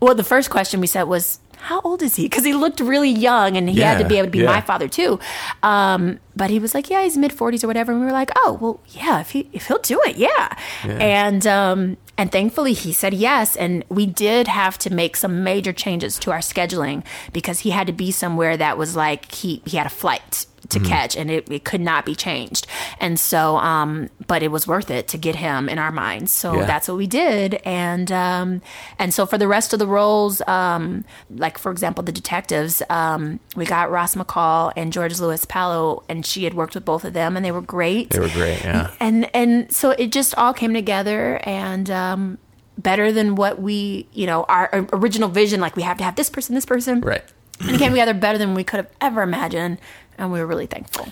well, 0.00 0.14
the 0.14 0.24
first 0.24 0.50
question 0.50 0.80
we 0.80 0.86
said 0.86 1.04
was, 1.04 1.38
how 1.64 1.80
old 1.80 2.02
is 2.02 2.16
he? 2.16 2.24
Because 2.24 2.44
he 2.44 2.52
looked 2.52 2.80
really 2.80 3.10
young 3.10 3.56
and 3.56 3.70
he 3.70 3.80
had 3.80 3.98
to 3.98 4.06
be 4.06 4.18
able 4.18 4.26
to 4.26 4.30
be 4.30 4.40
yeah. 4.40 4.46
my 4.46 4.60
father 4.60 4.86
too. 4.86 5.18
Um, 5.62 6.20
but 6.36 6.50
he 6.50 6.58
was 6.58 6.74
like, 6.74 6.90
yeah, 6.90 7.02
he's 7.02 7.16
mid 7.16 7.32
40s 7.32 7.64
or 7.64 7.68
whatever. 7.68 7.90
And 7.90 8.02
we 8.02 8.06
were 8.06 8.12
like, 8.12 8.30
oh, 8.36 8.58
well, 8.60 8.80
yeah, 8.88 9.20
if, 9.20 9.30
he, 9.30 9.48
if 9.54 9.68
he'll 9.68 9.78
do 9.78 9.98
it, 10.04 10.16
yeah. 10.16 10.56
And, 10.82 11.46
um, 11.46 11.96
and 12.18 12.30
thankfully 12.30 12.74
he 12.74 12.92
said 12.92 13.14
yes. 13.14 13.56
And 13.56 13.82
we 13.88 14.04
did 14.04 14.46
have 14.46 14.76
to 14.78 14.92
make 14.92 15.16
some 15.16 15.42
major 15.42 15.72
changes 15.72 16.18
to 16.18 16.32
our 16.32 16.40
scheduling 16.40 17.02
because 17.32 17.60
he 17.60 17.70
had 17.70 17.86
to 17.86 17.94
be 17.94 18.10
somewhere 18.10 18.58
that 18.58 18.76
was 18.76 18.94
like 18.94 19.32
he, 19.32 19.62
he 19.64 19.78
had 19.78 19.86
a 19.86 19.90
flight 19.90 20.44
to 20.74 20.80
catch 20.80 21.16
and 21.16 21.30
it, 21.30 21.50
it 21.50 21.64
could 21.64 21.80
not 21.80 22.04
be 22.04 22.14
changed. 22.14 22.66
And 23.00 23.18
so, 23.18 23.56
um, 23.56 24.10
but 24.26 24.42
it 24.42 24.48
was 24.52 24.66
worth 24.66 24.90
it 24.90 25.08
to 25.08 25.18
get 25.18 25.36
him 25.36 25.68
in 25.68 25.78
our 25.78 25.90
minds. 25.90 26.32
So 26.32 26.54
Yeah. 26.60 26.66
that's 26.66 26.88
what 26.88 26.96
we 26.96 27.06
did. 27.06 27.54
And, 27.64 28.12
um, 28.12 28.62
and 28.98 29.12
so 29.14 29.26
for 29.26 29.38
the 29.38 29.48
rest 29.48 29.72
of 29.72 29.78
the 29.78 29.86
roles, 29.86 30.40
um, 30.46 31.04
like 31.30 31.58
for 31.58 31.72
example, 31.72 32.04
the 32.04 32.12
detectives, 32.12 32.82
um, 32.90 33.40
we 33.56 33.64
got 33.64 33.90
Ross 33.90 34.14
McCall 34.14 34.72
and 34.76 34.92
George 34.92 35.18
Lewis 35.20 35.44
Palo 35.44 36.04
and 36.08 36.24
she 36.26 36.44
had 36.44 36.54
worked 36.54 36.74
with 36.74 36.84
both 36.84 37.04
of 37.04 37.12
them 37.12 37.36
and 37.36 37.44
they 37.44 37.52
were 37.52 37.62
great. 37.62 38.10
They 38.10 38.20
were 38.20 38.28
great. 38.28 38.60
Yeah. 38.62 38.90
And, 39.00 39.28
and 39.34 39.72
so 39.72 39.90
it 39.90 40.12
just 40.12 40.34
all 40.36 40.52
came 40.52 40.74
together 40.74 41.40
and, 41.44 41.90
um, 41.90 42.38
better 42.76 43.12
than 43.12 43.36
what 43.36 43.62
we, 43.62 44.06
you 44.12 44.26
know, 44.26 44.42
our 44.48 44.68
original 44.92 45.28
vision, 45.28 45.60
like 45.60 45.76
we 45.76 45.82
have 45.82 45.96
to 45.98 46.02
have 46.04 46.16
this 46.16 46.28
person, 46.28 46.54
this 46.56 46.66
person. 46.66 47.00
Right. 47.00 47.22
And 47.60 47.70
it 47.70 47.78
came 47.78 47.92
together 47.92 48.14
better 48.14 48.36
than 48.36 48.54
we 48.54 48.64
could 48.64 48.78
have 48.78 48.90
ever 49.00 49.22
imagined. 49.22 49.78
And 50.18 50.32
we 50.32 50.38
were 50.40 50.46
really 50.46 50.66
thankful. 50.66 51.08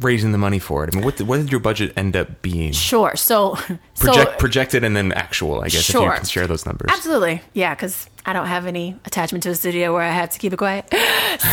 Raising 0.00 0.30
the 0.32 0.38
money 0.38 0.58
for 0.60 0.84
it. 0.84 0.90
I 0.92 0.96
mean, 0.96 1.04
what, 1.04 1.20
what 1.22 1.38
did 1.38 1.50
your 1.50 1.58
budget 1.60 1.92
end 1.96 2.14
up 2.16 2.40
being? 2.40 2.72
Sure. 2.72 3.16
So, 3.16 3.50
Project, 3.98 4.32
so 4.32 4.36
projected 4.38 4.84
and 4.84 4.94
then 4.94 5.10
actual, 5.12 5.60
I 5.60 5.64
guess, 5.68 5.88
if 5.88 5.94
you 5.94 6.00
Sure. 6.00 6.12
can 6.14 6.24
share 6.24 6.46
those 6.46 6.64
numbers. 6.66 6.90
absolutely, 6.92 7.42
yeah, 7.54 7.74
because 7.74 8.08
I 8.24 8.32
don't 8.32 8.46
have 8.46 8.66
any 8.66 8.94
attachment 9.06 9.42
to 9.44 9.50
a 9.50 9.54
studio 9.54 9.92
where 9.92 10.02
I 10.02 10.10
have 10.10 10.30
to 10.30 10.38
keep 10.38 10.52
it 10.52 10.56
quiet. 10.58 10.92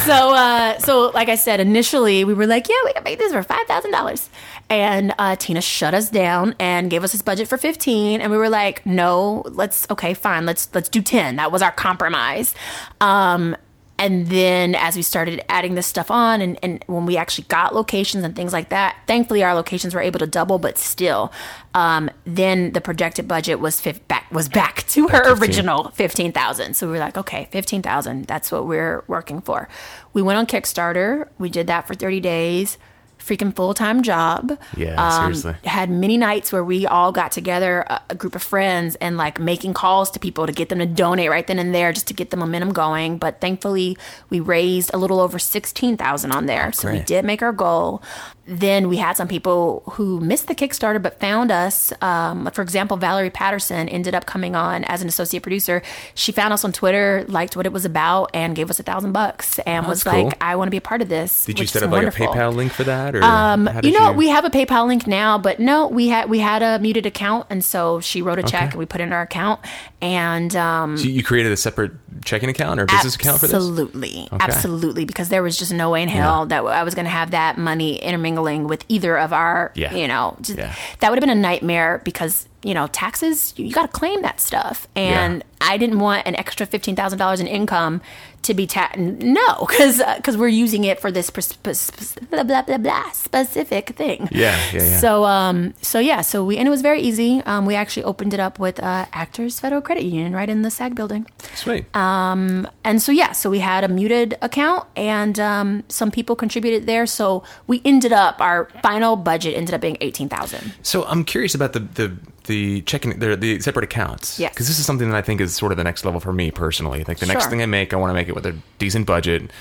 So, 0.06 0.14
uh, 0.34 0.78
so 0.80 1.12
like 1.14 1.28
I 1.28 1.36
said, 1.36 1.60
initially 1.60 2.24
we 2.24 2.34
were 2.34 2.48
like, 2.48 2.70
yeah, 2.70 2.76
we 2.86 2.94
can 2.94 3.04
make 3.04 3.20
this 3.20 3.34
for 3.34 3.44
five 3.44 3.66
thousand 3.68 3.92
dollars, 3.92 4.30
and 4.70 5.14
uh, 5.20 5.36
Tina 5.36 5.60
shut 5.62 5.94
us 5.94 6.10
down 6.10 6.56
and 6.58 6.90
gave 6.90 7.04
us 7.04 7.12
this 7.12 7.22
budget 7.22 7.50
for 7.50 7.58
fifteen, 7.58 8.22
and 8.22 8.32
we 8.32 8.38
were 8.38 8.50
like, 8.50 8.86
no, 8.86 9.44
let's 9.46 9.86
okay, 9.92 10.14
fine, 10.14 10.46
let's 10.46 10.70
let's 10.74 10.88
do 10.88 11.02
ten. 11.02 11.36
That 11.36 11.52
was 11.52 11.62
our 11.62 11.72
compromise. 11.72 12.56
Um, 13.02 13.58
and 14.00 14.28
then 14.28 14.76
as 14.76 14.96
we 14.96 15.02
started 15.02 15.44
adding 15.50 15.76
this 15.76 15.88
stuff 15.88 16.10
on 16.10 16.42
and, 16.42 16.58
and 16.64 16.84
when 16.88 17.06
we 17.06 17.16
actually 17.18 17.46
got 17.48 17.76
locations 17.76 18.24
and 18.24 18.36
things 18.36 18.54
like 18.54 18.70
that 18.70 18.98
thankfully 19.08 19.44
our 19.44 19.54
locations 19.54 19.94
were 19.94 20.02
able 20.02 20.20
to 20.20 20.28
double 20.28 20.60
but 20.60 20.78
still 20.78 21.32
um, 21.74 22.10
then 22.26 22.72
the 22.74 22.82
projected 22.82 23.28
budget 23.28 23.60
was 23.60 23.80
fif- 23.80 24.06
back 24.08 24.32
was 24.32 24.50
back 24.50 24.86
to 24.88 25.08
her 25.08 25.24
15. 25.24 25.42
original 25.42 25.90
15000 25.90 26.76
so 26.76 26.88
we 26.88 26.94
were 26.94 27.00
like 27.00 27.18
okay 27.18 27.48
15000 27.52 28.26
that's 28.26 28.52
what 28.52 28.66
we're 28.66 29.04
working 29.08 29.42
for. 29.42 29.68
We 30.14 30.22
went 30.22 30.38
on 30.38 30.46
kickstarter. 30.46 31.28
We 31.38 31.50
did 31.50 31.68
that 31.68 31.88
for 31.88 31.94
30 31.96 32.20
days 32.20 32.78
freaking 33.26 33.56
full-time 33.56 34.04
job. 34.04 34.52
Um, 34.52 34.58
Yeah, 34.78 35.22
seriously. 35.22 35.56
had 35.64 35.90
many 35.90 36.18
nights 36.18 36.52
where 36.52 36.64
we 36.64 36.86
all 36.86 37.12
got 37.12 37.32
together 37.32 37.82
a, 37.88 38.02
a 38.10 38.16
group 38.16 38.36
of 38.36 38.44
friends 38.44 38.96
and 39.00 39.16
like 39.18 39.40
making 39.40 39.74
calls 39.74 40.12
to 40.12 40.20
people 40.20 40.46
to 40.46 40.52
get 40.54 40.70
them 40.70 40.80
to 40.80 40.86
donate 40.86 41.30
right 41.30 41.48
then 41.48 41.60
and 41.60 41.74
there 41.74 41.94
just 41.94 42.08
to 42.08 42.14
get 42.14 42.30
the 42.32 42.38
momentum 42.38 42.74
going. 42.74 43.18
But 43.18 43.40
thankfully 43.40 43.98
we 44.30 44.40
raised 44.40 44.92
a 44.94 44.98
little 44.98 45.20
over 45.20 45.40
16000 45.40 46.32
on 46.32 46.46
there. 46.46 46.72
So 46.74 46.92
we 46.92 47.00
did 47.00 47.24
make 47.26 47.42
our 47.42 47.54
goal 47.54 48.02
then 48.46 48.90
we 48.90 48.98
had 48.98 49.16
some 49.16 49.28
people 49.28 49.84
who 49.92 50.20
missed 50.20 50.48
the 50.48 50.56
kickstarter 50.56 51.02
but 51.02 51.20
found 51.20 51.52
us 51.52 51.94
um, 52.02 52.50
for 52.54 52.62
example 52.62 52.98
valerie 52.98 53.30
patterson 53.30 53.88
ended 53.90 54.14
up 54.14 54.26
coming 54.26 54.56
on 54.56 54.84
as 54.86 55.02
an 55.02 55.08
associate 55.08 55.42
producer 55.42 55.82
she 56.14 56.32
found 56.32 56.52
us 56.54 56.66
on 56.66 56.72
twitter 56.74 57.24
liked 57.28 57.56
what 57.56 57.66
it 57.66 57.72
was 57.72 57.86
about 57.86 58.30
and 58.34 58.56
gave 58.56 58.70
us 58.70 58.80
a 58.80 58.84
thousand 58.84 59.12
bucks 59.14 59.60
and 59.60 59.88
was 59.88 60.04
cool. 60.04 60.26
like 60.26 60.38
i 60.44 60.56
want 60.56 60.68
to 60.68 60.72
be 60.72 60.78
a 60.78 60.82
part 60.82 61.02
of 61.02 61.10
this 61.10 61.46
Did 61.46 61.60
you 61.60 61.68
set 61.68 61.84
up 61.84 61.92
like 61.92 62.00
wonderful. 62.00 62.26
a 62.26 62.36
PayPal 62.36 62.54
link 62.54 62.72
for 62.72 62.84
that? 62.84 63.16
Or 63.16 63.24
Um, 63.24 63.70
you 63.84 63.92
know, 63.98 64.12
we 64.12 64.28
have 64.30 64.46
a 64.46 64.50
PayPal 64.50 64.88
link 64.88 65.08
now, 65.08 65.38
but 65.38 65.60
no, 65.60 65.88
we 65.88 66.08
had 66.10 66.30
we 66.30 66.40
had 66.40 66.62
a 66.62 66.80
muted 66.80 67.06
account, 67.06 67.48
and 67.50 67.64
so 67.64 68.00
she 68.00 68.22
wrote 68.22 68.40
a 68.40 68.44
check 68.44 68.72
and 68.72 68.80
we 68.80 68.86
put 68.86 69.02
it 69.02 69.06
in 69.06 69.14
our 69.14 69.22
account, 69.22 69.60
and 70.02 70.56
um, 70.56 70.98
So 70.98 71.06
you 71.06 71.24
created 71.24 71.52
a 71.52 71.58
separate 71.58 71.92
checking 72.26 72.50
account 72.50 72.80
or 72.80 72.86
business 72.86 73.16
account 73.16 73.40
for 73.40 73.48
this? 73.48 73.56
absolutely, 73.56 74.28
absolutely, 74.32 75.06
because 75.06 75.30
there 75.30 75.44
was 75.44 75.58
just 75.58 75.74
no 75.74 75.90
way 75.90 76.04
in 76.04 76.10
hell 76.10 76.46
that 76.48 76.64
I 76.64 76.84
was 76.84 76.96
going 76.96 77.06
to 77.06 77.12
have 77.12 77.32
that 77.32 77.58
money 77.58 77.96
intermingling 77.98 78.68
with 78.68 78.86
either 78.90 79.18
of 79.18 79.34
our, 79.34 79.72
Yeah. 79.76 79.94
you 79.94 80.08
know, 80.08 80.38
just, 80.42 80.58
Yeah. 80.58 80.74
that 81.00 81.10
would 81.10 81.18
have 81.18 81.22
been 81.28 81.38
a 81.38 81.42
nightmare 81.42 82.02
because 82.04 82.48
you 82.64 82.74
know 82.74 82.88
taxes 82.88 83.54
you, 83.58 83.72
got 83.72 83.84
to 83.84 83.88
claim 84.00 84.22
that 84.22 84.40
stuff, 84.40 84.88
and 84.96 85.38
Yeah. 85.40 85.70
I 85.70 85.78
didn't 85.78 86.00
want 86.00 86.28
an 86.28 86.36
extra 86.36 86.66
fifteen 86.66 86.96
thousand 86.96 87.20
dollars 87.20 87.40
in 87.40 87.48
income 87.48 88.02
to 88.44 88.54
be 88.54 88.68
taxed. 88.68 89.00
No, 89.00 89.66
because 89.70 90.02
because 90.18 90.36
we're 90.38 90.48
using 90.50 90.84
it 90.84 91.00
for 91.00 91.12
this 91.12 91.30
pers- 91.30 91.54
pers- 91.54 91.92
pers- 91.92 92.16
blah 92.30 92.44
blah 92.44 92.62
blah 92.62 92.78
blah 92.78 93.12
specific 93.12 93.90
thing. 93.96 94.28
Yeah, 94.32 94.58
yeah, 94.74 94.84
yeah. 94.84 94.98
So 95.00 95.26
um, 95.26 95.74
so 95.82 96.00
yeah, 96.00 96.22
so 96.22 96.44
we 96.44 96.58
and 96.58 96.68
it 96.68 96.72
was 96.72 96.82
very 96.82 97.02
easy. 97.02 97.42
Um, 97.46 97.66
we 97.66 97.76
actually 97.76 98.04
opened 98.04 98.34
it 98.34 98.40
up 98.40 98.60
with 98.60 98.80
uh, 98.82 99.06
Actors 99.14 99.60
Federal 99.60 99.82
Credit 99.82 100.04
Union 100.04 100.34
right 100.34 100.50
in 100.50 100.62
the 100.62 100.72
SAG 100.72 100.96
building. 100.96 101.26
Sweet. 101.56 101.86
Um, 101.96 102.68
and 102.84 103.02
so 103.02 103.12
yeah, 103.12 103.32
so 103.34 103.50
we 103.50 103.60
had 103.60 103.84
a 103.84 103.88
muted 103.88 104.38
account, 104.42 104.88
and 104.96 105.40
um, 105.40 105.84
some 105.90 106.12
people 106.12 106.36
contributed 106.36 106.86
there. 106.86 107.06
So 107.06 107.44
we 107.68 107.82
ended 107.86 108.12
up 108.14 108.40
our 108.42 108.70
final 108.82 109.16
budget 109.16 109.56
ended 109.56 109.74
up 109.76 109.82
being 109.82 109.98
eighteen 110.02 110.30
thousand. 110.30 110.74
So 110.82 111.04
I'm 111.06 111.24
curious 111.24 111.56
about 111.56 111.74
the 111.74 111.80
the 111.80 112.18
the 112.46 112.82
checking 112.82 113.20
the, 113.20 113.36
the 113.36 113.60
separate 113.60 113.84
accounts. 113.84 114.40
Yes. 114.40 114.54
Because 114.54 114.68
this 114.68 114.80
is 114.80 114.86
something 114.86 115.10
that 115.10 115.18
I 115.18 115.22
think 115.22 115.42
is 115.42 115.56
sort 115.56 115.72
of 115.72 115.78
the 115.78 115.84
next 115.84 116.06
level 116.06 116.20
for 116.20 116.34
me 116.34 116.52
personally. 116.52 117.04
Like 117.08 117.20
the 117.20 117.26
next 117.26 117.48
thing 117.48 117.62
I 117.62 117.66
make, 117.66 117.94
I 117.94 117.98
want 117.98 118.10
to 118.10 118.14
make 118.14 118.28
it 118.28 118.36
with 118.36 118.46
a 118.46 118.56
decent 118.80 119.06
budget. 119.08 119.52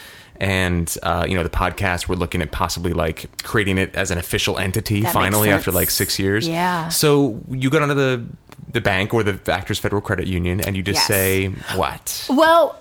And 0.40 0.92
uh, 1.02 1.24
you 1.28 1.36
know 1.36 1.42
the 1.44 1.50
podcast, 1.50 2.08
we're 2.08 2.16
looking 2.16 2.42
at 2.42 2.50
possibly 2.50 2.92
like 2.92 3.26
creating 3.44 3.78
it 3.78 3.94
as 3.94 4.10
an 4.10 4.18
official 4.18 4.58
entity 4.58 5.02
That 5.02 5.12
finally 5.12 5.50
after 5.50 5.70
like 5.70 5.90
six 5.90 6.18
years. 6.18 6.48
Yeah. 6.48 6.88
So 6.88 7.40
you 7.48 7.70
go 7.70 7.78
down 7.78 7.88
to 7.88 7.94
the 7.94 8.24
the 8.72 8.80
bank 8.80 9.12
or 9.14 9.22
the 9.22 9.52
Actors 9.52 9.78
Federal 9.78 10.00
Credit 10.02 10.26
Union, 10.26 10.60
and 10.60 10.76
you 10.76 10.82
just 10.82 10.96
Yes. 11.00 11.06
say 11.06 11.46
what? 11.76 12.26
Well, 12.30 12.78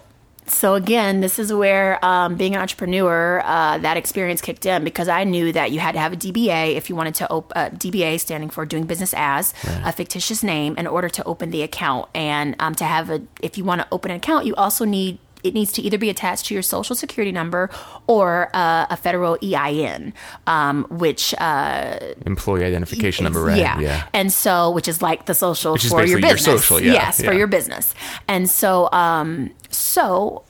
so 0.48 0.76
again, 0.76 1.22
this 1.22 1.40
is 1.40 1.54
where 1.54 2.04
um, 2.04 2.36
being 2.36 2.56
an 2.56 2.62
entrepreneur, 2.62 3.42
uh, 3.46 3.78
that 3.80 3.98
experience 3.98 4.42
kicked 4.42 4.66
in 4.66 4.84
because 4.84 5.08
I 5.08 5.24
knew 5.24 5.52
that 5.54 5.72
you 5.72 5.80
had 5.80 5.94
to 5.94 6.00
have 6.00 6.14
a 6.14 6.16
DBA 6.16 6.76
if 6.76 6.90
you 6.90 6.96
wanted 6.96 7.16
to 7.16 7.32
open 7.32 7.58
uh, 7.58 7.70
DBA 7.70 8.20
standing 8.20 8.50
for 8.50 8.66
doing 8.66 8.86
business 8.86 9.14
as 9.16 9.54
a 9.86 9.92
fictitious 9.92 10.44
name 10.44 10.76
in 10.78 10.88
order 10.88 11.10
to 11.10 11.24
open 11.24 11.52
the 11.52 11.62
account. 11.62 12.10
And 12.14 12.56
um, 12.60 12.76
to 12.76 12.86
have 12.86 13.10
a, 13.10 13.22
if 13.42 13.58
you 13.58 13.64
want 13.64 13.82
to 13.82 13.88
open 13.92 14.12
an 14.12 14.18
account, 14.18 14.46
you 14.46 14.56
also 14.56 14.86
need 14.86 15.20
it 15.44 15.54
needs 15.54 15.72
to 15.74 15.82
either 15.82 15.98
be 15.98 16.10
attached 16.10 16.46
to 16.48 16.54
your 16.54 16.64
social 16.64 16.96
security 16.96 17.32
number 17.32 17.70
or 18.08 18.50
uh, 18.56 18.88
a 18.90 18.98
federal 18.98 19.38
EIN, 19.44 20.14
um, 20.48 20.86
which 20.90 21.34
uh, 21.40 21.98
Employee 22.26 22.66
identification 22.66 23.24
number, 23.24 23.42
right? 23.44 23.58
yeah. 23.58 23.80
Yeah. 23.80 24.08
And 24.14 24.32
so, 24.32 24.72
which 24.72 24.88
is 24.88 25.02
like 25.02 25.26
the 25.26 25.34
social 25.34 25.74
Which 25.74 25.88
for 25.88 26.04
your 26.04 26.20
basically 26.20 26.22
your 26.22 26.36
business. 26.36 26.62
social, 26.66 26.80
yeah, 26.80 26.94
Yes, 26.94 27.22
for 27.24 27.34
your 27.34 27.48
business. 27.48 27.94
And 28.28 28.50
so, 28.50 28.90
um, 28.92 29.52
so 29.70 30.44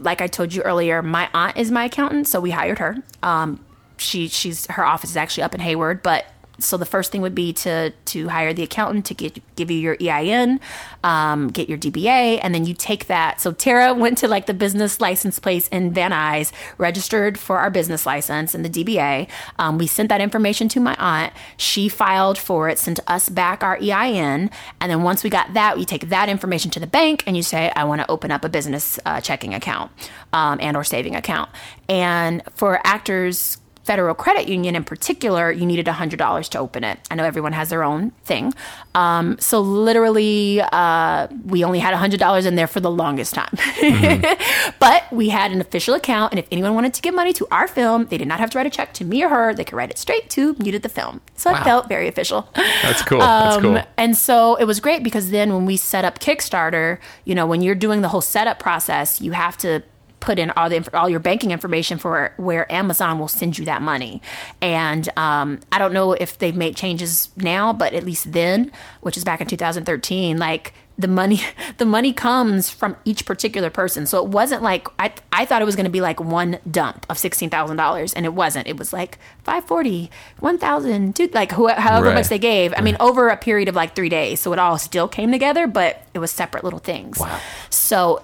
like 0.00 0.20
I 0.20 0.26
told 0.26 0.54
you 0.54 0.62
earlier, 0.62 1.02
my 1.02 1.28
aunt 1.32 1.56
is 1.56 1.70
my 1.70 1.84
accountant, 1.86 2.28
so 2.28 2.40
we 2.40 2.50
hired 2.50 2.78
her. 2.78 2.96
Um, 3.22 3.64
she 3.98 4.28
she's 4.28 4.66
her 4.66 4.84
office 4.84 5.10
is 5.10 5.16
actually 5.16 5.44
up 5.44 5.54
in 5.54 5.60
Hayward, 5.60 6.02
but 6.02 6.26
so 6.58 6.76
the 6.76 6.86
first 6.86 7.12
thing 7.12 7.20
would 7.20 7.34
be 7.34 7.52
to 7.52 7.90
to 7.90 8.28
hire 8.28 8.52
the 8.52 8.62
accountant 8.62 9.04
to 9.06 9.14
get, 9.14 9.40
give 9.56 9.70
you 9.70 9.78
your 9.78 9.96
EIN, 10.00 10.60
um, 11.04 11.48
get 11.48 11.68
your 11.68 11.78
DBA, 11.78 12.40
and 12.42 12.54
then 12.54 12.64
you 12.64 12.74
take 12.74 13.06
that. 13.06 13.40
So 13.40 13.52
Tara 13.52 13.92
went 14.06 14.18
to 14.18 14.28
like 14.28 14.46
the 14.46 14.54
business 14.54 15.00
license 15.00 15.38
place 15.38 15.68
in 15.68 15.92
Van 15.92 16.12
Nuys, 16.12 16.52
registered 16.78 17.38
for 17.38 17.58
our 17.58 17.70
business 17.70 18.06
license 18.06 18.54
and 18.54 18.64
the 18.64 18.70
DBA. 18.70 19.28
Um, 19.58 19.78
we 19.78 19.86
sent 19.86 20.08
that 20.08 20.20
information 20.20 20.68
to 20.70 20.80
my 20.80 20.96
aunt. 20.98 21.32
She 21.56 21.88
filed 21.88 22.38
for 22.38 22.68
it, 22.68 22.78
sent 22.78 23.00
us 23.06 23.28
back 23.28 23.62
our 23.62 23.76
EIN, 23.78 24.50
and 24.80 24.90
then 24.90 25.02
once 25.02 25.22
we 25.22 25.30
got 25.30 25.52
that, 25.54 25.76
we 25.76 25.84
take 25.84 26.08
that 26.08 26.28
information 26.28 26.70
to 26.72 26.80
the 26.80 26.86
bank 26.86 27.22
and 27.26 27.36
you 27.36 27.42
say, 27.42 27.70
I 27.76 27.84
want 27.84 28.00
to 28.00 28.10
open 28.10 28.30
up 28.30 28.44
a 28.44 28.48
business 28.48 28.98
uh, 29.04 29.20
checking 29.20 29.54
account 29.54 29.90
um, 30.32 30.58
and 30.60 30.76
or 30.76 30.84
saving 30.84 31.14
account. 31.16 31.50
And 31.88 32.42
for 32.54 32.80
actors 32.84 33.58
Federal 33.86 34.16
Credit 34.16 34.48
Union 34.48 34.74
in 34.74 34.82
particular, 34.82 35.52
you 35.52 35.64
needed 35.64 35.86
$100 35.86 36.48
to 36.48 36.58
open 36.58 36.82
it. 36.82 36.98
I 37.08 37.14
know 37.14 37.22
everyone 37.22 37.52
has 37.52 37.68
their 37.68 37.84
own 37.84 38.10
thing. 38.24 38.52
Um, 38.96 39.38
so 39.38 39.60
literally, 39.60 40.60
uh, 40.60 41.28
we 41.44 41.62
only 41.62 41.78
had 41.78 41.94
$100 41.94 42.46
in 42.46 42.56
there 42.56 42.66
for 42.66 42.80
the 42.80 42.90
longest 42.90 43.34
time. 43.34 43.54
Mm-hmm. 43.76 44.72
but 44.80 45.04
we 45.12 45.28
had 45.28 45.52
an 45.52 45.60
official 45.60 45.94
account, 45.94 46.32
and 46.32 46.40
if 46.40 46.48
anyone 46.50 46.74
wanted 46.74 46.94
to 46.94 47.00
give 47.00 47.14
money 47.14 47.32
to 47.34 47.46
our 47.52 47.68
film, 47.68 48.06
they 48.06 48.18
did 48.18 48.26
not 48.26 48.40
have 48.40 48.50
to 48.50 48.58
write 48.58 48.66
a 48.66 48.70
check 48.70 48.92
to 48.94 49.04
me 49.04 49.22
or 49.22 49.28
her. 49.28 49.54
They 49.54 49.62
could 49.62 49.76
write 49.76 49.90
it 49.90 49.98
straight 49.98 50.28
to 50.30 50.56
Muted 50.58 50.82
the 50.82 50.88
Film. 50.88 51.20
So 51.36 51.52
wow. 51.52 51.60
it 51.60 51.62
felt 51.62 51.88
very 51.88 52.08
official. 52.08 52.48
That's 52.56 53.02
cool. 53.02 53.20
That's 53.20 53.62
cool. 53.62 53.76
Um, 53.76 53.84
and 53.96 54.16
so 54.16 54.56
it 54.56 54.64
was 54.64 54.80
great 54.80 55.04
because 55.04 55.30
then 55.30 55.54
when 55.54 55.64
we 55.64 55.76
set 55.76 56.04
up 56.04 56.18
Kickstarter, 56.18 56.98
you 57.24 57.36
know, 57.36 57.46
when 57.46 57.62
you're 57.62 57.76
doing 57.76 58.00
the 58.00 58.08
whole 58.08 58.20
setup 58.20 58.58
process, 58.58 59.20
you 59.20 59.30
have 59.30 59.56
to 59.58 59.84
put 60.26 60.38
in 60.38 60.50
all 60.50 60.68
the 60.68 60.86
all 60.92 61.08
your 61.08 61.20
banking 61.20 61.52
information 61.52 61.96
for 61.96 62.34
where 62.36 62.70
Amazon 62.70 63.18
will 63.18 63.28
send 63.28 63.56
you 63.56 63.64
that 63.64 63.80
money. 63.80 64.20
And 64.60 65.08
um, 65.16 65.60
I 65.72 65.78
don't 65.78 65.94
know 65.94 66.12
if 66.12 66.36
they've 66.38 66.56
made 66.56 66.76
changes 66.76 67.30
now, 67.36 67.72
but 67.72 67.94
at 67.94 68.04
least 68.04 68.32
then, 68.32 68.72
which 69.00 69.16
is 69.16 69.24
back 69.24 69.40
in 69.40 69.46
2013, 69.46 70.36
like 70.36 70.74
the 70.98 71.08
money 71.08 71.40
the 71.78 71.86
money 71.86 72.12
comes 72.12 72.68
from 72.70 72.96
each 73.04 73.26
particular 73.26 73.68
person 73.68 74.06
so 74.06 74.24
it 74.24 74.30
wasn't 74.30 74.62
like 74.62 74.88
i, 74.98 75.12
I 75.30 75.44
thought 75.44 75.60
it 75.60 75.66
was 75.66 75.76
going 75.76 75.84
to 75.84 75.90
be 75.90 76.00
like 76.00 76.20
one 76.20 76.58
dump 76.70 77.04
of 77.10 77.18
$16000 77.18 78.12
and 78.16 78.24
it 78.24 78.32
wasn't 78.32 78.66
it 78.66 78.78
was 78.78 78.94
like 78.94 79.18
540 79.44 80.10
1000 80.40 81.14
two, 81.14 81.28
like 81.34 81.52
who, 81.52 81.68
however 81.68 82.06
right. 82.06 82.14
much 82.14 82.28
they 82.28 82.38
gave 82.38 82.72
i 82.78 82.80
mean 82.80 82.96
over 82.98 83.28
a 83.28 83.36
period 83.36 83.68
of 83.68 83.74
like 83.74 83.94
three 83.94 84.08
days 84.08 84.40
so 84.40 84.54
it 84.54 84.58
all 84.58 84.78
still 84.78 85.06
came 85.06 85.30
together 85.30 85.66
but 85.66 86.02
it 86.14 86.18
was 86.18 86.30
separate 86.30 86.64
little 86.64 86.78
things 86.78 87.18
wow. 87.18 87.38
so 87.68 88.22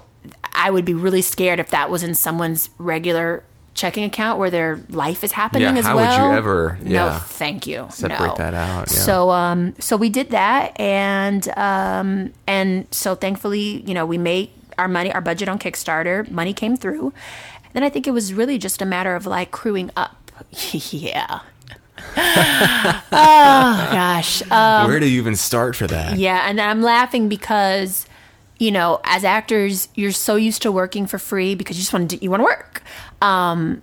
I 0.53 0.71
would 0.71 0.85
be 0.85 0.95
really 0.95 1.23
scared 1.23 1.61
if 1.61 1.71
that 1.71 1.91
was 1.91 2.03
in 2.03 2.15
someone's 2.15 2.71
regular 2.79 3.45
checking 3.75 4.05
account 4.05 4.39
where 4.39 4.51
their 4.51 4.81
life 4.91 5.25
is 5.25 5.33
happening 5.33 5.63
yeah, 5.63 5.79
as 5.79 5.87
how 5.87 5.97
well. 5.97 6.21
would 6.21 6.31
you 6.31 6.37
ever? 6.37 6.79
Yeah. 6.83 7.07
No, 7.07 7.19
thank 7.19 7.67
you. 7.67 7.87
Separate 7.91 8.27
no. 8.29 8.35
that 8.37 8.55
out. 8.55 8.91
Yeah. 8.93 8.99
So, 8.99 9.31
um, 9.31 9.75
so 9.79 9.97
we 9.97 10.09
did 10.11 10.31
that, 10.31 10.79
and 10.79 11.49
um, 11.57 12.33
and 12.47 12.87
so 12.91 13.15
thankfully, 13.15 13.83
you 13.83 13.95
know, 13.95 14.05
we 14.05 14.19
made 14.19 14.51
our 14.79 14.89
money, 14.89 15.13
our 15.13 15.21
budget 15.21 15.49
on 15.49 15.59
Kickstarter. 15.59 16.31
Money 16.31 16.53
came 16.53 16.77
through. 16.77 17.13
Then 17.73 17.83
I 17.83 17.89
think 17.89 18.07
it 18.07 18.11
was 18.11 18.35
really 18.35 18.59
just 18.59 18.83
a 18.83 18.85
matter 18.85 19.15
of 19.15 19.27
like 19.27 19.51
crewing 19.51 19.91
up. 19.97 20.31
yeah. 20.73 21.41
oh 22.17 23.89
gosh. 23.93 24.43
Um, 24.51 24.89
Where 24.89 25.01
do 25.01 25.09
you 25.09 25.21
even 25.21 25.37
start 25.37 25.77
for 25.77 25.87
that? 25.87 26.19
Yeah, 26.19 26.49
and 26.49 26.61
I'm 26.61 26.83
laughing 26.83 27.29
because 27.29 28.07
you 28.63 28.71
know, 28.71 29.01
as 29.03 29.25
actors, 29.25 29.89
you're 29.97 30.13
so 30.13 30.37
used 30.37 30.63
to 30.63 30.71
working 30.71 31.09
for 31.09 31.19
free 31.19 31.57
because 31.57 31.77
you 31.77 31.81
just 31.81 31.93
want 31.93 32.13
to 32.13 32.23
you 32.23 32.31
want 32.31 32.43
to 32.43 32.45
work. 32.45 32.83
Um, 33.21 33.83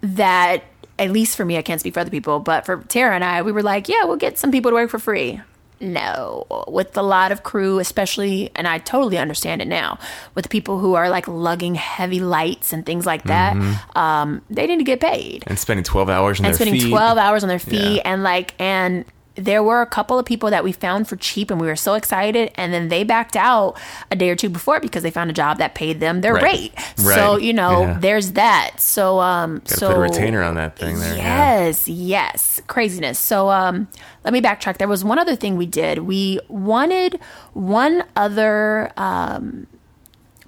that 0.00 0.62
at 0.96 1.10
least 1.10 1.36
for 1.36 1.44
me, 1.44 1.58
I 1.58 1.62
can't 1.62 1.80
speak 1.80 1.94
for 1.94 2.00
other 2.00 2.10
people, 2.10 2.38
but 2.38 2.64
for 2.64 2.76
Tara 2.84 3.16
and 3.16 3.24
I, 3.24 3.42
we 3.42 3.50
were 3.50 3.64
like, 3.64 3.88
yeah, 3.88 4.04
we'll 4.04 4.16
get 4.16 4.38
some 4.38 4.52
people 4.52 4.70
to 4.70 4.76
work 4.76 4.90
for 4.90 5.00
free. 5.00 5.40
No, 5.80 6.46
with 6.68 6.96
a 6.96 7.02
lot 7.02 7.32
of 7.32 7.42
crew, 7.42 7.80
especially, 7.80 8.52
and 8.54 8.68
I 8.68 8.78
totally 8.78 9.18
understand 9.18 9.60
it 9.60 9.66
now, 9.66 9.98
with 10.36 10.48
people 10.48 10.78
who 10.78 10.94
are 10.94 11.10
like 11.10 11.26
lugging 11.26 11.74
heavy 11.74 12.20
lights 12.20 12.72
and 12.72 12.86
things 12.86 13.04
like 13.04 13.24
that, 13.24 13.56
mm-hmm. 13.56 13.98
um, 13.98 14.42
they 14.48 14.68
need 14.68 14.78
to 14.78 14.84
get 14.84 15.00
paid. 15.00 15.42
And 15.48 15.58
spending 15.58 15.82
12 15.82 16.08
hours 16.08 16.38
on 16.38 16.46
and 16.46 16.52
their 16.52 16.58
spending 16.58 16.80
feet. 16.80 16.90
12 16.90 17.18
hours 17.18 17.42
on 17.42 17.48
their 17.48 17.58
feet 17.58 17.96
yeah. 17.96 18.02
and 18.04 18.22
like, 18.22 18.54
and 18.60 19.04
there 19.34 19.62
were 19.62 19.80
a 19.80 19.86
couple 19.86 20.18
of 20.18 20.26
people 20.26 20.50
that 20.50 20.62
we 20.62 20.72
found 20.72 21.08
for 21.08 21.16
cheap 21.16 21.50
and 21.50 21.60
we 21.60 21.66
were 21.66 21.76
so 21.76 21.94
excited 21.94 22.50
and 22.56 22.72
then 22.72 22.88
they 22.88 23.04
backed 23.04 23.36
out 23.36 23.78
a 24.10 24.16
day 24.16 24.28
or 24.28 24.36
two 24.36 24.48
before 24.48 24.80
because 24.80 25.02
they 25.02 25.10
found 25.10 25.30
a 25.30 25.32
job 25.32 25.58
that 25.58 25.74
paid 25.74 26.00
them 26.00 26.20
their 26.20 26.34
right. 26.34 26.42
rate 26.42 26.72
right. 26.98 27.14
so 27.14 27.36
you 27.36 27.52
know 27.52 27.82
yeah. 27.82 27.98
there's 27.98 28.32
that 28.32 28.72
so 28.78 29.20
um 29.20 29.58
Gotta 29.58 29.76
so 29.76 29.88
put 29.88 29.96
a 29.96 30.00
retainer 30.00 30.42
on 30.42 30.54
that 30.56 30.76
thing 30.76 30.98
there 30.98 31.16
yes 31.16 31.88
yeah. 31.88 32.28
yes 32.28 32.60
craziness 32.66 33.18
so 33.18 33.50
um 33.50 33.88
let 34.24 34.32
me 34.32 34.40
backtrack 34.40 34.78
there 34.78 34.88
was 34.88 35.04
one 35.04 35.18
other 35.18 35.36
thing 35.36 35.56
we 35.56 35.66
did 35.66 36.00
we 36.00 36.38
wanted 36.48 37.18
one 37.54 38.04
other 38.16 38.92
um 38.96 39.66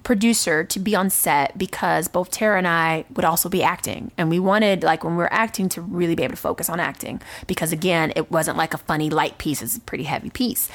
producer 0.05 0.63
to 0.63 0.79
be 0.79 0.95
on 0.95 1.09
set 1.09 1.57
because 1.57 2.07
both 2.07 2.31
Tara 2.31 2.57
and 2.57 2.67
I 2.67 3.03
would 3.13 3.25
also 3.25 3.49
be 3.49 3.61
acting. 3.61 4.11
And 4.17 4.29
we 4.29 4.39
wanted, 4.39 4.83
like, 4.83 5.03
when 5.03 5.13
we 5.13 5.17
were 5.17 5.33
acting, 5.33 5.67
to 5.69 5.81
really 5.81 6.15
be 6.15 6.23
able 6.23 6.35
to 6.35 6.41
focus 6.41 6.69
on 6.69 6.79
acting 6.79 7.21
because, 7.47 7.73
again, 7.73 8.13
it 8.15 8.31
wasn't 8.31 8.55
like 8.55 8.73
a 8.73 8.77
funny, 8.77 9.09
light 9.09 9.37
piece, 9.37 9.61
it's 9.61 9.75
a 9.75 9.81
pretty 9.81 10.05
heavy 10.05 10.29
piece. 10.29 10.69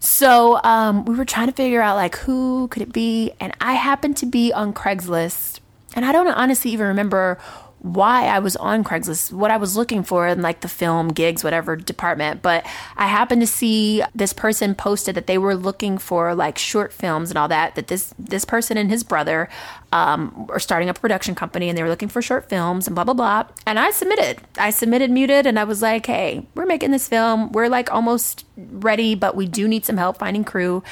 So 0.00 0.60
um, 0.62 1.06
we 1.06 1.14
were 1.14 1.24
trying 1.24 1.46
to 1.46 1.54
figure 1.54 1.80
out, 1.80 1.96
like, 1.96 2.16
who 2.16 2.68
could 2.68 2.82
it 2.82 2.92
be? 2.92 3.32
And 3.40 3.54
I 3.60 3.72
happened 3.72 4.18
to 4.18 4.26
be 4.26 4.52
on 4.52 4.74
Craigslist. 4.74 5.60
And 5.94 6.04
I 6.04 6.12
don't 6.12 6.26
honestly 6.28 6.72
even 6.72 6.88
remember 6.88 7.38
why 7.84 8.24
I 8.28 8.38
was 8.38 8.56
on 8.56 8.82
Craigslist, 8.82 9.30
what 9.30 9.50
I 9.50 9.58
was 9.58 9.76
looking 9.76 10.02
for 10.02 10.26
in 10.26 10.40
like 10.40 10.62
the 10.62 10.68
film, 10.68 11.08
gigs, 11.08 11.44
whatever 11.44 11.76
department. 11.76 12.40
But 12.40 12.64
I 12.96 13.06
happened 13.06 13.42
to 13.42 13.46
see 13.46 14.02
this 14.14 14.32
person 14.32 14.74
posted 14.74 15.14
that 15.16 15.26
they 15.26 15.36
were 15.36 15.54
looking 15.54 15.98
for 15.98 16.34
like 16.34 16.56
short 16.56 16.94
films 16.94 17.30
and 17.30 17.36
all 17.36 17.46
that. 17.48 17.74
That 17.74 17.88
this 17.88 18.14
this 18.18 18.46
person 18.46 18.78
and 18.78 18.88
his 18.88 19.04
brother 19.04 19.50
um, 19.92 20.46
are 20.48 20.58
starting 20.58 20.88
a 20.88 20.94
production 20.94 21.34
company 21.34 21.68
and 21.68 21.76
they 21.76 21.82
were 21.82 21.90
looking 21.90 22.08
for 22.08 22.22
short 22.22 22.48
films 22.48 22.86
and 22.86 22.94
blah 22.94 23.04
blah 23.04 23.12
blah. 23.12 23.44
And 23.66 23.78
I 23.78 23.90
submitted. 23.90 24.40
I 24.56 24.70
submitted 24.70 25.10
muted 25.10 25.44
and 25.44 25.58
I 25.58 25.64
was 25.64 25.82
like, 25.82 26.06
hey, 26.06 26.46
we're 26.54 26.64
making 26.64 26.90
this 26.90 27.06
film. 27.06 27.52
We're 27.52 27.68
like 27.68 27.92
almost 27.92 28.46
ready, 28.56 29.14
but 29.14 29.36
we 29.36 29.46
do 29.46 29.68
need 29.68 29.84
some 29.84 29.98
help 29.98 30.16
finding 30.16 30.44
crew. 30.44 30.82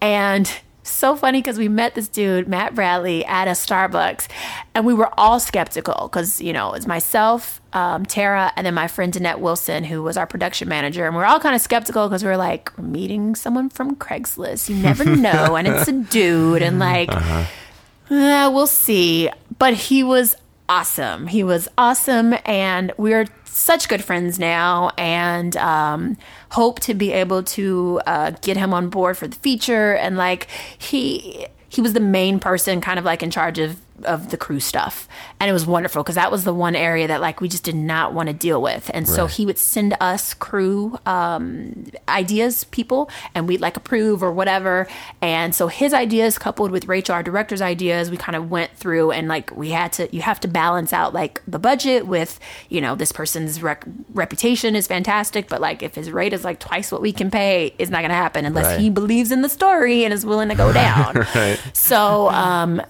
And 0.00 0.48
so 0.90 1.16
funny 1.16 1.40
because 1.40 1.58
we 1.58 1.68
met 1.68 1.94
this 1.94 2.08
dude, 2.08 2.48
Matt 2.48 2.74
Bradley, 2.74 3.24
at 3.24 3.48
a 3.48 3.52
Starbucks, 3.52 4.28
and 4.74 4.84
we 4.86 4.94
were 4.94 5.10
all 5.18 5.40
skeptical 5.40 6.08
because, 6.08 6.40
you 6.40 6.52
know, 6.52 6.72
it's 6.72 6.86
myself, 6.86 7.60
um, 7.72 8.04
Tara, 8.06 8.52
and 8.56 8.66
then 8.66 8.74
my 8.74 8.88
friend 8.88 9.12
Danette 9.12 9.38
Wilson, 9.38 9.84
who 9.84 10.02
was 10.02 10.16
our 10.16 10.26
production 10.26 10.68
manager. 10.68 11.06
And 11.06 11.14
we 11.14 11.22
are 11.22 11.26
all 11.26 11.40
kind 11.40 11.54
of 11.54 11.60
skeptical 11.60 12.08
because 12.08 12.24
we 12.24 12.30
are 12.30 12.36
like, 12.36 12.76
we're 12.76 12.84
meeting 12.84 13.34
someone 13.34 13.68
from 13.68 13.96
Craigslist. 13.96 14.68
You 14.68 14.76
never 14.76 15.04
know. 15.16 15.56
and 15.56 15.68
it's 15.68 15.88
a 15.88 15.92
dude. 15.92 16.62
And 16.62 16.78
like, 16.78 17.10
uh-huh. 17.10 18.14
uh, 18.14 18.50
we'll 18.50 18.66
see. 18.66 19.30
But 19.58 19.74
he 19.74 20.02
was 20.02 20.36
awesome. 20.68 21.26
He 21.26 21.42
was 21.42 21.68
awesome. 21.78 22.34
And 22.44 22.92
we're 22.96 23.26
such 23.48 23.88
good 23.88 24.04
friends 24.04 24.38
now. 24.38 24.90
And, 24.96 25.56
um, 25.56 26.16
hope 26.50 26.80
to 26.80 26.94
be 26.94 27.12
able 27.12 27.42
to 27.42 28.00
uh, 28.06 28.30
get 28.42 28.56
him 28.56 28.72
on 28.72 28.88
board 28.88 29.16
for 29.16 29.28
the 29.28 29.36
feature. 29.36 29.94
And 29.94 30.16
like 30.16 30.48
he 30.78 31.46
he 31.68 31.82
was 31.82 31.92
the 31.92 32.00
main 32.00 32.40
person, 32.40 32.80
kind 32.80 32.98
of 32.98 33.04
like 33.04 33.22
in 33.22 33.30
charge 33.30 33.58
of 33.58 33.78
of 34.04 34.30
the 34.30 34.36
crew 34.36 34.60
stuff 34.60 35.08
and 35.40 35.48
it 35.48 35.52
was 35.52 35.66
wonderful 35.66 36.02
because 36.02 36.14
that 36.14 36.30
was 36.30 36.44
the 36.44 36.54
one 36.54 36.76
area 36.76 37.06
that 37.06 37.20
like 37.20 37.40
we 37.40 37.48
just 37.48 37.64
did 37.64 37.74
not 37.74 38.12
want 38.12 38.28
to 38.28 38.32
deal 38.32 38.60
with 38.60 38.90
and 38.94 39.08
right. 39.08 39.14
so 39.14 39.26
he 39.26 39.44
would 39.44 39.58
send 39.58 39.96
us 40.00 40.34
crew 40.34 40.98
um, 41.06 41.86
ideas 42.08 42.64
people 42.64 43.10
and 43.34 43.48
we'd 43.48 43.60
like 43.60 43.76
approve 43.76 44.22
or 44.22 44.32
whatever 44.32 44.86
and 45.20 45.54
so 45.54 45.68
his 45.68 45.92
ideas 45.92 46.38
coupled 46.38 46.70
with 46.70 46.86
rachel 46.86 47.14
our 47.14 47.22
director's 47.22 47.62
ideas 47.62 48.10
we 48.10 48.16
kind 48.16 48.36
of 48.36 48.50
went 48.50 48.70
through 48.76 49.10
and 49.10 49.28
like 49.28 49.54
we 49.56 49.70
had 49.70 49.92
to 49.92 50.08
you 50.14 50.22
have 50.22 50.40
to 50.40 50.48
balance 50.48 50.92
out 50.92 51.12
like 51.12 51.42
the 51.46 51.58
budget 51.58 52.06
with 52.06 52.38
you 52.68 52.80
know 52.80 52.94
this 52.94 53.12
person's 53.12 53.62
rec- 53.62 53.84
reputation 54.12 54.76
is 54.76 54.86
fantastic 54.86 55.48
but 55.48 55.60
like 55.60 55.82
if 55.82 55.94
his 55.94 56.10
rate 56.10 56.32
is 56.32 56.44
like 56.44 56.60
twice 56.60 56.92
what 56.92 57.00
we 57.00 57.12
can 57.12 57.30
pay 57.30 57.74
it's 57.78 57.90
not 57.90 58.00
going 58.00 58.10
to 58.10 58.14
happen 58.14 58.44
unless 58.44 58.66
right. 58.66 58.80
he 58.80 58.90
believes 58.90 59.32
in 59.32 59.42
the 59.42 59.48
story 59.48 60.04
and 60.04 60.12
is 60.14 60.24
willing 60.24 60.48
to 60.48 60.54
go 60.54 60.72
down 60.78 61.14
right. 61.34 61.58
so 61.72 62.28
um 62.30 62.82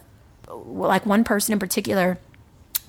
like 0.68 1.06
one 1.06 1.24
person 1.24 1.52
in 1.52 1.58
particular 1.58 2.18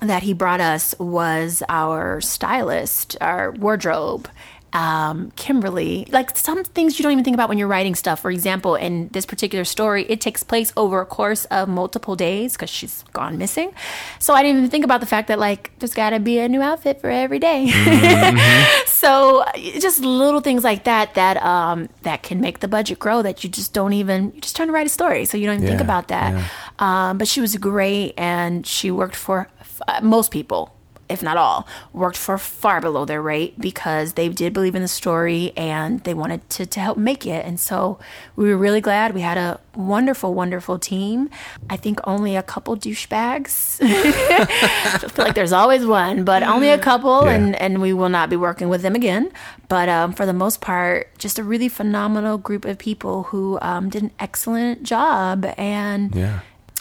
that 0.00 0.22
he 0.22 0.32
brought 0.32 0.60
us 0.60 0.94
was 0.98 1.62
our 1.68 2.20
stylist, 2.20 3.16
our 3.20 3.52
wardrobe, 3.52 4.28
um, 4.72 5.32
Kimberly. 5.32 6.06
Like 6.10 6.36
some 6.36 6.64
things 6.64 6.98
you 6.98 7.02
don't 7.02 7.12
even 7.12 7.24
think 7.24 7.34
about 7.34 7.48
when 7.48 7.58
you're 7.58 7.68
writing 7.68 7.94
stuff. 7.94 8.20
For 8.20 8.30
example, 8.30 8.74
in 8.74 9.08
this 9.08 9.26
particular 9.26 9.64
story, 9.64 10.04
it 10.08 10.20
takes 10.20 10.42
place 10.42 10.72
over 10.76 11.00
a 11.00 11.06
course 11.06 11.44
of 11.46 11.68
multiple 11.68 12.16
days 12.16 12.52
because 12.52 12.70
she's 12.70 13.04
gone 13.12 13.38
missing. 13.38 13.72
So 14.18 14.34
I 14.34 14.42
didn't 14.42 14.58
even 14.58 14.70
think 14.70 14.84
about 14.84 15.00
the 15.00 15.06
fact 15.06 15.28
that 15.28 15.38
like 15.38 15.72
there's 15.78 15.94
got 15.94 16.10
to 16.10 16.20
be 16.20 16.38
a 16.38 16.48
new 16.48 16.62
outfit 16.62 17.00
for 17.00 17.10
every 17.10 17.38
day. 17.38 17.68
Mm-hmm. 17.70 18.82
so 18.86 19.44
just 19.56 20.00
little 20.00 20.40
things 20.40 20.64
like 20.64 20.84
that 20.84 21.14
that 21.14 21.42
um, 21.42 21.88
that 22.02 22.22
can 22.22 22.40
make 22.40 22.60
the 22.60 22.68
budget 22.68 22.98
grow. 22.98 23.22
That 23.22 23.42
you 23.42 23.50
just 23.50 23.72
don't 23.72 23.92
even 23.92 24.32
you're 24.32 24.40
just 24.40 24.56
trying 24.56 24.68
to 24.68 24.72
write 24.72 24.86
a 24.86 24.90
story, 24.90 25.24
so 25.24 25.36
you 25.36 25.46
don't 25.46 25.56
even 25.56 25.64
yeah, 25.64 25.70
think 25.70 25.80
about 25.80 26.08
that. 26.08 26.50
Um, 26.80 27.18
but 27.18 27.28
she 27.28 27.40
was 27.40 27.54
great, 27.56 28.14
and 28.16 28.66
she 28.66 28.90
worked 28.90 29.14
for 29.16 29.48
f- 29.60 30.02
most 30.02 30.30
people 30.32 30.74
if 31.10 31.24
not 31.24 31.36
all, 31.36 31.66
worked 31.92 32.16
for 32.16 32.38
far 32.38 32.80
below 32.80 33.04
their 33.04 33.20
rate 33.20 33.60
because 33.60 34.12
they 34.12 34.28
did 34.28 34.52
believe 34.52 34.76
in 34.76 34.82
the 34.82 34.86
story 34.86 35.52
and 35.56 35.98
they 36.04 36.14
wanted 36.14 36.48
to, 36.48 36.64
to 36.64 36.78
help 36.78 36.96
make 36.96 37.26
it. 37.26 37.44
And 37.44 37.58
so 37.58 37.98
we 38.36 38.48
were 38.48 38.56
really 38.56 38.80
glad. 38.80 39.12
We 39.12 39.20
had 39.22 39.36
a 39.36 39.58
wonderful, 39.74 40.34
wonderful 40.34 40.78
team. 40.78 41.28
I 41.68 41.76
think 41.76 41.98
only 42.04 42.36
a 42.36 42.44
couple 42.44 42.76
douchebags. 42.76 43.80
I 43.82 44.98
feel 45.08 45.24
like 45.24 45.34
there's 45.34 45.52
always 45.52 45.84
one, 45.84 46.22
but 46.22 46.44
only 46.44 46.68
a 46.68 46.78
couple, 46.78 47.24
Yeah. 47.24 47.32
and, 47.32 47.56
and 47.56 47.80
we 47.82 47.92
will 47.92 48.08
not 48.08 48.30
be 48.30 48.36
working 48.36 48.68
with 48.68 48.82
them 48.82 48.94
again. 48.94 49.32
But 49.68 49.88
um, 49.88 50.12
for 50.12 50.26
the 50.26 50.32
most 50.32 50.60
part, 50.60 51.08
just 51.18 51.40
a 51.40 51.42
really 51.42 51.68
phenomenal 51.68 52.38
group 52.38 52.64
of 52.64 52.78
people 52.78 53.24
who 53.24 53.58
um, 53.62 53.88
did 53.88 54.04
an 54.04 54.12
excellent 54.20 54.84
job. 54.84 55.44
And 55.58 56.14
Yeah. 56.14 56.40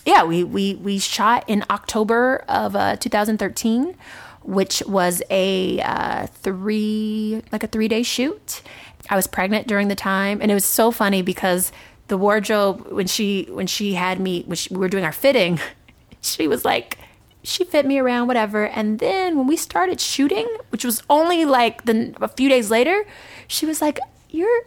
Yeah, 0.09 0.23
we, 0.23 0.43
we, 0.43 0.73
we 0.75 0.97
shot 0.97 1.43
in 1.47 1.63
October 1.69 2.43
of 2.49 2.75
uh, 2.75 2.95
2013, 2.95 3.95
which 4.41 4.81
was 4.87 5.21
a 5.29 5.79
uh, 5.81 6.25
three 6.25 7.43
like 7.51 7.63
a 7.63 7.67
three 7.67 7.87
day 7.87 8.01
shoot. 8.01 8.63
I 9.11 9.15
was 9.15 9.27
pregnant 9.27 9.67
during 9.67 9.87
the 9.87 9.95
time, 9.95 10.41
and 10.41 10.49
it 10.49 10.55
was 10.55 10.65
so 10.65 10.89
funny 10.89 11.21
because 11.21 11.71
the 12.07 12.17
wardrobe 12.17 12.87
when 12.91 13.05
she 13.05 13.47
when 13.51 13.67
she 13.67 13.93
had 13.93 14.19
me 14.19 14.41
when 14.47 14.55
she, 14.55 14.73
we 14.73 14.79
were 14.79 14.89
doing 14.89 15.05
our 15.05 15.11
fitting, 15.11 15.59
she 16.21 16.47
was 16.47 16.65
like. 16.65 16.97
She 17.41 17.63
fit 17.63 17.85
me 17.85 17.97
around, 17.99 18.27
whatever. 18.27 18.67
And 18.67 18.99
then 18.99 19.37
when 19.37 19.47
we 19.47 19.55
started 19.55 20.01
shooting, 20.01 20.45
which 20.71 20.83
was 20.83 21.01
only 21.09 21.45
like 21.45 21.85
the 21.85 22.13
a 22.19 22.27
few 22.27 22.49
days 22.49 22.69
later, 22.69 23.05
she 23.47 23.65
was 23.65 23.81
like, 23.81 23.97
"You're 24.29 24.65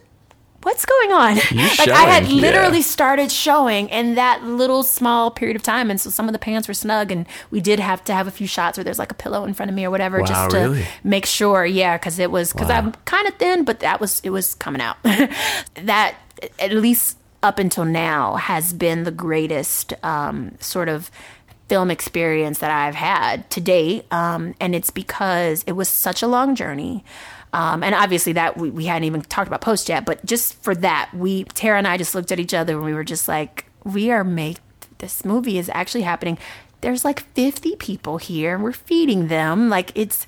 what's 0.63 0.85
going 0.85 1.13
on? 1.13 1.37
like 1.79 1.89
I 1.89 2.05
had 2.05 2.29
literally 2.29 2.79
yeah. 2.79 2.85
started 2.85 3.31
showing 3.31 3.89
in 3.89 4.15
that 4.15 4.45
little 4.45 4.83
small 4.83 5.31
period 5.31 5.57
of 5.57 5.63
time, 5.63 5.91
and 5.91 6.01
so 6.01 6.11
some 6.11 6.29
of 6.29 6.33
the 6.33 6.39
pants 6.39 6.69
were 6.69 6.75
snug, 6.75 7.13
and 7.13 7.27
we 7.51 7.61
did 7.61 7.81
have 7.81 8.05
to 8.05 8.15
have 8.15 8.27
a 8.27 8.31
few 8.31 8.47
shots 8.47 8.79
where 8.79 8.85
there's 8.85 8.99
like 8.99 9.11
a 9.13 9.17
pillow 9.17 9.45
in 9.45 9.55
front 9.55 9.71
of 9.71 9.75
me 9.75 9.85
or 9.85 9.91
whatever, 9.91 10.21
Wow, 10.21 10.27
just 10.27 10.51
to 10.51 10.57
really? 10.57 10.85
make 11.05 11.27
sure. 11.27 11.65
Yeah, 11.65 11.97
because 11.97 12.19
it 12.19 12.31
was 12.31 12.53
because 12.53 12.69
Wow. 12.69 12.79
I'm 12.79 12.93
kind 13.05 13.29
of 13.29 13.35
thin, 13.35 13.65
but 13.65 13.81
that 13.81 14.01
was 14.01 14.21
it 14.25 14.31
was 14.31 14.55
coming 14.55 14.81
out. 14.81 14.97
that 15.75 16.17
at 16.59 16.73
least 16.73 17.19
up 17.43 17.59
until 17.59 17.85
now 17.85 18.37
has 18.37 18.73
been 18.73 19.05
the 19.05 19.11
greatest 19.11 19.95
um, 20.05 20.57
sort 20.61 20.89
of 20.89 21.11
film 21.69 21.91
experience 21.91 22.59
that 22.59 22.71
I've 22.71 22.95
had 22.95 23.49
to 23.51 23.61
date. 23.61 24.05
Um, 24.13 24.55
and 24.61 24.75
it's 24.75 24.91
because 24.91 25.65
it 25.67 25.73
was 25.73 25.89
such 25.89 26.23
a 26.23 26.27
long 26.27 26.55
journey. 26.55 27.05
Um, 27.53 27.83
and 27.83 27.95
obviously 27.95 28.33
that 28.35 28.57
we, 28.57 28.71
we 28.71 28.87
hadn't 28.87 29.05
even 29.05 29.21
talked 29.23 29.49
about 29.49 29.61
post 29.61 29.89
yet, 29.89 30.07
but 30.07 30.25
just 30.25 30.55
for 30.63 30.75
that, 30.77 31.11
we, 31.15 31.45
Tara 31.45 31.79
and 31.79 31.87
I 31.87 31.99
just 31.99 32.15
looked 32.15 32.33
at 32.33 32.41
each 32.41 32.55
other 32.55 32.77
and 32.77 32.85
we 32.85 32.95
were 32.95 33.05
just 33.05 33.29
like, 33.29 33.67
we 33.85 34.11
are 34.11 34.25
make 34.25 34.59
this 34.99 35.25
movie 35.25 35.59
is 35.59 35.71
actually 35.75 36.03
happening. 36.03 36.39
There's 36.81 37.05
like 37.05 37.21
50 37.35 37.77
people 37.77 38.17
here 38.17 38.55
and 38.55 38.65
we're 38.65 38.73
feeding 38.73 39.29
them. 39.29 39.69
Like 39.69 39.93
it's, 39.95 40.27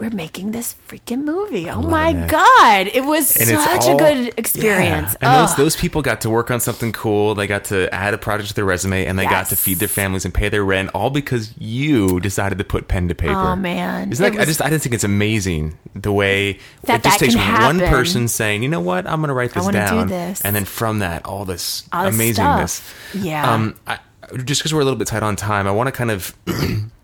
we're 0.00 0.10
making 0.10 0.52
this 0.52 0.76
freaking 0.88 1.24
movie. 1.24 1.68
Oh 1.68 1.82
my 1.82 2.10
it. 2.10 2.28
God. 2.30 2.86
It 2.86 3.04
was 3.04 3.36
And 3.36 3.48
such 3.48 3.82
all- 3.88 3.96
a 3.96 3.98
good 3.98 4.34
experience. 4.38 5.16
Yeah. 5.20 5.40
And 5.40 5.48
those 5.48 5.56
those 5.56 5.76
people 5.76 6.02
got 6.02 6.20
to 6.22 6.30
work 6.30 6.50
on 6.50 6.60
something 6.60 6.92
cool. 6.92 7.34
They 7.34 7.46
got 7.46 7.64
to 7.64 7.92
add 7.94 8.14
a 8.14 8.18
project 8.18 8.50
to 8.50 8.54
their 8.54 8.64
resume, 8.64 9.04
and 9.06 9.18
they 9.18 9.24
got 9.24 9.46
to 9.48 9.56
feed 9.56 9.78
their 9.78 9.88
families 9.88 10.24
and 10.24 10.32
pay 10.32 10.48
their 10.48 10.64
rent, 10.64 10.90
all 10.94 11.10
because 11.10 11.52
you 11.58 12.20
decided 12.20 12.58
to 12.58 12.64
put 12.64 12.88
pen 12.88 13.08
to 13.08 13.14
paper. 13.14 13.32
Oh, 13.34 13.56
man. 13.56 14.12
Isn't 14.12 14.22
that, 14.32 14.38
It 14.38 14.42
I 14.42 14.44
just 14.44 14.62
I 14.62 14.70
just 14.70 14.82
think 14.84 14.94
it's 14.94 15.04
amazing 15.04 15.78
the 15.94 16.12
way 16.12 16.58
That 16.84 17.00
it 17.00 17.04
just 17.04 17.18
takes 17.18 17.34
one 17.36 17.78
person 17.80 18.28
saying, 18.28 18.62
you 18.62 18.68
know 18.68 18.80
what, 18.80 19.06
I'm 19.06 19.20
going 19.20 19.28
to 19.28 19.34
write 19.34 19.52
this 19.52 19.64
wanna 19.64 19.84
do 19.88 19.94
down, 19.96 20.08
this. 20.08 20.40
and 20.42 20.54
then 20.54 20.64
from 20.64 21.00
that, 21.00 21.24
all 21.26 21.44
this 21.44 21.84
All 21.92 22.06
amazingness. 22.06 22.68
stuff. 22.70 23.14
Yeah. 23.14 23.52
Um, 23.52 23.74
I, 23.86 23.98
just 24.44 24.60
because 24.60 24.74
we're 24.74 24.80
a 24.80 24.84
little 24.84 24.98
bit 24.98 25.08
tight 25.08 25.22
on 25.22 25.36
time, 25.36 25.66
I 25.66 25.70
want 25.70 25.86
to 25.88 25.92
kind 25.92 26.10
of 26.10 26.34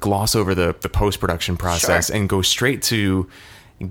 gloss 0.00 0.34
over 0.34 0.54
the 0.54 0.74
the 0.80 0.88
post 0.88 1.20
production 1.20 1.56
process 1.56 2.06
Sure. 2.08 2.16
and 2.16 2.28
go 2.28 2.42
straight 2.42 2.82
to 2.82 3.28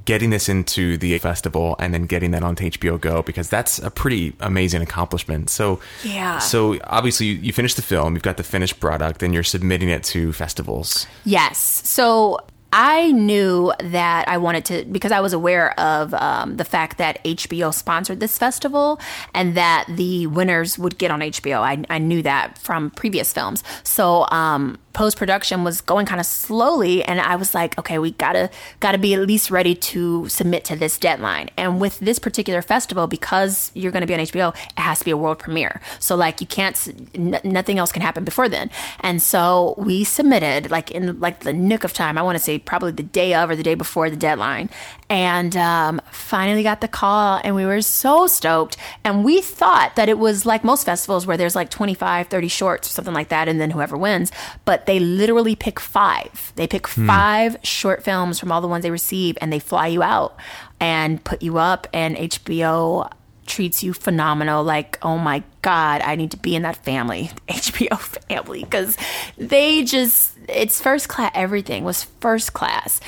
getting 0.06 0.32
this 0.32 0.50
into 0.50 0.98
the 0.98 1.16
festival 1.20 1.76
and 1.78 1.94
then 1.94 2.08
getting 2.08 2.32
that 2.32 2.42
onto 2.42 2.66
HBO 2.72 3.00
Go 3.00 3.22
because 3.22 3.50
that's 3.50 3.78
a 3.78 3.92
pretty 3.92 4.34
amazing 4.40 4.82
accomplishment. 4.82 5.50
So 5.50 5.80
Yeah. 6.04 6.40
So 6.40 6.80
obviously 6.86 7.28
you, 7.28 7.36
you 7.36 7.54
finished 7.54 7.76
the 7.76 7.84
film, 7.84 8.16
you've 8.16 8.24
got 8.24 8.38
the 8.38 8.44
finished 8.44 8.80
product, 8.80 9.22
and 9.22 9.32
you're 9.34 9.44
submitting 9.44 9.90
it 9.90 10.04
to 10.06 10.34
festivals. 10.34 11.06
Yes. 11.24 11.60
So 11.86 12.40
I 12.74 13.12
knew 13.12 13.72
that 13.80 14.28
I 14.28 14.38
wanted 14.38 14.66
to 14.66 14.86
because 14.86 15.12
I 15.14 15.22
was 15.22 15.34
aware 15.34 15.80
of 15.80 16.14
um, 16.16 16.58
the 16.58 16.66
fact 16.66 16.98
that 16.98 17.24
HBO 17.24 17.72
sponsored 17.74 18.20
this 18.20 18.38
festival 18.38 19.00
and 19.34 19.56
that 19.56 19.86
the 19.88 20.28
winners 20.28 20.78
would 20.80 20.98
get 20.98 21.10
on 21.12 21.20
HBO. 21.22 21.60
I, 21.60 21.84
I 21.90 22.00
knew 22.00 22.22
that 22.24 22.58
from 22.58 22.90
previous 22.90 23.32
films. 23.32 23.64
So 23.84 24.26
um, 24.32 24.78
post 24.96 25.18
production 25.18 25.66
was 25.66 25.82
going 25.82 26.06
kind 26.06 26.22
of 26.22 26.26
slowly, 26.26 27.04
and 27.04 27.20
I 27.20 27.36
was 27.36 27.54
like, 27.54 27.78
okay, 27.78 28.00
we 28.00 28.12
gotta 28.12 28.50
gotta 28.80 28.98
be 28.98 29.14
at 29.14 29.20
least 29.20 29.52
ready 29.52 29.76
to 29.76 30.28
submit 30.30 30.64
to 30.66 30.76
this 30.76 30.98
deadline. 30.98 31.50
And 31.58 31.82
with 31.82 32.00
this 32.00 32.18
particular 32.18 32.62
festival, 32.62 33.06
because 33.06 33.72
you're 33.76 33.92
to 33.92 34.08
be 34.08 34.14
on 34.14 34.22
HBO, 34.22 34.56
it 34.56 34.80
has 34.80 35.00
to 35.00 35.06
be 35.06 35.12
a 35.12 35.18
world 35.18 35.38
premiere. 35.40 35.82
So 36.00 36.16
like 36.16 36.42
you 36.42 36.48
can't, 36.48 36.76
n- 37.14 37.40
nothing 37.44 37.78
else 37.78 37.92
can 37.92 38.02
happen 38.02 38.24
before 38.24 38.48
then. 38.50 38.72
And 39.02 39.22
so 39.22 39.76
we 39.78 40.04
submitted 40.04 40.72
like 40.72 40.92
in 40.92 41.20
like 41.20 41.42
the 41.42 41.54
nick 41.54 41.84
of 41.84 41.94
time. 41.94 42.18
I 42.18 42.22
want 42.22 42.38
to 42.38 42.44
say 42.44 42.58
probably 42.58 42.92
the 42.92 43.04
day 43.04 43.34
of 43.34 43.50
or 43.50 43.56
the 43.56 43.64
day 43.64 43.76
before 43.76 44.10
the 44.10 44.16
deadline, 44.16 44.70
and 45.10 45.56
um, 45.56 46.02
finally 46.12 46.64
got 46.64 46.82
the 46.82 46.88
call, 46.88 47.40
and 47.44 47.56
we 47.56 47.66
were 47.66 47.82
so 47.82 48.28
stoked. 48.28 48.78
And 49.04 49.24
we 49.24 49.42
thought 49.42 49.96
that 49.98 50.10
it 50.10 50.18
was 50.18 50.46
like 50.46 50.64
most 50.64 50.86
festivals 50.86 51.28
where 51.28 51.38
there's 51.38 51.56
like 51.56 51.70
25, 51.70 52.28
30 52.28 52.48
shorts 52.48 52.88
or 52.88 52.92
something 52.92 53.14
like 53.14 53.30
that, 53.30 53.48
and 53.48 53.60
then 53.60 53.72
whoever 53.72 53.98
wins. 53.98 54.32
But 54.64 54.85
they 54.86 55.00
literally 55.00 55.56
pick 55.56 55.80
five. 55.80 56.54
They 56.56 56.68
pick 56.68 56.88
hmm. 56.88 57.08
five 57.08 57.58
short 57.64 58.04
films 58.04 58.40
from 58.40 58.52
all 58.52 58.62
the 58.62 58.68
ones 58.68 58.84
they 58.84 58.92
receive, 58.92 59.38
and 59.42 59.52
they 59.52 59.60
fly 59.60 59.88
you 59.88 60.04
out 60.04 60.38
and 60.80 61.24
put 61.24 61.42
you 61.42 61.58
up. 61.58 61.88
And 61.94 62.16
HBO 62.16 63.10
treats 63.46 63.84
you 63.84 63.94
phenomenal. 63.94 64.64
Like, 64.64 64.98
oh 65.02 65.18
my 65.18 65.44
God, 65.62 66.02
I 66.02 66.16
need 66.16 66.32
to 66.32 66.38
be 66.38 66.56
in 66.56 66.64
that 66.64 66.84
family, 66.84 67.32
HBO 67.48 68.00
family, 68.00 68.64
because 68.64 68.98
they 69.38 69.84
just, 69.84 70.38
it's 70.50 70.82
first 70.82 71.08
class. 71.08 71.32
Everything 71.34 71.84
was 71.84 72.04
first 72.20 72.54
class. 72.54 73.00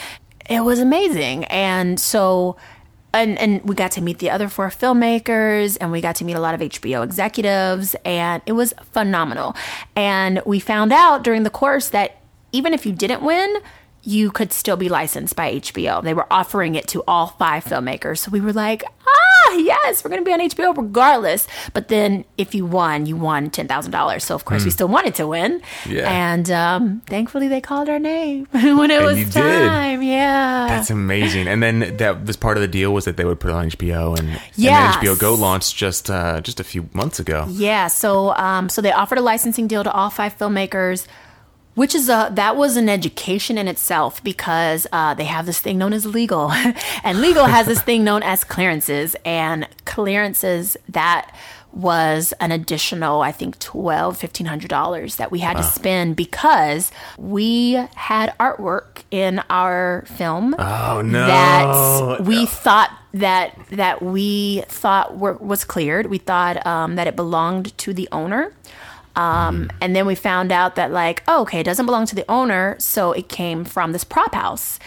It 0.50 0.62
was 0.62 0.80
amazing. 0.80 1.46
And 1.46 2.00
so, 2.00 2.58
and, 3.18 3.38
and 3.40 3.62
we 3.64 3.76
got 3.76 3.92
to 3.94 4.02
meet 4.02 4.20
the 4.20 4.30
other 4.30 4.48
four 4.48 4.70
filmmakers 4.70 5.78
and 5.82 5.92
we 5.92 6.02
got 6.02 6.16
to 6.18 6.26
meet 6.26 6.34
a 6.34 6.40
lot 6.40 6.54
of 6.54 6.62
HBO 6.62 7.04
executives 7.04 7.96
and 8.06 8.42
it 8.46 8.54
was 8.54 8.74
phenomenal. 8.92 9.56
And 9.96 10.42
we 10.46 10.60
found 10.60 10.94
out 10.94 11.24
during 11.24 11.44
the 11.44 11.50
course 11.50 11.90
that 11.90 12.22
even 12.52 12.74
if 12.74 12.86
you 12.86 12.92
didn't 12.92 13.22
win, 13.24 13.58
you 14.08 14.32
could 14.32 14.54
still 14.54 14.78
be 14.78 14.88
licensed 14.88 15.36
by 15.36 15.56
HBO. 15.56 16.02
They 16.02 16.14
were 16.14 16.26
offering 16.32 16.76
it 16.76 16.88
to 16.90 17.04
all 17.10 17.28
five 17.28 17.66
filmmakers. 17.66 18.20
So 18.20 18.32
we 18.32 18.40
were 18.40 18.54
like, 18.54 18.82
ah, 19.06 19.52
yes, 19.56 20.02
we're 20.02 20.10
going 20.10 20.22
to 20.24 20.26
be 20.26 20.32
on 20.32 20.40
HBO 20.40 20.78
regardless. 20.78 21.46
But 21.74 21.90
then 21.90 22.24
if 22.38 22.56
you 22.56 22.66
won, 22.66 23.06
you 23.06 23.18
won 23.18 23.50
$10,000. 23.50 24.22
So 24.22 24.34
of 24.34 24.46
course 24.46 24.64
we 24.64 24.72
still 24.72 24.88
wanted 24.88 25.14
to 25.16 25.28
win. 25.28 25.62
Hmm. 25.84 25.92
Yeah. 25.92 26.10
And 26.10 26.50
um, 26.52 27.02
thankfully 27.08 27.50
they 27.50 27.60
called 27.60 27.90
our 27.90 28.00
name 28.00 28.48
when 28.52 28.92
it 28.92 29.02
was 29.04 29.18
you 29.20 29.26
did. 29.26 29.34
time. 29.34 30.02
Yeah. 30.02 30.68
That's 30.70 30.90
amazing. 30.90 31.50
And 31.50 31.62
then 31.62 31.98
that 31.98 32.26
was 32.26 32.38
part 32.38 32.56
of 32.56 32.62
the 32.62 32.68
deal 32.70 32.94
was 32.94 33.04
that 33.04 33.18
they 33.18 33.26
would 33.26 33.42
put 33.42 33.50
it 33.50 33.56
on 33.56 33.70
HBO, 33.72 34.18
and, 34.18 34.40
Yes. 34.56 34.96
and 34.96 35.06
HBO 35.06 35.20
Go 35.20 35.34
launched 35.34 35.76
just 35.76 36.10
uh, 36.10 36.40
just 36.40 36.62
a 36.62 36.64
few 36.64 36.88
months 36.94 37.20
ago. 37.20 37.46
Yeah, 37.50 37.88
so 37.88 38.34
um, 38.38 38.70
so 38.70 38.82
they 38.82 38.94
offered 38.94 39.18
a 39.18 39.22
licensing 39.22 39.68
deal 39.68 39.84
to 39.84 39.92
all 39.92 40.10
five 40.10 40.38
filmmakers, 40.38 41.08
which 41.78 41.94
is 41.94 42.10
a 42.10 42.32
that 42.34 42.56
was 42.58 42.76
an 42.76 42.90
education 42.90 43.56
in 43.56 43.68
itself 43.68 44.24
because 44.24 44.88
uh, 44.92 45.14
they 45.14 45.26
have 45.26 45.46
this 45.46 45.60
thing 45.60 45.78
known 45.78 45.94
as 45.94 46.08
legal, 46.08 46.52
and 47.04 47.22
legal 47.22 47.46
has 47.46 47.68
this 47.68 47.80
thing 47.82 48.04
known 48.04 48.24
as 48.24 48.44
clearances, 48.44 49.16
and 49.24 49.68
clearances 49.86 50.76
that 50.90 51.32
was 51.74 52.34
an 52.40 52.52
additional 52.52 53.22
i 53.22 53.32
think 53.32 53.60
twelve 53.60 54.18
fifteen 54.18 54.48
hundred 54.48 54.70
dollars 54.70 55.18
that 55.18 55.30
we 55.30 55.40
had 55.40 55.56
to 55.58 55.62
spend 55.62 56.16
because 56.16 56.92
we 57.20 57.74
had 57.94 58.34
artwork 58.40 59.04
in 59.12 59.44
our 59.52 60.04
film 60.08 60.56
Oh 60.58 61.02
no! 61.04 61.28
that 61.28 62.24
we 62.26 62.48
thought 62.48 62.90
that 63.14 63.60
that 63.70 64.02
we 64.02 64.64
thought 64.68 65.18
were, 65.18 65.34
was 65.34 65.64
cleared. 65.64 66.08
We 66.08 66.18
thought 66.18 66.66
um, 66.66 66.96
that 66.96 67.06
it 67.06 67.16
belonged 67.16 67.78
to 67.80 67.94
the 67.94 68.08
owner. 68.12 68.54
Um, 69.18 69.70
And 69.82 69.96
then 69.96 70.06
we 70.06 70.16
found 70.16 70.52
out 70.52 70.76
that 70.76 70.92
like, 70.92 71.24
oh, 71.28 71.42
okay, 71.42 71.60
it 71.62 71.64
doesn't 71.64 71.86
belong 71.86 72.06
to 72.08 72.16
the 72.16 72.26
owner, 72.30 72.76
so 72.80 73.12
it 73.14 73.28
came 73.30 73.66
from 73.66 73.92
this 73.92 74.04
prop 74.04 74.34
house. 74.36 74.80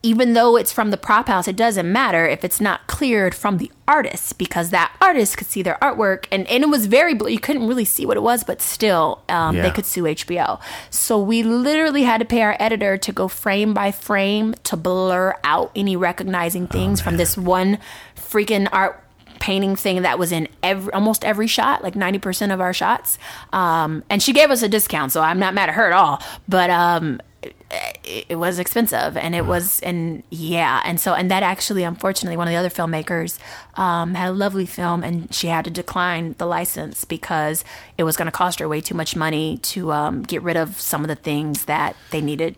Even 0.00 0.34
though 0.34 0.56
it's 0.56 0.72
from 0.72 0.92
the 0.92 0.96
prop 0.96 1.26
house, 1.26 1.48
it 1.48 1.56
doesn't 1.56 1.90
matter 1.92 2.24
if 2.24 2.44
it's 2.44 2.60
not 2.60 2.86
cleared 2.86 3.34
from 3.34 3.58
the 3.58 3.70
artist 3.88 4.38
because 4.38 4.70
that 4.70 4.92
artist 5.00 5.36
could 5.36 5.48
see 5.48 5.60
their 5.60 5.76
artwork 5.82 6.26
and, 6.30 6.46
and 6.46 6.62
it 6.62 6.68
was 6.68 6.86
very 6.86 7.14
bl- 7.14 7.28
you 7.28 7.40
couldn't 7.40 7.66
really 7.66 7.84
see 7.84 8.06
what 8.06 8.16
it 8.16 8.22
was, 8.22 8.44
but 8.44 8.62
still 8.62 9.22
um, 9.28 9.56
Yeah. 9.56 9.62
they 9.62 9.70
could 9.72 9.84
sue 9.86 10.04
HBO. 10.04 10.60
So 10.90 11.18
we 11.20 11.42
literally 11.42 12.04
had 12.04 12.18
to 12.18 12.24
pay 12.24 12.42
our 12.42 12.56
editor 12.60 12.96
to 12.96 13.12
go 13.12 13.26
frame 13.26 13.74
by 13.74 13.90
frame 13.90 14.54
to 14.64 14.76
blur 14.76 15.34
out 15.42 15.72
any 15.74 15.96
recognizing 15.96 16.68
things 16.68 17.00
from 17.00 17.16
this 17.16 17.36
one 17.36 17.78
freaking 18.16 18.68
art 18.72 19.02
painting 19.40 19.76
thing 19.76 20.02
that 20.02 20.18
was 20.18 20.32
in 20.32 20.48
every 20.62 20.92
almost 20.92 21.24
every 21.24 21.46
shot, 21.46 21.82
like 21.82 21.94
90% 21.94 22.52
of 22.52 22.60
our 22.60 22.72
shots. 22.72 23.18
Um, 23.52 24.04
and 24.10 24.22
she 24.22 24.32
gave 24.32 24.50
us 24.50 24.62
a 24.62 24.68
discount, 24.68 25.12
so 25.12 25.20
I'm 25.20 25.38
not 25.38 25.54
mad 25.54 25.68
at 25.68 25.74
her 25.74 25.86
at 25.86 25.92
all. 25.92 26.22
But 26.48 26.70
um, 26.70 27.20
it, 27.42 28.26
it 28.30 28.36
was 28.36 28.58
expensive 28.58 29.16
and 29.16 29.34
it 29.34 29.46
was 29.46 29.80
and 29.80 30.22
yeah 30.30 30.82
and 30.84 30.98
so 30.98 31.14
and 31.14 31.30
that 31.30 31.42
actually 31.42 31.84
unfortunately 31.84 32.36
one 32.36 32.48
of 32.48 32.52
the 32.52 32.56
other 32.56 32.70
filmmakers 32.70 33.38
um, 33.78 34.14
had 34.14 34.30
a 34.30 34.32
lovely 34.32 34.66
film 34.66 35.04
and 35.04 35.32
she 35.32 35.48
had 35.48 35.64
to 35.64 35.70
decline 35.70 36.34
the 36.38 36.46
license 36.46 37.04
because 37.04 37.64
it 37.96 38.04
was 38.04 38.16
going 38.16 38.26
to 38.26 38.32
cost 38.32 38.58
her 38.58 38.68
way 38.68 38.80
too 38.80 38.94
much 38.94 39.14
money 39.14 39.58
to 39.58 39.92
um, 39.92 40.22
get 40.22 40.42
rid 40.42 40.56
of 40.56 40.80
some 40.80 41.02
of 41.02 41.08
the 41.08 41.14
things 41.14 41.66
that 41.66 41.94
they 42.10 42.20
needed 42.20 42.56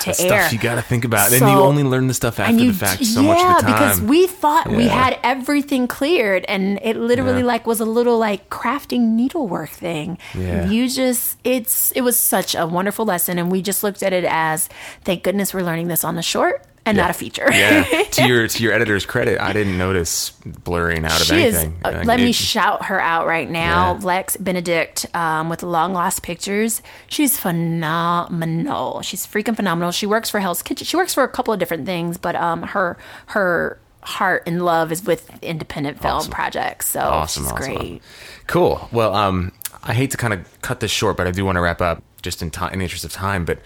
to 0.00 0.06
That's 0.06 0.20
air. 0.20 0.40
stuff 0.42 0.52
you 0.52 0.58
got 0.58 0.74
to 0.76 0.82
think 0.82 1.04
about, 1.04 1.32
and 1.32 1.40
you 1.40 1.46
only 1.46 1.82
learn 1.84 2.06
the 2.06 2.14
stuff 2.14 2.38
after 2.40 2.54
you 2.62 2.72
the 2.72 2.78
fact 2.78 3.04
so 3.04 3.20
yeah, 3.20 3.26
much 3.28 3.38
of 3.38 3.56
the 3.56 3.62
time. 3.62 3.72
because 3.72 4.00
we 4.00 4.26
thought 4.26 4.68
we 4.68 4.88
had 4.88 5.18
everything 5.22 5.86
cleared, 5.88 6.44
and 6.46 6.78
it 6.82 6.96
literally 6.96 7.40
Yeah. 7.40 7.46
like 7.46 7.66
was 7.66 7.80
a 7.80 7.84
little 7.84 8.18
like 8.18 8.50
crafting 8.50 9.14
needlework 9.14 9.70
thing. 9.70 10.18
Yeah. 10.34 10.68
You 10.68 10.88
just 10.88 11.38
it's 11.44 11.92
it 11.92 12.00
was 12.02 12.16
such 12.18 12.54
a 12.54 12.66
wonderful 12.66 13.04
lesson, 13.04 13.38
and 13.38 13.50
we 13.50 13.62
just 13.62 13.82
looked 13.82 14.02
at 14.02 14.12
it 14.12 14.24
as 14.24 14.68
thank 15.04 15.22
goodness 15.22 15.54
we're 15.54 15.62
learning 15.62 15.88
this 15.88 16.04
on 16.04 16.18
a 16.18 16.22
short 16.22 16.64
and 16.86 16.96
not 16.96 17.10
a 17.10 17.12
feature. 17.12 17.46
yeah, 17.52 17.84
to 18.12 18.26
your 18.26 18.48
to 18.48 18.62
your 18.62 18.72
editor's 18.72 19.04
credit, 19.06 19.40
I 19.40 19.52
didn't 19.52 19.76
notice 19.78 20.30
blurring 20.44 21.04
out 21.04 21.20
of 21.20 21.26
She 21.26 21.42
is. 21.42 21.54
anything. 21.56 21.80
uh, 21.84 21.90
Like, 21.92 22.06
let 22.06 22.20
me 22.20 22.32
shout 22.32 22.86
her 22.86 23.00
out 23.00 23.26
right 23.26 23.48
now, 23.50 23.94
Yeah. 23.98 24.04
Lex 24.04 24.36
Benedict, 24.38 25.06
um, 25.14 25.48
with 25.48 25.62
Long 25.62 25.92
Lost 25.92 26.22
Pictures. 26.22 26.82
She's 27.06 27.38
phenomenal. 27.38 29.02
She's 29.02 29.26
freaking 29.26 29.56
phenomenal. 29.56 29.92
She 29.92 30.06
works 30.06 30.30
for 30.30 30.40
Hell's 30.40 30.62
Kitchen. 30.62 30.84
She 30.86 30.96
works 30.96 31.14
for 31.14 31.22
a 31.22 31.28
couple 31.28 31.52
of 31.52 31.60
different 31.60 31.86
things, 31.86 32.16
but 32.18 32.34
um, 32.36 32.62
her 32.62 32.96
her 33.26 33.78
heart 34.02 34.42
and 34.46 34.64
love 34.64 34.90
is 34.92 35.04
with 35.04 35.30
independent 35.42 36.00
film 36.00 36.14
Awesome. 36.16 36.32
projects. 36.32 36.88
So 36.88 37.00
awesome, 37.00 37.44
she's 37.44 37.52
awesome. 37.52 37.74
great. 37.76 38.02
Cool. 38.46 38.88
Well, 38.92 39.14
um, 39.14 39.52
I 39.82 39.92
hate 39.92 40.10
to 40.12 40.16
kind 40.16 40.32
of 40.32 40.60
cut 40.62 40.80
this 40.80 40.90
short, 40.90 41.16
but 41.16 41.26
I 41.26 41.30
do 41.30 41.44
want 41.44 41.56
to 41.56 41.60
wrap 41.60 41.80
up 41.82 42.02
just 42.22 42.42
in 42.42 42.50
time, 42.50 42.72
in 42.72 42.78
the 42.78 42.84
interest 42.84 43.04
of 43.04 43.12
time. 43.12 43.44
But 43.44 43.58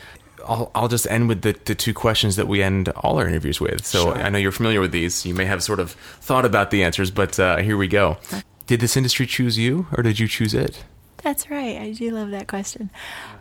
I'll, 0.47 0.71
I'll 0.75 0.89
just 0.89 1.07
end 1.09 1.29
with 1.29 1.43
the, 1.43 1.59
the 1.65 1.75
two 1.75 1.95
questions 1.95 2.37
that 2.37 2.49
we 2.49 2.63
end 2.63 2.89
all 2.91 3.19
our 3.19 3.27
interviews 3.27 3.61
with. 3.61 3.87
So 3.87 4.13
I 4.13 4.29
know 4.29 4.39
you're 4.39 4.53
familiar 4.53 4.81
with 4.81 4.93
these. 4.93 5.25
You 5.27 5.35
may 5.35 5.45
have 5.45 5.63
sort 5.63 5.81
of 5.81 5.93
thought 5.93 6.45
about 6.45 6.71
the 6.71 6.83
answers, 6.83 7.11
but 7.11 7.39
uh, 7.39 7.59
here 7.59 7.77
we 7.77 7.89
go. 7.89 8.19
Did 8.67 8.81
this 8.81 8.97
industry 8.97 9.27
choose 9.27 9.59
you, 9.59 9.87
or 9.97 10.03
did 10.03 10.19
you 10.19 10.27
choose 10.27 10.55
it? 10.55 10.85
That's 11.19 11.51
right. 11.51 11.79
I 11.79 11.93
do 11.93 12.11
love 12.11 12.31
that 12.31 12.49
question. 12.49 12.91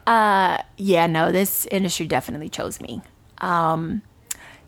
Uh, 0.08 0.58
yeah, 0.78 1.08
no, 1.08 1.32
this 1.32 1.66
industry 1.68 2.08
definitely 2.08 2.50
chose 2.50 2.80
me. 2.80 3.02
Um, 3.40 4.02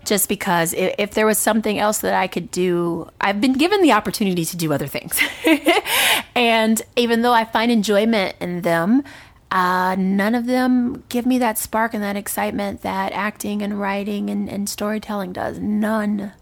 just 0.06 0.30
because 0.30 0.74
if, 0.74 0.96
if 0.98 1.12
there 1.12 1.26
was 1.26 1.38
something 1.38 1.80
else 1.80 2.00
that 2.00 2.14
I 2.14 2.28
could 2.28 2.52
do, 2.52 3.10
I've 3.20 3.42
been 3.42 3.54
given 3.54 3.82
the 3.82 3.92
opportunity 3.92 4.46
to 4.46 4.58
do 4.58 4.72
other 4.72 4.88
things. 4.88 5.20
and 6.36 6.82
even 6.96 7.22
though 7.22 7.34
I 7.34 7.46
find 7.46 7.72
enjoyment 7.72 8.36
in 8.40 8.62
them, 8.62 9.04
uh, 9.52 9.96
none 9.98 10.36
of 10.36 10.48
them 10.48 11.04
give 11.08 11.26
me 11.26 11.38
that 11.38 11.58
spark 11.58 11.94
and 11.94 12.04
that 12.04 12.18
excitement 12.18 12.82
that 12.82 13.14
acting 13.14 13.62
and 13.62 13.80
writing 13.80 14.30
and, 14.30 14.50
and 14.50 14.68
storytelling 14.68 15.32
does. 15.32 15.60
None. 15.60 16.34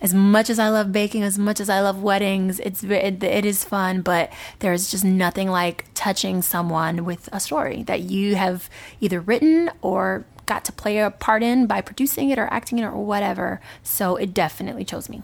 As 0.00 0.12
much 0.12 0.50
as 0.50 0.58
I 0.58 0.68
love 0.68 0.92
baking, 0.92 1.22
as 1.22 1.38
much 1.38 1.60
as 1.60 1.68
I 1.68 1.80
love 1.80 2.02
weddings, 2.02 2.60
it's 2.60 2.84
it, 2.84 3.22
it 3.22 3.44
is 3.44 3.64
fun, 3.64 4.02
but 4.02 4.32
there's 4.58 4.90
just 4.90 5.04
nothing 5.04 5.48
like 5.48 5.86
touching 5.94 6.42
someone 6.42 7.04
with 7.04 7.28
a 7.32 7.40
story 7.40 7.82
that 7.84 8.00
you 8.00 8.36
have 8.36 8.68
either 9.00 9.20
written 9.20 9.70
or 9.80 10.24
got 10.46 10.64
to 10.66 10.72
play 10.72 10.98
a 10.98 11.10
part 11.10 11.42
in 11.42 11.66
by 11.66 11.80
producing 11.80 12.30
it 12.30 12.38
or 12.38 12.46
acting 12.52 12.78
in 12.78 12.84
it 12.84 12.88
or 12.88 13.04
whatever. 13.04 13.60
So 13.82 14.16
it 14.16 14.34
definitely 14.34 14.84
chose 14.84 15.08
me. 15.08 15.22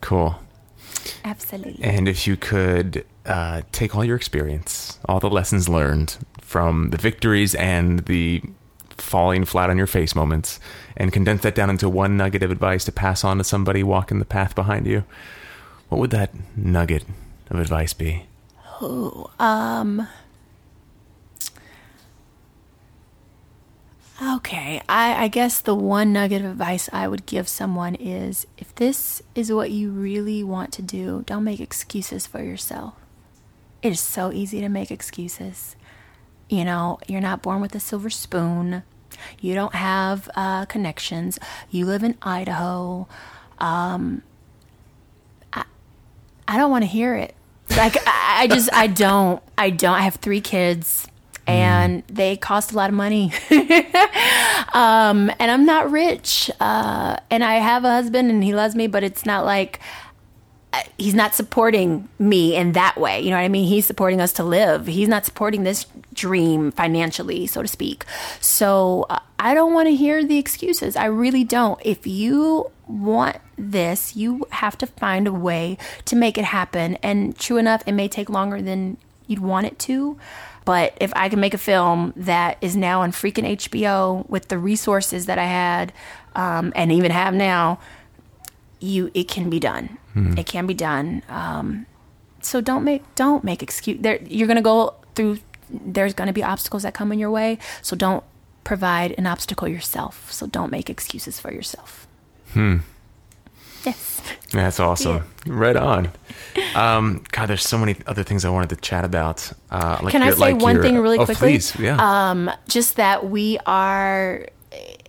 Cool. 0.00 0.38
Absolutely. 1.24 1.82
And 1.82 2.08
if 2.08 2.26
you 2.26 2.36
could 2.36 3.04
uh, 3.26 3.62
take 3.72 3.94
all 3.94 4.04
your 4.04 4.16
experience, 4.16 4.98
all 5.06 5.20
the 5.20 5.30
lessons 5.30 5.68
learned 5.68 6.18
from 6.50 6.90
the 6.90 6.96
victories 6.96 7.54
and 7.54 8.00
the 8.06 8.42
falling 8.96 9.44
flat 9.44 9.70
on 9.70 9.78
your 9.78 9.86
face 9.86 10.16
moments, 10.16 10.58
and 10.96 11.12
condense 11.12 11.42
that 11.42 11.54
down 11.54 11.70
into 11.70 11.88
one 11.88 12.16
nugget 12.16 12.42
of 12.42 12.50
advice 12.50 12.84
to 12.84 12.90
pass 12.90 13.22
on 13.22 13.38
to 13.38 13.44
somebody 13.44 13.84
walking 13.84 14.18
the 14.18 14.24
path 14.24 14.56
behind 14.56 14.84
you, 14.84 15.04
what 15.88 15.98
would 16.00 16.10
that 16.10 16.32
nugget 16.56 17.04
of 17.50 17.60
advice 17.60 17.92
be? 17.92 18.26
Oh, 18.80 19.30
um. 19.38 20.08
Okay, 24.20 24.82
I, 24.88 25.24
I 25.24 25.28
guess 25.28 25.60
the 25.60 25.76
one 25.76 26.12
nugget 26.12 26.42
of 26.44 26.50
advice 26.50 26.90
I 26.92 27.06
would 27.06 27.26
give 27.26 27.46
someone 27.48 27.94
is 27.94 28.44
if 28.58 28.74
this 28.74 29.22
is 29.36 29.52
what 29.52 29.70
you 29.70 29.92
really 29.92 30.42
want 30.42 30.72
to 30.72 30.82
do, 30.82 31.22
don't 31.26 31.44
make 31.44 31.60
excuses 31.60 32.26
for 32.26 32.42
yourself. 32.42 32.94
It 33.82 33.92
is 33.92 34.00
so 34.00 34.32
easy 34.32 34.60
to 34.60 34.68
make 34.68 34.90
excuses. 34.90 35.76
You 36.50 36.64
know, 36.64 36.98
you're 37.06 37.20
not 37.20 37.42
born 37.42 37.60
with 37.60 37.74
a 37.76 37.80
silver 37.80 38.10
spoon, 38.10 38.82
you 39.40 39.54
don't 39.54 39.74
have 39.74 40.28
uh, 40.34 40.64
connections, 40.64 41.38
you 41.70 41.86
live 41.86 42.02
in 42.02 42.16
Idaho. 42.22 43.06
Um, 43.58 44.22
I, 45.52 45.64
I 46.48 46.56
don't 46.58 46.72
want 46.72 46.82
to 46.82 46.88
hear 46.88 47.14
it. 47.14 47.36
Like, 47.70 47.96
I, 48.04 48.42
I 48.42 48.46
just, 48.48 48.68
I 48.72 48.88
don't, 48.88 49.40
I 49.56 49.70
don't. 49.70 49.94
I 49.94 50.00
have 50.00 50.16
three 50.16 50.40
kids 50.40 51.06
and 51.46 52.02
they 52.08 52.36
cost 52.36 52.72
a 52.72 52.76
lot 52.76 52.90
of 52.90 52.96
money. 52.96 53.32
um, 54.72 55.30
and 55.38 55.50
I'm 55.50 55.64
not 55.64 55.90
rich. 55.90 56.50
Uh, 56.60 57.16
and 57.30 57.44
I 57.44 57.54
have 57.54 57.84
a 57.84 57.90
husband 57.90 58.30
and 58.30 58.42
he 58.42 58.54
loves 58.54 58.74
me, 58.74 58.86
but 58.86 59.02
it's 59.02 59.24
not 59.24 59.44
like 59.44 59.80
he's 60.98 61.14
not 61.14 61.34
supporting 61.34 62.08
me 62.18 62.54
in 62.54 62.72
that 62.72 62.96
way. 62.96 63.20
You 63.20 63.30
know 63.30 63.36
what 63.36 63.42
I 63.42 63.48
mean? 63.48 63.66
He's 63.66 63.86
supporting 63.86 64.20
us 64.20 64.32
to 64.34 64.44
live. 64.44 64.86
He's 64.86 65.08
not 65.08 65.24
supporting 65.24 65.64
this 65.64 65.86
dream 66.12 66.70
financially, 66.72 67.46
so 67.46 67.62
to 67.62 67.68
speak. 67.68 68.04
So 68.40 69.06
uh, 69.10 69.18
I 69.38 69.54
don't 69.54 69.72
want 69.72 69.88
to 69.88 69.96
hear 69.96 70.24
the 70.24 70.38
excuses. 70.38 70.96
I 70.96 71.06
really 71.06 71.44
don't. 71.44 71.80
If 71.84 72.06
you 72.06 72.70
want 72.86 73.38
this, 73.56 74.16
you 74.16 74.46
have 74.50 74.78
to 74.78 74.86
find 74.86 75.26
a 75.26 75.32
way 75.32 75.76
to 76.04 76.16
make 76.16 76.38
it 76.38 76.44
happen. 76.44 76.96
And 77.02 77.36
true 77.36 77.56
enough, 77.56 77.82
it 77.86 77.92
may 77.92 78.08
take 78.08 78.30
longer 78.30 78.62
than 78.62 78.96
you'd 79.26 79.40
want 79.40 79.66
it 79.66 79.78
to. 79.80 80.18
But 80.64 80.96
if 81.00 81.12
I 81.16 81.28
can 81.28 81.40
make 81.40 81.54
a 81.54 81.58
film 81.58 82.12
that 82.16 82.58
is 82.60 82.76
now 82.76 83.00
on 83.00 83.12
freaking 83.12 83.56
HBO 83.56 84.28
with 84.28 84.48
the 84.48 84.58
resources 84.58 85.26
that 85.26 85.38
I 85.38 85.46
had 85.46 85.92
um, 86.36 86.72
and 86.76 86.92
even 86.92 87.10
have 87.10 87.34
now, 87.34 87.80
you 88.80 89.10
it 89.14 89.28
can 89.28 89.50
be 89.50 89.60
done. 89.60 89.98
It 90.38 90.46
can 90.46 90.66
be 90.66 90.74
done. 90.74 91.22
Um, 91.28 91.86
so 92.40 92.60
don't 92.60 92.84
make 92.84 93.02
don't 93.14 93.44
make 93.44 93.62
excuse. 93.62 93.98
There 94.00 94.20
you're 94.22 94.48
gonna 94.48 94.62
go 94.62 94.94
through. 95.14 95.38
There's 95.70 96.14
gonna 96.14 96.32
be 96.32 96.42
obstacles 96.42 96.82
that 96.82 96.94
come 96.94 97.12
in 97.12 97.18
your 97.18 97.30
way. 97.30 97.58
So 97.82 97.96
don't 97.96 98.24
provide 98.64 99.14
an 99.18 99.26
obstacle 99.26 99.68
yourself. 99.68 100.32
So 100.32 100.46
don't 100.46 100.70
make 100.70 100.90
excuses 100.90 101.38
for 101.38 101.52
yourself. 101.52 102.06
Hmm. 102.52 102.78
Yes. 103.84 104.20
That's 104.52 104.78
awesome. 104.78 105.24
Right 105.46 105.76
on. 105.76 106.10
Um, 106.74 107.24
God, 107.30 107.46
there's 107.46 107.62
so 107.62 107.78
many 107.78 107.96
other 108.06 108.22
things 108.22 108.44
I 108.44 108.50
wanted 108.50 108.70
to 108.70 108.76
chat 108.76 109.04
about. 109.04 109.50
Uh, 109.70 109.98
like 110.02 110.12
Can 110.12 110.22
I 110.22 110.30
say 110.30 110.36
like 110.36 110.60
one 110.60 110.82
thing 110.82 110.98
really 110.98 111.18
oh, 111.18 111.24
quickly? 111.24 111.52
Please, 111.52 111.74
yeah. 111.78 112.56
just 112.68 112.96
that 112.96 113.30
we 113.30 113.58
are 113.64 114.46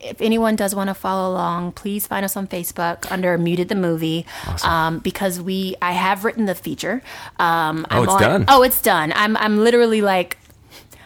if 0.03 0.19
anyone 0.21 0.55
does 0.55 0.73
want 0.75 0.87
to 0.89 0.93
follow 0.93 1.31
along 1.31 1.71
please 1.73 2.07
find 2.07 2.25
us 2.25 2.35
on 2.35 2.47
facebook 2.47 3.09
under 3.11 3.37
muted 3.37 3.69
the 3.69 3.75
movie. 3.75 4.25
Um, 4.63 4.99
because 4.99 5.39
we 5.41 5.75
i 5.81 5.91
have 5.91 6.25
written 6.25 6.45
the 6.45 6.55
feature. 6.55 7.01
Um, 7.39 7.85
Oh, 7.91 7.97
I'm 7.97 8.03
it's 8.03 8.13
on, 8.13 8.21
done. 8.21 8.45
oh 8.47 8.63
it's 8.63 8.81
done. 8.81 9.13
I'm 9.15 9.37
i'm 9.37 9.57
literally 9.63 10.01
like 10.01 10.37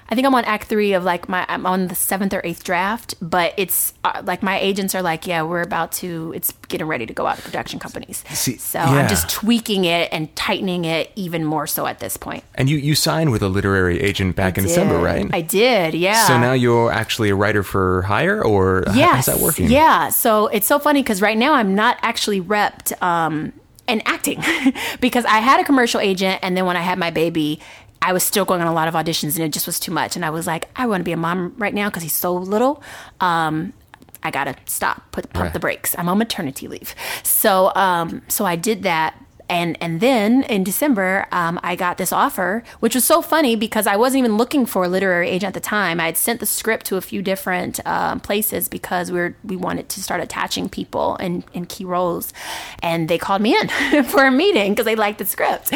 I 0.08 0.14
think 0.14 0.28
I'm 0.28 0.36
on 0.36 0.46
act 0.46 0.68
three 0.68 0.94
of 0.94 1.04
like 1.04 1.28
my 1.28 1.46
I'm 1.50 1.66
on 1.66 1.88
the 1.88 1.96
seventh 1.96 2.34
or 2.34 2.42
eighth 2.44 2.64
draft, 2.64 3.16
but 3.22 3.54
it's 3.58 3.94
uh, 4.04 4.22
like 4.24 4.44
my 4.44 4.60
agents 4.60 4.94
are 4.94 5.02
like, 5.02 5.26
yeah, 5.26 5.42
we're 5.42 5.64
about 5.64 5.92
to 5.94 6.32
it's 6.36 6.52
getting 6.68 6.86
ready 6.86 7.08
to 7.08 7.14
go 7.14 7.26
out 7.26 7.38
to 7.38 7.42
production 7.42 7.80
companies. 7.80 8.24
See, 8.30 8.58
so 8.58 8.80
yeah. 8.80 8.92
I'm 8.92 9.10
just 9.10 9.30
tweaking 9.30 9.86
it 9.86 10.10
and 10.12 10.34
tightening 10.36 10.86
it 10.86 11.12
even 11.16 11.44
more 11.44 11.66
so 11.66 11.88
at 11.88 12.00
this 12.00 12.18
point. 12.18 12.44
and 12.54 12.70
you, 12.70 12.78
you 12.78 12.94
signed 12.94 13.32
with 13.32 13.42
a 13.42 13.50
literary 13.50 14.00
agent 14.00 14.36
back 14.36 14.58
in 14.58 14.66
December, 14.66 15.00
right? 15.00 15.28
I 15.34 15.42
did, 15.42 15.96
yeah. 15.96 16.28
So 16.28 16.40
now 16.40 16.54
you're 16.54 16.92
actually 16.92 17.30
a 17.30 17.36
writer 17.36 17.64
for 17.64 18.04
hire, 18.04 18.44
or 18.44 18.84
yes. 18.94 19.26
how's 19.26 19.26
that 19.26 19.44
working? 19.44 19.72
Yeah. 19.72 20.10
So 20.10 20.48
it's 20.48 20.68
so 20.68 20.78
funny 20.78 21.02
because 21.02 21.22
right 21.22 21.38
now 21.38 21.54
I'm 21.54 21.74
not 21.74 21.98
actually 22.04 22.42
repped 22.42 23.02
um, 23.02 23.54
in 23.88 24.02
acting 24.06 24.44
because 25.00 25.26
I 25.26 25.40
had 25.40 25.60
a 25.60 25.64
commercial 25.64 26.00
agent, 26.00 26.40
and 26.44 26.56
then 26.56 26.66
when 26.66 26.78
I 26.78 26.82
had 26.82 27.00
my 27.00 27.10
baby, 27.10 27.60
I 28.02 28.14
was 28.14 28.24
still 28.24 28.46
going 28.46 28.62
on 28.62 28.68
a 28.68 28.74
lot 28.74 28.88
of 28.88 28.94
auditions, 28.94 29.36
and 29.36 29.44
it 29.46 29.52
just 29.52 29.66
was 29.66 29.80
too 29.80 29.92
much. 29.92 30.16
And 30.16 30.24
I 30.24 30.30
was 30.30 30.46
like, 30.46 30.70
I 30.76 30.86
want 30.86 31.02
to 31.02 31.04
be 31.06 31.12
a 31.12 31.18
mom 31.18 31.54
right 31.58 31.74
now 31.74 31.90
because 31.90 32.04
he's 32.04 32.14
so 32.14 32.34
little. 32.36 32.84
Um, 33.20 33.74
I 34.24 34.32
gotta 34.32 34.56
stop, 34.66 35.12
put 35.12 35.32
pump 35.34 35.44
Right. 35.46 35.54
the 35.54 35.60
brakes. 35.60 35.96
I'm 35.98 36.10
on 36.10 36.18
maternity 36.18 36.68
leave, 36.68 36.96
so 37.24 37.72
um, 37.76 38.22
so 38.28 38.46
I 38.46 38.56
did 38.56 38.84
that. 38.84 39.20
And, 39.48 39.78
and 39.82 40.00
then 40.00 40.44
in 40.44 40.64
December, 40.64 41.28
um, 41.32 41.60
I 41.62 41.76
got 41.76 41.98
this 41.98 42.12
offer, 42.12 42.64
which 42.80 42.96
was 42.96 43.06
so 43.06 43.22
funny 43.22 43.56
because 43.56 43.86
I 43.88 43.96
wasn't 43.96 44.20
even 44.20 44.38
looking 44.38 44.66
for 44.66 44.86
a 44.86 44.88
literary 44.88 45.30
agent 45.30 45.50
at 45.50 45.54
the 45.54 45.60
time. 45.60 46.00
I 46.00 46.06
had 46.06 46.18
sent 46.18 46.40
the 46.40 46.46
script 46.46 46.86
to 46.88 46.98
a 46.98 47.02
few 47.02 47.22
different 47.22 47.86
um, 47.86 48.20
places 48.20 48.68
because 48.68 49.12
we 49.12 49.20
were 49.20 49.36
we 49.44 49.56
wanted 49.56 49.90
to 49.90 50.02
start 50.02 50.22
attaching 50.22 50.70
people 50.70 51.16
in, 51.18 51.44
in 51.54 51.66
key 51.66 51.86
roles, 51.86 52.34
and 52.82 53.08
they 53.08 53.18
called 53.18 53.42
me 53.42 53.56
in 53.56 54.04
for 54.06 54.26
a 54.26 54.32
meeting 54.32 54.72
because 54.72 54.86
they 54.86 54.96
liked 54.96 55.20
the 55.20 55.26
script, 55.26 55.72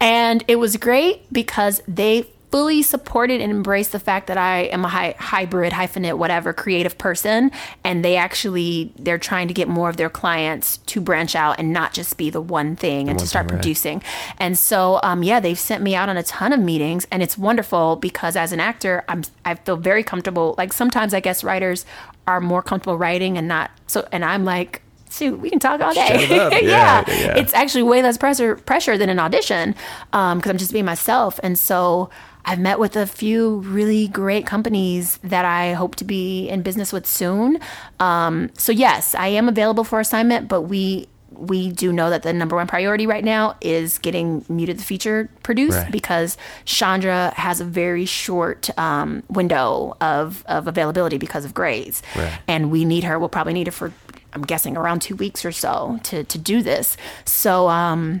and 0.00 0.44
it 0.48 0.56
was 0.56 0.76
great 0.76 1.30
because 1.32 1.82
they 1.86 2.26
fully 2.52 2.82
supported 2.82 3.40
and 3.40 3.50
embraced 3.50 3.92
the 3.92 3.98
fact 3.98 4.26
that 4.26 4.36
I 4.36 4.64
am 4.64 4.84
a 4.84 4.88
hy- 4.88 5.14
hybrid, 5.18 5.72
hyphenate, 5.72 6.18
whatever, 6.18 6.52
creative 6.52 6.98
person. 6.98 7.50
And 7.82 8.04
they 8.04 8.16
actually, 8.16 8.92
they're 8.98 9.18
trying 9.18 9.48
to 9.48 9.54
get 9.54 9.68
more 9.68 9.88
of 9.88 9.96
their 9.96 10.10
clients 10.10 10.76
to 10.76 11.00
branch 11.00 11.34
out 11.34 11.58
and 11.58 11.72
not 11.72 11.94
just 11.94 12.18
be 12.18 12.28
the 12.28 12.42
one 12.42 12.76
thing 12.76 13.08
and 13.08 13.18
to 13.18 13.26
start 13.26 13.46
thing, 13.46 13.56
right. 13.56 13.62
producing. 13.62 14.02
And 14.38 14.58
so, 14.58 15.00
um, 15.02 15.22
yeah, 15.22 15.40
they've 15.40 15.58
sent 15.58 15.82
me 15.82 15.94
out 15.94 16.10
on 16.10 16.18
a 16.18 16.22
ton 16.22 16.52
of 16.52 16.60
meetings 16.60 17.06
and 17.10 17.22
it's 17.22 17.38
wonderful 17.38 17.96
because 17.96 18.36
as 18.36 18.52
an 18.52 18.60
actor, 18.60 19.02
I'm, 19.08 19.24
I 19.46 19.54
feel 19.54 19.78
very 19.78 20.04
comfortable. 20.04 20.54
Like 20.58 20.74
sometimes 20.74 21.14
I 21.14 21.20
guess 21.20 21.42
writers 21.42 21.86
are 22.26 22.40
more 22.40 22.62
comfortable 22.62 22.98
writing 22.98 23.38
and 23.38 23.48
not 23.48 23.70
so, 23.86 24.06
and 24.12 24.26
I'm 24.26 24.44
like, 24.44 24.82
shoot, 25.10 25.38
we 25.40 25.48
can 25.48 25.58
talk 25.58 25.80
all 25.80 25.94
day. 25.94 26.28
Yeah. 26.28 26.50
Yeah, 26.60 27.04
yeah. 27.08 27.38
It's 27.38 27.54
actually 27.54 27.82
way 27.82 28.02
less 28.02 28.18
pressure 28.18 28.56
pressure 28.56 28.98
than 28.98 29.08
an 29.08 29.18
audition 29.18 29.74
because 30.10 30.46
I'm 30.46 30.58
just 30.58 30.72
being 30.72 30.84
myself. 30.84 31.40
And 31.42 31.58
so 31.58 32.10
I've 32.44 32.58
met 32.58 32.78
with 32.78 32.96
a 32.96 33.06
few 33.06 33.58
really 33.60 34.08
great 34.08 34.46
companies 34.46 35.18
that 35.18 35.44
I 35.44 35.74
hope 35.74 35.96
to 35.96 36.04
be 36.04 36.48
in 36.48 36.62
business 36.62 36.92
with 36.92 37.06
soon. 37.06 37.58
Um, 38.00 38.50
so 38.58 38.72
yes, 38.72 39.14
I 39.14 39.28
am 39.28 39.48
available 39.48 39.84
for 39.84 40.00
assignment, 40.00 40.48
but 40.48 40.62
we 40.62 41.08
we 41.34 41.72
do 41.72 41.92
know 41.92 42.10
that 42.10 42.22
the 42.22 42.32
number 42.32 42.54
one 42.56 42.66
priority 42.66 43.06
right 43.06 43.24
now 43.24 43.56
is 43.62 43.98
getting 43.98 44.44
muted 44.50 44.78
the 44.78 44.84
feature 44.84 45.30
produced 45.42 45.78
Right. 45.78 45.90
because 45.90 46.36
Chandra 46.66 47.32
has 47.36 47.58
a 47.60 47.64
very 47.64 48.04
short 48.04 48.68
um, 48.78 49.22
window 49.30 49.96
of, 50.00 50.44
of 50.46 50.68
availability 50.68 51.16
because 51.16 51.46
of 51.46 51.54
grades. 51.54 52.02
Right. 52.14 52.38
And 52.46 52.70
we 52.70 52.84
need 52.84 53.04
her, 53.04 53.18
we'll 53.18 53.30
probably 53.30 53.54
need 53.54 53.66
her 53.66 53.72
for, 53.72 53.92
I'm 54.34 54.42
guessing, 54.42 54.76
around 54.76 55.00
two 55.00 55.16
weeks 55.16 55.44
or 55.44 55.52
so 55.52 55.98
to, 56.04 56.22
to 56.22 56.38
do 56.38 56.62
this. 56.62 56.98
So 57.24 57.66
um, 57.68 58.20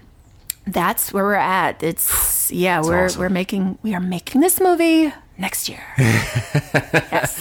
that's 0.66 1.12
where 1.12 1.24
we're 1.24 1.34
at. 1.34 1.82
It's, 1.82 2.50
yeah, 2.50 2.80
we're, 2.82 3.06
awesome. 3.06 3.20
we're 3.20 3.28
making, 3.28 3.78
we 3.82 3.94
are 3.94 4.00
making 4.00 4.40
this 4.40 4.60
movie 4.60 5.12
next 5.38 5.68
year. 5.68 5.82
yes. 5.98 7.40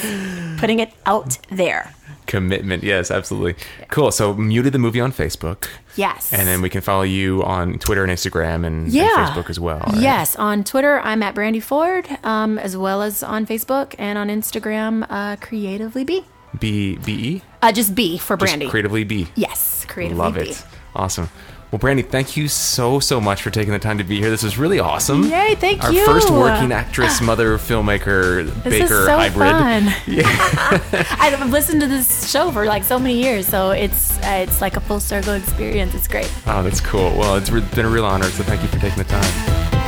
Putting 0.59 0.80
it 0.80 0.93
out 1.05 1.38
there. 1.49 1.93
Commitment. 2.28 2.84
Yes, 2.84 3.11
absolutely. 3.11 3.55
Cool. 3.89 4.11
So 4.11 4.34
muted 4.34 4.74
the 4.74 4.80
movie 4.80 5.01
on 5.01 5.11
Facebook. 5.11 5.67
Yes. 5.97 6.32
And 6.32 6.47
then 6.47 6.61
we 6.61 6.69
can 6.69 6.80
follow 6.82 7.01
you 7.03 7.43
on 7.43 7.78
Twitter 7.80 8.03
and 8.03 8.11
Instagram 8.11 8.65
and, 8.65 8.89
and. 8.93 9.28
Facebook 9.28 9.49
as 9.49 9.59
well. 9.59 9.80
right? 9.80 9.97
Yes, 9.97 10.36
on 10.38 10.63
Twitter 10.63 10.99
I'm 11.01 11.24
at 11.24 11.36
Brandy 11.36 11.59
Ford, 11.59 12.07
um, 12.24 12.57
as 12.57 12.78
well 12.78 13.01
as 13.01 13.22
on 13.24 13.45
Facebook 13.45 13.95
and 13.99 14.17
on 14.17 14.30
Instagram, 14.30 15.05
uh, 15.09 15.36
Creatively 15.41 16.03
B. 16.05 16.24
B 16.59 16.95
B 16.97 17.11
E. 17.13 17.41
Uh, 17.61 17.72
just 17.72 17.95
B 17.95 18.17
for 18.17 18.38
Just 18.38 18.69
creatively 18.69 19.03
B. 19.03 19.28
yes, 19.36 19.86
Creatively 19.88 20.17
Love 20.19 20.36
B. 20.36 20.41
it. 20.41 20.63
Awesome. 20.95 21.30
Well, 21.72 21.80
Brandy, 21.80 22.03
thank 22.03 22.36
you 22.36 22.49
so 22.49 22.99
so 22.99 23.22
much 23.22 23.41
for 23.41 23.49
taking 23.49 23.72
the 23.72 23.80
time 23.80 23.97
to 23.97 24.03
be 24.03 24.19
here. 24.19 24.30
This 24.30 24.43
was 24.43 24.57
really 24.57 24.80
awesome. 24.80 25.24
Yay, 25.24 25.55
thank 25.55 25.82
you. 25.89 26.01
Our 26.01 26.05
first 26.05 26.30
working 26.30 26.74
actress, 26.74 27.22
mother, 27.22 27.57
filmmaker, 27.57 28.45
This 28.63 28.82
baker 28.82 28.99
is 28.99 29.05
so 29.05 29.15
hybrid. 29.15 29.51
fun. 29.51 29.88
I've 31.19 31.49
listened 31.49 31.80
to 31.80 31.88
this 31.88 32.30
show 32.30 32.51
for 32.51 32.65
like 32.65 32.84
so 32.84 32.99
many 32.99 33.22
years, 33.22 33.47
so 33.47 33.72
it's 33.72 34.17
uh, 34.19 34.45
it's 34.45 34.59
like 34.59 34.76
a 34.76 34.82
full 34.82 34.99
circle 34.99 35.34
experience. 35.34 35.95
It's 35.95 36.09
great. 36.09 36.30
Oh, 36.45 36.61
that's 36.61 36.82
cool. 36.82 37.09
Well, 37.15 37.38
it's 37.38 37.49
been 37.49 37.86
a 37.86 37.89
real 37.89 38.05
honor, 38.05 38.26
so 38.26 38.43
thank 38.43 38.61
you 38.61 38.67
for 38.67 38.80
taking 38.80 38.97
the 38.97 39.05
time. 39.05 39.80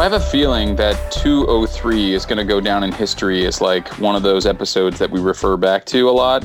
I 0.00 0.04
have 0.04 0.14
a 0.14 0.18
feeling 0.18 0.76
that 0.76 1.12
203 1.12 2.14
is 2.14 2.24
going 2.24 2.38
to 2.38 2.44
go 2.44 2.58
down 2.58 2.84
in 2.84 2.90
history 2.90 3.44
as 3.44 3.60
like 3.60 3.86
one 3.98 4.16
of 4.16 4.22
those 4.22 4.46
episodes 4.46 4.98
that 4.98 5.10
we 5.10 5.20
refer 5.20 5.58
back 5.58 5.84
to 5.86 6.08
a 6.08 6.10
lot 6.10 6.42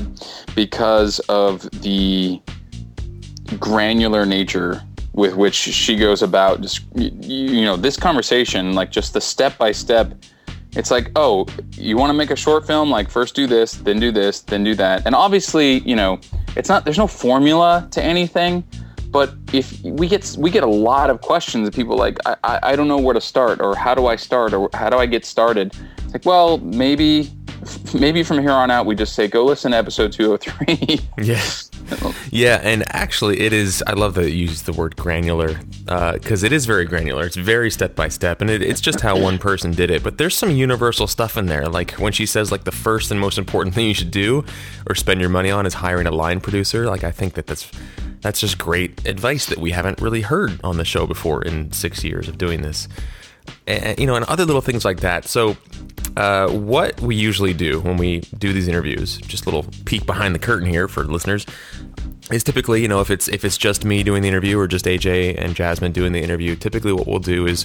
because 0.54 1.20
of 1.30 1.62
the 1.80 2.38
granular 3.58 4.26
nature 4.26 4.82
with 5.14 5.36
which 5.36 5.54
she 5.54 5.96
goes 5.96 6.20
about 6.20 6.60
just 6.60 6.84
you 6.94 7.64
know 7.64 7.78
this 7.78 7.96
conversation 7.96 8.74
like 8.74 8.90
just 8.92 9.14
the 9.14 9.22
step 9.22 9.56
by 9.56 9.72
step. 9.72 10.12
It's 10.72 10.90
like 10.90 11.10
oh 11.16 11.46
you 11.78 11.96
want 11.96 12.10
to 12.10 12.14
make 12.14 12.30
a 12.30 12.36
short 12.36 12.66
film? 12.66 12.90
Like 12.90 13.08
first 13.08 13.34
do 13.34 13.46
this 13.46 13.72
then 13.72 13.98
do 13.98 14.12
this 14.12 14.42
then 14.42 14.64
do 14.64 14.74
that. 14.74 15.06
And 15.06 15.14
obviously 15.14 15.78
you 15.78 15.96
know 15.96 16.20
it's 16.56 16.68
not 16.68 16.84
there's 16.84 16.98
no 16.98 17.06
formula 17.06 17.88
to 17.92 18.04
anything 18.04 18.64
but 19.16 19.32
if 19.54 19.82
we 19.82 20.06
get 20.06 20.36
we 20.38 20.50
get 20.50 20.62
a 20.62 20.66
lot 20.66 21.08
of 21.08 21.22
questions 21.22 21.66
of 21.66 21.72
people 21.72 21.96
like 21.96 22.18
I, 22.26 22.36
I, 22.44 22.60
I 22.62 22.76
don't 22.76 22.86
know 22.86 22.98
where 22.98 23.14
to 23.14 23.20
start 23.20 23.62
or 23.62 23.74
how 23.74 23.94
do 23.94 24.08
I 24.08 24.16
start 24.16 24.52
or 24.52 24.68
how 24.74 24.90
do 24.90 24.98
I 24.98 25.06
get 25.06 25.24
started 25.24 25.74
it's 26.04 26.12
like 26.12 26.26
well 26.26 26.58
maybe 26.58 27.32
maybe 27.94 28.22
from 28.22 28.40
here 28.40 28.50
on 28.50 28.70
out 28.70 28.84
we 28.84 28.94
just 28.94 29.14
say 29.14 29.26
go 29.26 29.42
listen 29.42 29.70
to 29.70 29.78
episode 29.78 30.12
203 30.12 31.00
Yeah. 31.24 31.42
Yeah, 32.32 32.60
and 32.62 32.84
actually, 32.88 33.40
it 33.40 33.52
is. 33.52 33.82
I 33.86 33.92
love 33.92 34.14
that 34.14 34.30
you 34.32 34.46
use 34.48 34.62
the 34.62 34.72
word 34.72 34.96
granular 34.96 35.58
uh, 35.88 36.14
because 36.14 36.42
it 36.42 36.52
is 36.52 36.66
very 36.66 36.84
granular. 36.84 37.24
It's 37.24 37.36
very 37.36 37.70
step 37.70 37.94
by 37.94 38.08
step, 38.08 38.40
and 38.40 38.50
it, 38.50 38.60
it's 38.60 38.80
just 38.80 39.00
how 39.00 39.18
one 39.18 39.38
person 39.38 39.70
did 39.70 39.90
it. 39.90 40.02
But 40.02 40.18
there's 40.18 40.34
some 40.34 40.50
universal 40.50 41.06
stuff 41.06 41.36
in 41.36 41.46
there. 41.46 41.68
Like 41.68 41.92
when 41.92 42.12
she 42.12 42.26
says, 42.26 42.50
like 42.50 42.64
the 42.64 42.72
first 42.72 43.10
and 43.12 43.20
most 43.20 43.38
important 43.38 43.74
thing 43.74 43.86
you 43.86 43.94
should 43.94 44.10
do 44.10 44.44
or 44.88 44.96
spend 44.96 45.20
your 45.20 45.30
money 45.30 45.50
on 45.50 45.64
is 45.64 45.74
hiring 45.74 46.06
a 46.08 46.10
line 46.10 46.40
producer. 46.40 46.86
Like 46.86 47.04
I 47.04 47.12
think 47.12 47.34
that 47.34 47.46
that's 47.46 47.70
that's 48.26 48.40
just 48.40 48.58
great 48.58 49.06
advice 49.06 49.46
that 49.46 49.58
we 49.58 49.70
haven't 49.70 50.00
really 50.00 50.20
heard 50.20 50.60
on 50.64 50.78
the 50.78 50.84
show 50.84 51.06
before 51.06 51.42
in 51.42 51.70
six 51.70 52.02
years 52.02 52.26
of 52.26 52.36
doing 52.36 52.60
this. 52.60 52.88
And, 53.68 53.96
you 54.00 54.06
know, 54.06 54.16
and 54.16 54.24
other 54.24 54.44
little 54.44 54.60
things 54.60 54.84
like 54.84 54.98
that. 55.00 55.26
So, 55.26 55.56
uh, 56.16 56.48
what 56.48 57.00
we 57.00 57.14
usually 57.14 57.54
do 57.54 57.78
when 57.80 57.98
we 57.98 58.20
do 58.36 58.52
these 58.52 58.66
interviews, 58.66 59.18
just 59.18 59.46
a 59.46 59.48
little 59.48 59.64
peek 59.84 60.06
behind 60.06 60.34
the 60.34 60.40
curtain 60.40 60.68
here 60.68 60.88
for 60.88 61.04
listeners, 61.04 61.46
is 62.32 62.42
typically, 62.42 62.82
you 62.82 62.88
know, 62.88 63.00
if 63.00 63.12
it's 63.12 63.28
if 63.28 63.44
it's 63.44 63.56
just 63.56 63.84
me 63.84 64.02
doing 64.02 64.22
the 64.22 64.28
interview 64.28 64.58
or 64.58 64.66
just 64.66 64.86
AJ 64.86 65.40
and 65.40 65.54
Jasmine 65.54 65.92
doing 65.92 66.10
the 66.10 66.20
interview, 66.20 66.56
typically 66.56 66.92
what 66.92 67.06
we'll 67.06 67.20
do 67.20 67.46
is 67.46 67.64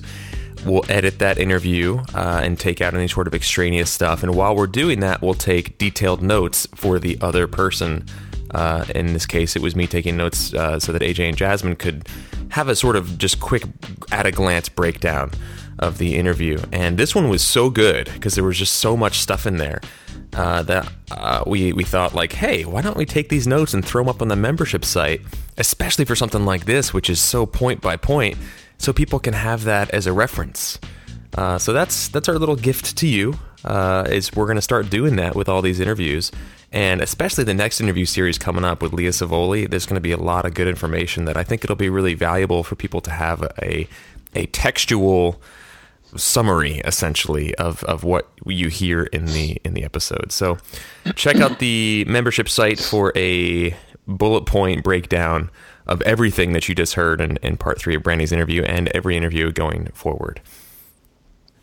we'll 0.63 0.85
edit 0.89 1.17
that 1.17 1.39
interview 1.39 2.03
uh, 2.13 2.41
and 2.43 2.59
take 2.59 2.81
out 2.81 2.93
any 2.93 3.07
sort 3.07 3.25
of 3.25 3.33
extraneous 3.33 3.89
stuff. 3.89 4.21
And 4.21 4.35
while 4.35 4.55
we're 4.55 4.67
doing 4.67 4.99
that, 4.99 5.23
we'll 5.23 5.33
take 5.33 5.79
detailed 5.79 6.21
notes 6.21 6.67
for 6.75 6.99
the 6.99 7.17
other 7.19 7.47
person. 7.47 8.05
Uh, 8.53 8.85
in 8.93 9.13
this 9.13 9.25
case, 9.25 9.55
it 9.55 9.61
was 9.61 9.75
me 9.75 9.87
taking 9.87 10.17
notes 10.17 10.53
uh, 10.53 10.79
so 10.79 10.91
that 10.91 11.01
AJ 11.01 11.29
and 11.29 11.37
Jasmine 11.37 11.75
could 11.75 12.07
have 12.49 12.67
a 12.67 12.75
sort 12.75 12.95
of 12.95 13.17
just 13.17 13.39
quick, 13.39 13.63
at 14.11 14.25
a 14.25 14.31
glance 14.31 14.69
breakdown 14.69 15.31
of 15.79 15.97
the 15.97 16.15
interview. 16.15 16.59
And 16.71 16.97
this 16.97 17.15
one 17.15 17.29
was 17.29 17.41
so 17.41 17.69
good 17.69 18.09
because 18.13 18.35
there 18.35 18.43
was 18.43 18.57
just 18.57 18.73
so 18.73 18.95
much 18.95 19.19
stuff 19.19 19.47
in 19.47 19.57
there 19.57 19.81
uh, 20.33 20.63
that 20.63 20.91
uh, 21.11 21.43
we 21.47 21.73
we 21.73 21.83
thought 21.83 22.13
like, 22.13 22.33
hey, 22.33 22.65
why 22.65 22.81
don't 22.81 22.97
we 22.97 23.05
take 23.05 23.29
these 23.29 23.47
notes 23.47 23.73
and 23.73 23.83
throw 23.83 24.03
them 24.03 24.09
up 24.09 24.21
on 24.21 24.27
the 24.27 24.35
membership 24.35 24.85
site, 24.85 25.21
especially 25.57 26.05
for 26.05 26.15
something 26.15 26.45
like 26.45 26.65
this, 26.65 26.93
which 26.93 27.09
is 27.09 27.19
so 27.19 27.45
point 27.45 27.81
by 27.81 27.97
point, 27.97 28.37
so 28.77 28.93
people 28.93 29.19
can 29.19 29.33
have 29.33 29.63
that 29.63 29.89
as 29.91 30.07
a 30.07 30.13
reference. 30.13 30.79
Uh, 31.33 31.57
so 31.57 31.73
that's 31.73 32.09
that's 32.09 32.29
our 32.29 32.37
little 32.37 32.55
gift 32.55 32.97
to 32.97 33.07
you. 33.07 33.37
Uh, 33.63 34.05
is 34.09 34.33
we're 34.33 34.45
going 34.45 34.55
to 34.55 34.61
start 34.61 34.89
doing 34.89 35.15
that 35.17 35.35
with 35.35 35.47
all 35.47 35.61
these 35.61 35.79
interviews, 35.79 36.31
and 36.71 36.99
especially 37.01 37.43
the 37.43 37.53
next 37.53 37.79
interview 37.79 38.05
series 38.05 38.37
coming 38.37 38.63
up 38.63 38.81
with 38.81 38.91
Leah 38.91 39.11
Savoli. 39.11 39.69
There's 39.69 39.85
going 39.85 39.95
to 39.95 40.01
be 40.01 40.11
a 40.11 40.17
lot 40.17 40.45
of 40.45 40.53
good 40.53 40.67
information 40.67 41.25
that 41.25 41.37
I 41.37 41.43
think 41.43 41.63
it'll 41.63 41.75
be 41.75 41.89
really 41.89 42.15
valuable 42.15 42.63
for 42.63 42.75
people 42.75 43.01
to 43.01 43.11
have 43.11 43.43
a 43.61 43.87
a 44.33 44.45
textual 44.47 45.41
summary 46.15 46.79
essentially 46.79 47.55
of, 47.55 47.83
of 47.85 48.03
what 48.03 48.29
you 48.45 48.67
hear 48.67 49.03
in 49.03 49.25
the 49.27 49.57
in 49.63 49.73
the 49.73 49.83
episode. 49.83 50.31
So 50.31 50.57
check 51.15 51.37
out 51.37 51.59
the 51.59 52.05
membership 52.05 52.49
site 52.49 52.79
for 52.79 53.13
a 53.15 53.75
bullet 54.07 54.45
point 54.45 54.83
breakdown 54.83 55.49
of 55.87 56.01
everything 56.03 56.53
that 56.53 56.67
you 56.69 56.75
just 56.75 56.93
heard 56.93 57.21
in, 57.21 57.37
in 57.37 57.57
part 57.57 57.79
three 57.79 57.95
of 57.95 58.03
Brandy's 58.03 58.31
interview 58.31 58.63
and 58.63 58.87
every 58.89 59.17
interview 59.17 59.51
going 59.51 59.87
forward. 59.93 60.41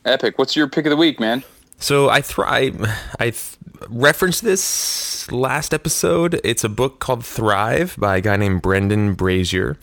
Epic. 0.05 0.39
What's 0.39 0.57
your 0.57 0.69
pick 0.69 0.87
of 0.87 0.91
the 0.91 0.97
week, 0.97 1.21
man? 1.21 1.45
So 1.79 2.09
I 2.09 2.21
thrive. 2.21 2.81
I 3.21 3.31
th- 3.31 3.57
referenced 3.89 4.43
this 4.43 5.31
last 5.31 5.73
episode. 5.73 6.41
It's 6.43 6.65
a 6.65 6.69
book 6.69 6.99
called 6.99 7.25
Thrive 7.25 7.95
by 7.99 8.17
a 8.17 8.21
guy 8.21 8.37
named 8.37 8.63
Brendan 8.63 9.15
Brazier. 9.15 9.79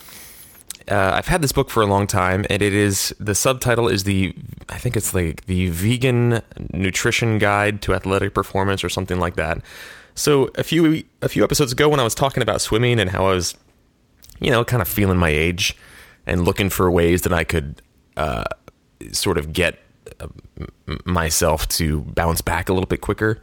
Uh, 0.92 1.12
I've 1.16 1.28
had 1.28 1.42
this 1.42 1.52
book 1.52 1.70
for 1.70 1.82
a 1.82 1.88
long 1.88 2.06
time, 2.06 2.46
and 2.50 2.62
it 2.62 2.74
is 2.74 3.16
the 3.20 3.34
subtitle 3.34 3.88
is 3.88 4.04
the 4.04 4.36
I 4.70 4.78
think 4.78 4.96
it's 4.96 5.14
like 5.14 5.46
the 5.46 5.70
Vegan 5.70 6.42
Nutrition 6.74 7.40
Guide 7.40 7.82
to 7.84 7.94
Athletic 7.96 8.34
Performance 8.34 8.84
or 8.84 8.90
something 8.90 9.20
like 9.20 9.36
that. 9.36 9.60
So 10.14 10.52
a 10.56 10.64
few 10.64 11.04
a 11.22 11.30
few 11.30 11.44
episodes 11.44 11.72
ago, 11.72 11.90
when 11.90 12.00
I 12.00 12.04
was 12.04 12.14
talking 12.14 12.44
about 12.44 12.62
swimming 12.62 13.00
and 13.00 13.10
how 13.10 13.28
I 13.28 13.34
was, 13.34 13.56
you 14.40 14.52
know, 14.52 14.64
kind 14.64 14.82
of 14.82 14.88
feeling 14.88 15.18
my 15.18 15.30
age 15.30 15.76
and 16.28 16.44
looking 16.44 16.70
for 16.70 16.92
ways 16.92 17.24
that 17.24 17.34
I 17.34 17.46
could 17.46 17.82
uh, 18.18 18.44
sort 19.12 19.38
of 19.38 19.54
get 19.54 19.80
myself 21.06 21.68
to 21.70 22.02
bounce 22.02 22.42
back 22.42 22.70
a 22.70 22.74
little 22.74 22.88
bit 22.88 23.02
quicker. 23.02 23.42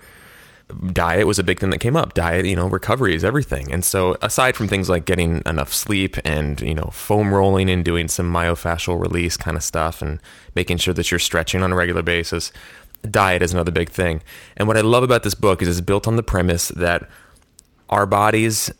Diet 0.92 1.26
was 1.26 1.38
a 1.38 1.44
big 1.44 1.60
thing 1.60 1.70
that 1.70 1.78
came 1.78 1.96
up. 1.96 2.14
Diet, 2.14 2.46
you 2.46 2.56
know, 2.56 2.66
recovery 2.66 3.14
is 3.14 3.24
everything. 3.24 3.70
And 3.72 3.84
so, 3.84 4.16
aside 4.22 4.56
from 4.56 4.68
things 4.68 4.88
like 4.88 5.04
getting 5.04 5.42
enough 5.44 5.72
sleep 5.72 6.16
and, 6.24 6.60
you 6.60 6.74
know, 6.74 6.88
foam 6.92 7.34
rolling 7.34 7.68
and 7.68 7.84
doing 7.84 8.08
some 8.08 8.32
myofascial 8.32 8.98
release 8.98 9.36
kind 9.36 9.56
of 9.56 9.62
stuff 9.62 10.00
and 10.00 10.18
making 10.54 10.78
sure 10.78 10.94
that 10.94 11.10
you're 11.10 11.20
stretching 11.20 11.62
on 11.62 11.72
a 11.72 11.74
regular 11.74 12.02
basis, 12.02 12.52
diet 13.10 13.42
is 13.42 13.52
another 13.52 13.70
big 13.70 13.90
thing. 13.90 14.22
And 14.56 14.66
what 14.66 14.76
I 14.76 14.80
love 14.80 15.02
about 15.02 15.24
this 15.24 15.34
book 15.34 15.60
is 15.60 15.68
it's 15.68 15.80
built 15.80 16.08
on 16.08 16.16
the 16.16 16.22
premise 16.22 16.68
that 16.68 17.08
our 17.90 18.06
bodies 18.06 18.72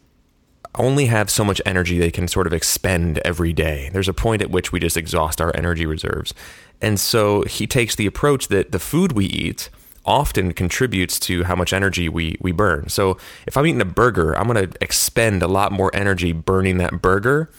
only 0.79 1.07
have 1.07 1.29
so 1.31 1.45
much 1.45 1.61
energy 1.67 1.99
they 1.99 2.11
can 2.11 2.29
sort 2.29 2.47
of 2.47 2.53
expend 2.53 3.19
every 3.19 3.53
day. 3.53 3.91
There's 3.93 4.09
a 4.09 4.15
point 4.15 4.43
at 4.43 4.51
which 4.51 4.73
we 4.73 4.81
just 4.81 4.97
exhaust 4.97 5.41
our 5.41 5.55
energy 5.55 5.87
reserves. 5.87 6.33
And 6.81 6.99
so 6.99 7.43
he 7.43 7.67
takes 7.67 7.95
the 7.95 8.07
approach 8.07 8.49
that 8.49 8.73
the 8.73 8.79
food 8.79 9.13
we 9.13 9.27
eat 9.27 9.69
often 10.05 10.53
contributes 10.53 11.21
to 11.21 11.45
how 11.45 11.55
much 11.55 11.73
energy 11.73 12.09
we, 12.09 12.37
we 12.41 12.51
burn. 12.53 12.89
So 12.89 13.19
if 13.47 13.57
I'm 13.57 13.67
eating 13.67 13.81
a 13.81 13.87
burger, 13.87 14.37
I'm 14.37 14.49
going 14.49 14.69
to 14.69 14.77
expend 14.81 15.43
a 15.43 15.49
lot 15.49 15.71
more 15.71 15.95
energy 15.95 16.33
burning 16.33 16.79
that 16.79 17.01
burger 17.01 17.51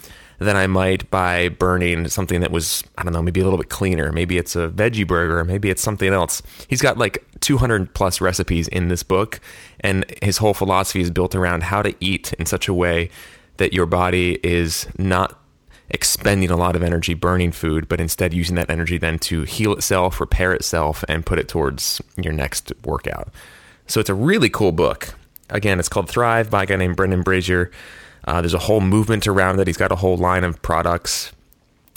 than 0.44 0.56
I 0.56 0.68
might 0.68 1.10
by 1.10 1.50
burning 1.50 2.08
something 2.08 2.42
that 2.42 2.52
was, 2.52 2.84
I 2.98 3.04
don't 3.04 3.14
know, 3.14 3.22
maybe 3.22 3.40
a 3.40 3.44
little 3.44 3.58
bit 3.58 3.70
cleaner. 3.70 4.12
Maybe 4.12 4.38
it's 4.38 4.56
a 4.56 4.70
veggie 4.70 5.08
burger, 5.08 5.44
maybe 5.44 5.70
it's 5.70 5.82
something 5.82 6.14
else. 6.14 6.42
He's 6.68 6.82
got 6.82 6.98
like 6.98 7.26
200 7.40 7.94
plus 7.94 8.22
recipes 8.22 8.68
in 8.68 8.88
this 8.90 9.04
book, 9.04 9.40
and 9.80 10.06
his 10.22 10.38
whole 10.38 10.54
philosophy 10.54 11.02
is 11.02 11.10
built 11.10 11.36
around 11.36 11.64
how 11.64 11.82
to 11.82 11.96
eat 12.00 12.34
in 12.34 12.46
such 12.46 12.68
a 12.68 12.74
way 12.74 13.10
that 13.58 13.74
your 13.74 13.86
body 13.86 14.40
is 14.44 14.88
not 14.98 15.40
expending 15.90 16.50
a 16.50 16.58
lot 16.58 16.76
of 16.76 16.84
energy 16.84 17.14
burning 17.14 17.52
food, 17.52 17.88
but 17.88 18.02
instead 18.02 18.34
using 18.34 18.56
that 18.56 18.70
energy 18.70 18.98
then 18.98 19.20
to 19.20 19.44
heal 19.44 19.74
itself, 19.74 20.20
repair 20.20 20.54
itself, 20.54 21.04
and 21.08 21.26
put 21.26 21.38
it 21.40 21.48
towards 21.48 22.02
your 22.18 22.34
next 22.34 22.72
workout. 22.84 23.30
So 23.88 24.00
it's 24.00 24.10
a 24.10 24.16
really 24.16 24.50
cool 24.50 24.72
book. 24.72 25.14
Again, 25.50 25.80
it's 25.80 25.90
called 25.90 26.10
Thrive 26.10 26.50
by 26.50 26.64
a 26.64 26.66
guy 26.66 26.78
named 26.78 26.96
Brendan 26.96 27.22
Brazier. 27.22 27.70
Uh, 28.26 28.42
there's 28.42 28.54
a 28.54 28.60
whole 28.60 28.82
movement 28.82 29.28
around 29.28 29.60
it. 29.60 29.68
He's 29.68 29.78
got 29.78 29.92
a 29.92 29.98
whole 29.98 30.18
line 30.18 30.44
of 30.44 30.62
products. 30.62 31.32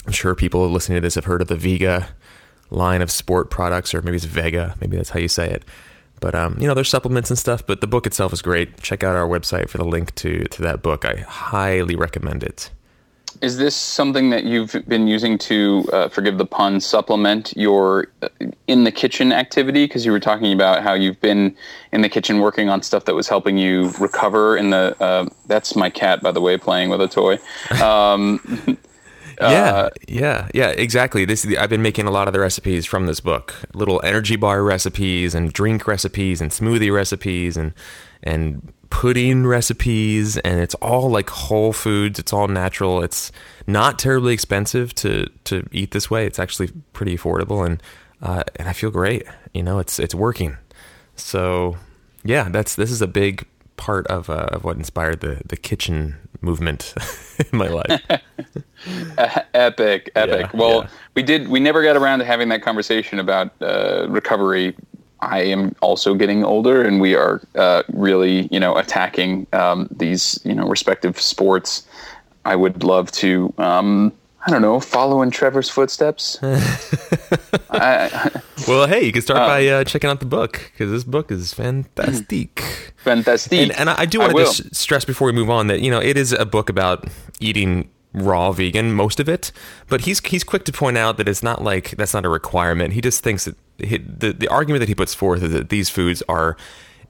I'm 0.06 0.12
sure 0.12 0.34
people 0.34 0.68
listening 0.68 0.96
to 0.96 1.00
this 1.00 1.14
have 1.14 1.24
heard 1.24 1.42
of 1.42 1.48
the 1.48 1.56
Vega 1.56 2.08
line 2.70 3.02
of 3.02 3.10
sport 3.10 3.50
products, 3.50 3.94
or 3.94 4.02
maybe 4.02 4.16
it's 4.16 4.24
Vega. 4.24 4.74
Maybe 4.80 4.96
that's 4.96 5.10
how 5.10 5.20
you 5.20 5.28
say 5.28 5.48
it. 5.50 5.64
But 6.20 6.34
um, 6.34 6.56
you 6.58 6.66
know, 6.66 6.74
there's 6.74 6.88
supplements 6.88 7.30
and 7.30 7.38
stuff. 7.38 7.66
But 7.66 7.80
the 7.80 7.86
book 7.86 8.06
itself 8.06 8.32
is 8.32 8.42
great. 8.42 8.80
Check 8.80 9.04
out 9.04 9.16
our 9.16 9.28
website 9.28 9.68
for 9.68 9.78
the 9.78 9.84
link 9.84 10.14
to 10.16 10.44
to 10.44 10.62
that 10.62 10.82
book. 10.82 11.04
I 11.04 11.16
highly 11.16 11.94
recommend 11.94 12.42
it. 12.42 12.70
Is 13.42 13.58
this 13.58 13.74
something 13.74 14.30
that 14.30 14.44
you've 14.44 14.76
been 14.86 15.06
using 15.06 15.38
to, 15.38 15.88
uh, 15.92 16.08
forgive 16.08 16.38
the 16.38 16.46
pun, 16.46 16.80
supplement 16.80 17.52
your 17.56 18.08
uh, 18.22 18.28
in 18.66 18.84
the 18.84 18.92
kitchen 18.92 19.32
activity? 19.32 19.84
Because 19.84 20.04
you 20.04 20.12
were 20.12 20.20
talking 20.20 20.52
about 20.52 20.82
how 20.82 20.94
you've 20.94 21.20
been 21.20 21.56
in 21.92 22.02
the 22.02 22.08
kitchen 22.08 22.40
working 22.40 22.68
on 22.68 22.82
stuff 22.82 23.04
that 23.06 23.14
was 23.14 23.28
helping 23.28 23.58
you 23.58 23.90
recover. 24.00 24.56
In 24.56 24.70
the 24.70 24.96
uh, 25.00 25.28
that's 25.46 25.76
my 25.76 25.90
cat, 25.90 26.22
by 26.22 26.32
the 26.32 26.40
way, 26.40 26.56
playing 26.56 26.90
with 26.90 27.00
a 27.00 27.08
toy. 27.08 27.38
Um, 27.82 28.78
yeah, 29.40 29.88
yeah, 30.08 30.48
yeah, 30.54 30.68
exactly. 30.70 31.24
This 31.24 31.46
I've 31.58 31.70
been 31.70 31.82
making 31.82 32.06
a 32.06 32.10
lot 32.10 32.28
of 32.28 32.34
the 32.34 32.40
recipes 32.40 32.86
from 32.86 33.06
this 33.06 33.20
book. 33.20 33.54
Little 33.74 34.00
energy 34.04 34.36
bar 34.36 34.62
recipes 34.62 35.34
and 35.34 35.52
drink 35.52 35.86
recipes 35.86 36.40
and 36.40 36.50
smoothie 36.50 36.92
recipes 36.92 37.56
and 37.56 37.72
and 38.26 38.72
pudding 38.90 39.46
recipes 39.46 40.36
and 40.38 40.60
it's 40.60 40.74
all 40.76 41.10
like 41.10 41.30
whole 41.30 41.72
foods. 41.72 42.18
It's 42.18 42.32
all 42.32 42.48
natural. 42.48 43.02
It's 43.02 43.32
not 43.66 43.98
terribly 43.98 44.32
expensive 44.32 44.94
to 44.96 45.26
to 45.44 45.66
eat 45.72 45.90
this 45.90 46.10
way. 46.10 46.26
It's 46.26 46.38
actually 46.38 46.70
pretty 46.92 47.16
affordable 47.16 47.64
and 47.64 47.82
uh, 48.22 48.44
and 48.56 48.68
I 48.68 48.72
feel 48.72 48.90
great. 48.90 49.24
You 49.54 49.62
know 49.62 49.78
it's 49.78 49.98
it's 49.98 50.14
working. 50.14 50.56
So 51.14 51.76
yeah 52.24 52.48
that's 52.48 52.74
this 52.74 52.90
is 52.90 53.02
a 53.02 53.06
big 53.06 53.46
part 53.76 54.06
of 54.06 54.30
uh, 54.30 54.48
of 54.52 54.64
what 54.64 54.76
inspired 54.76 55.20
the 55.20 55.42
the 55.46 55.56
kitchen 55.56 56.16
movement 56.40 56.94
in 57.52 57.58
my 57.58 57.68
life. 57.68 58.00
Epic 59.54 60.10
epic. 60.14 60.14
Yeah, 60.14 60.50
well 60.54 60.82
yeah. 60.82 60.88
we 61.14 61.22
did 61.22 61.48
we 61.48 61.60
never 61.60 61.82
got 61.82 61.96
around 61.96 62.20
to 62.20 62.24
having 62.24 62.48
that 62.50 62.62
conversation 62.62 63.18
about 63.18 63.50
uh, 63.60 64.06
recovery 64.08 64.76
I 65.26 65.40
am 65.40 65.74
also 65.80 66.14
getting 66.14 66.44
older, 66.44 66.82
and 66.82 67.00
we 67.00 67.14
are 67.14 67.42
uh, 67.56 67.82
really, 67.92 68.48
you 68.52 68.60
know, 68.60 68.76
attacking 68.76 69.46
um, 69.52 69.88
these, 69.90 70.40
you 70.44 70.54
know, 70.54 70.68
respective 70.68 71.20
sports. 71.20 71.86
I 72.44 72.54
would 72.54 72.84
love 72.84 73.10
to, 73.12 73.52
um, 73.58 74.12
I 74.46 74.52
don't 74.52 74.62
know, 74.62 74.78
follow 74.78 75.22
in 75.22 75.32
Trevor's 75.32 75.68
footsteps. 75.68 76.38
I, 77.70 78.30
well, 78.68 78.86
hey, 78.86 79.04
you 79.04 79.12
can 79.12 79.22
start 79.22 79.40
uh, 79.40 79.46
by 79.46 79.66
uh, 79.66 79.84
checking 79.84 80.08
out 80.08 80.20
the 80.20 80.26
book 80.26 80.70
because 80.72 80.92
this 80.92 81.02
book 81.02 81.32
is 81.32 81.52
fantastic. 81.52 82.60
Fantastic. 82.96 83.52
And, 83.52 83.72
and 83.72 83.90
I, 83.90 84.00
I 84.00 84.06
do 84.06 84.18
want 84.18 84.36
to 84.36 84.74
stress 84.74 85.04
before 85.04 85.26
we 85.26 85.32
move 85.32 85.48
on 85.48 85.68
that 85.68 85.80
you 85.80 85.92
know 85.92 86.00
it 86.00 86.16
is 86.16 86.32
a 86.32 86.44
book 86.44 86.68
about 86.68 87.06
eating 87.38 87.88
raw 88.12 88.50
vegan, 88.50 88.94
most 88.94 89.20
of 89.20 89.28
it. 89.28 89.52
But 89.88 90.00
he's 90.00 90.18
he's 90.20 90.42
quick 90.42 90.64
to 90.64 90.72
point 90.72 90.98
out 90.98 91.16
that 91.18 91.28
it's 91.28 91.42
not 91.42 91.62
like 91.62 91.90
that's 91.90 92.14
not 92.14 92.24
a 92.24 92.28
requirement. 92.28 92.94
He 92.94 93.00
just 93.00 93.22
thinks 93.22 93.44
that 93.44 93.56
the 93.78 94.32
the 94.32 94.48
argument 94.48 94.80
that 94.80 94.88
he 94.88 94.94
puts 94.94 95.14
forth 95.14 95.42
is 95.42 95.52
that 95.52 95.68
these 95.68 95.88
foods 95.88 96.22
are 96.28 96.56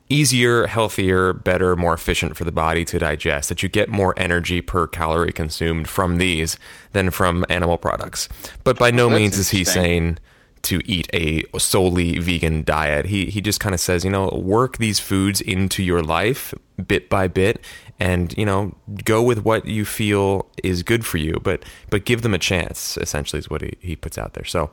easier, 0.08 0.66
healthier, 0.66 1.32
better, 1.32 1.74
more 1.74 1.94
efficient 1.94 2.36
for 2.36 2.44
the 2.44 2.52
body 2.52 2.84
to 2.84 2.98
digest. 2.98 3.48
That 3.48 3.62
you 3.62 3.68
get 3.68 3.88
more 3.88 4.14
energy 4.16 4.60
per 4.60 4.86
calorie 4.86 5.32
consumed 5.32 5.88
from 5.88 6.18
these 6.18 6.58
than 6.92 7.10
from 7.10 7.44
animal 7.48 7.76
products. 7.76 8.28
But 8.64 8.78
by 8.78 8.90
no 8.90 9.10
means 9.10 9.38
is 9.38 9.50
he 9.50 9.64
saying 9.64 10.18
to 10.62 10.80
eat 10.84 11.08
a 11.12 11.44
solely 11.58 12.18
vegan 12.18 12.64
diet. 12.64 13.06
He 13.06 13.26
he 13.26 13.40
just 13.40 13.60
kind 13.60 13.74
of 13.74 13.80
says, 13.80 14.04
you 14.04 14.10
know, 14.10 14.28
work 14.28 14.78
these 14.78 14.98
foods 14.98 15.40
into 15.40 15.82
your 15.82 16.02
life 16.02 16.52
bit 16.86 17.08
by 17.08 17.28
bit 17.28 17.64
and, 17.98 18.36
you 18.36 18.44
know, 18.44 18.74
go 19.04 19.22
with 19.22 19.44
what 19.44 19.66
you 19.66 19.84
feel 19.84 20.46
is 20.62 20.82
good 20.82 21.06
for 21.06 21.18
you, 21.18 21.38
but 21.42 21.64
but 21.88 22.04
give 22.04 22.22
them 22.22 22.34
a 22.34 22.38
chance, 22.38 22.96
essentially 22.98 23.38
is 23.38 23.48
what 23.48 23.62
he, 23.62 23.76
he 23.80 23.96
puts 23.96 24.18
out 24.18 24.34
there. 24.34 24.44
So 24.44 24.70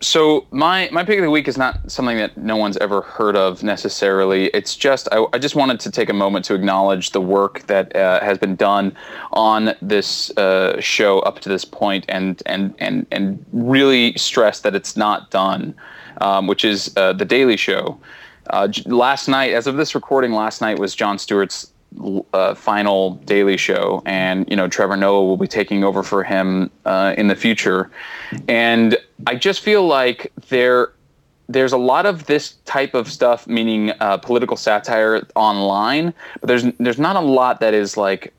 so 0.00 0.46
my 0.50 0.90
my 0.92 1.04
pick 1.04 1.18
of 1.18 1.24
the 1.24 1.30
week 1.30 1.48
is 1.48 1.56
not 1.56 1.90
something 1.90 2.18
that 2.18 2.36
no 2.36 2.56
one's 2.56 2.76
ever 2.78 3.00
heard 3.00 3.34
of 3.34 3.62
necessarily. 3.62 4.46
It's 4.48 4.76
just 4.76 5.08
I, 5.10 5.24
I 5.32 5.38
just 5.38 5.54
wanted 5.54 5.80
to 5.80 5.90
take 5.90 6.10
a 6.10 6.12
moment 6.12 6.44
to 6.46 6.54
acknowledge 6.54 7.10
the 7.10 7.20
work 7.20 7.66
that 7.66 7.96
uh, 7.96 8.20
has 8.20 8.36
been 8.36 8.56
done 8.56 8.94
on 9.32 9.74
this 9.80 10.36
uh, 10.36 10.78
show 10.80 11.20
up 11.20 11.40
to 11.40 11.48
this 11.48 11.64
point, 11.64 12.04
and 12.08 12.42
and 12.44 12.74
and 12.78 13.06
and 13.10 13.44
really 13.52 14.12
stress 14.18 14.60
that 14.60 14.74
it's 14.74 14.98
not 14.98 15.30
done, 15.30 15.74
um, 16.20 16.46
which 16.46 16.64
is 16.64 16.92
uh, 16.96 17.14
the 17.14 17.24
Daily 17.24 17.56
Show. 17.56 17.98
Uh, 18.50 18.68
last 18.84 19.28
night, 19.28 19.52
as 19.54 19.66
of 19.66 19.76
this 19.76 19.94
recording, 19.94 20.32
last 20.32 20.60
night 20.60 20.78
was 20.78 20.94
Jon 20.94 21.18
Stewart's 21.18 21.72
uh, 22.32 22.54
final 22.54 23.14
Daily 23.24 23.56
Show, 23.56 24.02
and 24.06 24.48
you 24.50 24.56
know 24.56 24.68
Trevor 24.68 24.96
Noah 24.96 25.24
will 25.24 25.36
be 25.36 25.48
taking 25.48 25.84
over 25.84 26.02
for 26.02 26.22
him 26.22 26.70
uh, 26.84 27.14
in 27.16 27.28
the 27.28 27.36
future, 27.36 27.90
and 28.48 28.96
I 29.26 29.36
just 29.36 29.60
feel 29.60 29.86
like 29.86 30.32
there 30.48 30.92
there's 31.48 31.72
a 31.72 31.78
lot 31.78 32.06
of 32.06 32.26
this 32.26 32.54
type 32.64 32.94
of 32.94 33.10
stuff, 33.10 33.46
meaning 33.46 33.92
uh, 34.00 34.18
political 34.18 34.56
satire 34.56 35.26
online, 35.34 36.12
but 36.40 36.48
there's 36.48 36.64
there's 36.78 36.98
not 36.98 37.16
a 37.16 37.20
lot 37.20 37.60
that 37.60 37.74
is 37.74 37.96
like 37.96 38.32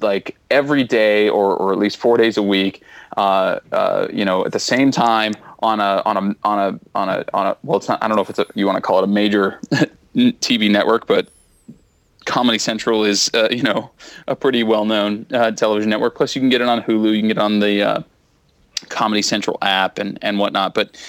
like 0.00 0.36
every 0.50 0.82
day 0.82 1.28
or, 1.28 1.56
or 1.56 1.72
at 1.72 1.78
least 1.78 1.96
four 1.96 2.16
days 2.16 2.36
a 2.36 2.42
week, 2.42 2.82
uh, 3.16 3.60
uh, 3.72 4.08
you 4.12 4.24
know, 4.24 4.44
at 4.44 4.52
the 4.52 4.60
same 4.60 4.90
time 4.90 5.32
on 5.60 5.80
a 5.80 6.02
on 6.04 6.16
a 6.16 6.48
on 6.48 6.58
a 6.58 6.98
on 6.98 7.08
a 7.08 7.24
on 7.34 7.46
a 7.46 7.56
well, 7.62 7.78
it's 7.78 7.88
not. 7.88 8.02
I 8.02 8.08
don't 8.08 8.16
know 8.16 8.22
if 8.22 8.30
it's 8.30 8.38
a, 8.38 8.46
you 8.54 8.66
want 8.66 8.76
to 8.76 8.82
call 8.82 8.98
it 8.98 9.04
a 9.04 9.08
major 9.08 9.60
TV 10.16 10.70
network, 10.70 11.06
but 11.06 11.28
Comedy 12.26 12.58
Central 12.58 13.04
is, 13.04 13.30
uh, 13.32 13.48
you 13.50 13.62
know, 13.62 13.90
a 14.28 14.36
pretty 14.36 14.62
well-known 14.62 15.26
uh, 15.32 15.50
television 15.52 15.88
network. 15.88 16.14
Plus, 16.14 16.34
you 16.34 16.42
can 16.42 16.50
get 16.50 16.60
it 16.60 16.68
on 16.68 16.82
Hulu. 16.82 17.14
You 17.14 17.20
can 17.20 17.28
get 17.28 17.38
it 17.38 17.42
on 17.42 17.60
the 17.60 17.82
uh, 17.82 18.02
Comedy 18.90 19.22
Central 19.22 19.56
app 19.62 19.98
and 19.98 20.18
and 20.20 20.38
whatnot. 20.38 20.74
But 20.74 21.00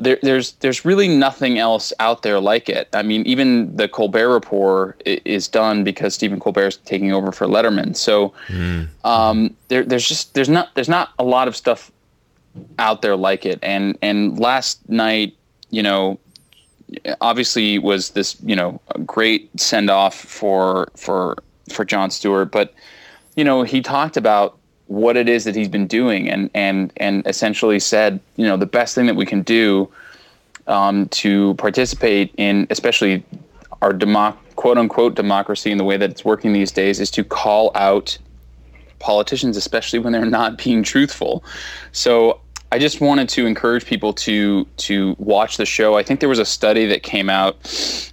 there, 0.00 0.18
there's 0.22 0.52
there's 0.52 0.84
really 0.84 1.08
nothing 1.08 1.58
else 1.58 1.92
out 2.00 2.22
there 2.22 2.40
like 2.40 2.68
it. 2.68 2.88
I 2.92 3.02
mean, 3.02 3.22
even 3.26 3.74
the 3.76 3.88
Colbert 3.88 4.30
Report 4.30 5.00
is 5.04 5.46
done 5.46 5.84
because 5.84 6.14
Stephen 6.14 6.40
Colbert 6.40 6.66
is 6.66 6.76
taking 6.78 7.12
over 7.12 7.30
for 7.30 7.46
Letterman. 7.46 7.96
So 7.96 8.32
mm. 8.48 8.88
um, 9.04 9.54
there, 9.68 9.84
there's 9.84 10.08
just 10.08 10.34
there's 10.34 10.48
not 10.48 10.74
there's 10.74 10.88
not 10.88 11.10
a 11.18 11.24
lot 11.24 11.48
of 11.48 11.56
stuff 11.56 11.92
out 12.78 13.02
there 13.02 13.16
like 13.16 13.46
it. 13.46 13.58
And 13.62 13.96
and 14.02 14.38
last 14.38 14.88
night, 14.88 15.36
you 15.70 15.82
know, 15.82 16.18
obviously 17.20 17.78
was 17.78 18.10
this 18.10 18.36
you 18.44 18.56
know 18.56 18.80
great 19.06 19.48
send 19.60 19.90
off 19.90 20.14
for 20.14 20.90
for 20.96 21.36
for 21.70 21.84
Jon 21.84 22.10
Stewart, 22.10 22.50
but 22.50 22.74
you 23.36 23.44
know 23.44 23.62
he 23.62 23.80
talked 23.80 24.16
about 24.16 24.58
what 24.86 25.16
it 25.16 25.28
is 25.28 25.44
that 25.44 25.54
he's 25.54 25.68
been 25.68 25.86
doing 25.86 26.28
and 26.28 26.50
and 26.54 26.92
and 26.98 27.26
essentially 27.26 27.80
said 27.80 28.20
you 28.36 28.44
know 28.44 28.56
the 28.56 28.66
best 28.66 28.94
thing 28.94 29.06
that 29.06 29.16
we 29.16 29.24
can 29.24 29.42
do 29.42 29.88
um, 30.66 31.08
to 31.08 31.54
participate 31.54 32.32
in 32.36 32.66
especially 32.68 33.24
our 33.80 33.92
democ- 33.92 34.36
quote 34.56 34.76
unquote 34.76 35.14
democracy 35.14 35.70
in 35.70 35.78
the 35.78 35.84
way 35.84 35.96
that 35.96 36.10
it's 36.10 36.24
working 36.24 36.52
these 36.52 36.70
days 36.70 37.00
is 37.00 37.10
to 37.10 37.24
call 37.24 37.72
out 37.74 38.18
politicians 38.98 39.56
especially 39.56 39.98
when 39.98 40.12
they're 40.12 40.26
not 40.26 40.58
being 40.58 40.82
truthful. 40.82 41.42
So 41.92 42.41
I 42.72 42.78
just 42.78 43.02
wanted 43.02 43.28
to 43.28 43.44
encourage 43.44 43.84
people 43.84 44.14
to 44.14 44.64
to 44.78 45.14
watch 45.18 45.58
the 45.58 45.66
show. 45.66 45.98
I 45.98 46.02
think 46.02 46.20
there 46.20 46.28
was 46.30 46.38
a 46.38 46.44
study 46.46 46.86
that 46.86 47.02
came 47.02 47.28
out. 47.28 47.56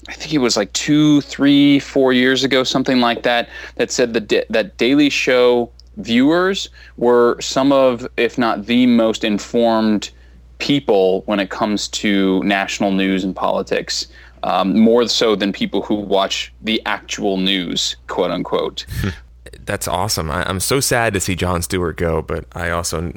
I 0.10 0.14
think 0.14 0.34
it 0.34 0.40
was 0.40 0.58
like 0.58 0.74
two, 0.74 1.22
three, 1.22 1.80
four 1.80 2.12
years 2.12 2.44
ago, 2.44 2.66
something 2.66 3.00
like 3.00 3.24
that, 3.24 3.48
that 3.76 3.90
said 3.90 4.14
that 4.16 4.48
that 4.50 4.76
Daily 4.76 5.10
Show 5.10 5.72
viewers 5.96 6.68
were 6.98 7.40
some 7.40 7.72
of, 7.72 8.06
if 8.18 8.38
not 8.38 8.66
the 8.66 8.86
most 8.86 9.24
informed 9.24 10.12
people 10.58 11.22
when 11.22 11.40
it 11.40 11.50
comes 11.50 11.88
to 11.88 12.44
national 12.44 12.92
news 12.92 13.24
and 13.24 13.34
politics 13.34 14.08
um, 14.44 14.78
more 14.78 15.08
so 15.08 15.38
than 15.38 15.54
people 15.54 15.84
who 15.84 15.96
watch 15.96 16.54
the 16.62 16.82
actual 16.86 17.38
news, 17.38 17.96
quote 18.08 18.30
unquote. 18.30 18.86
That's 19.66 19.88
awesome. 19.88 20.30
I, 20.30 20.50
am 20.50 20.60
so 20.60 20.82
sad 20.82 21.14
to 21.14 21.22
see 21.22 21.36
Jon 21.36 21.62
Stewart 21.62 21.96
go, 21.96 22.22
but 22.22 22.44
I 22.52 22.72
also 22.72 23.14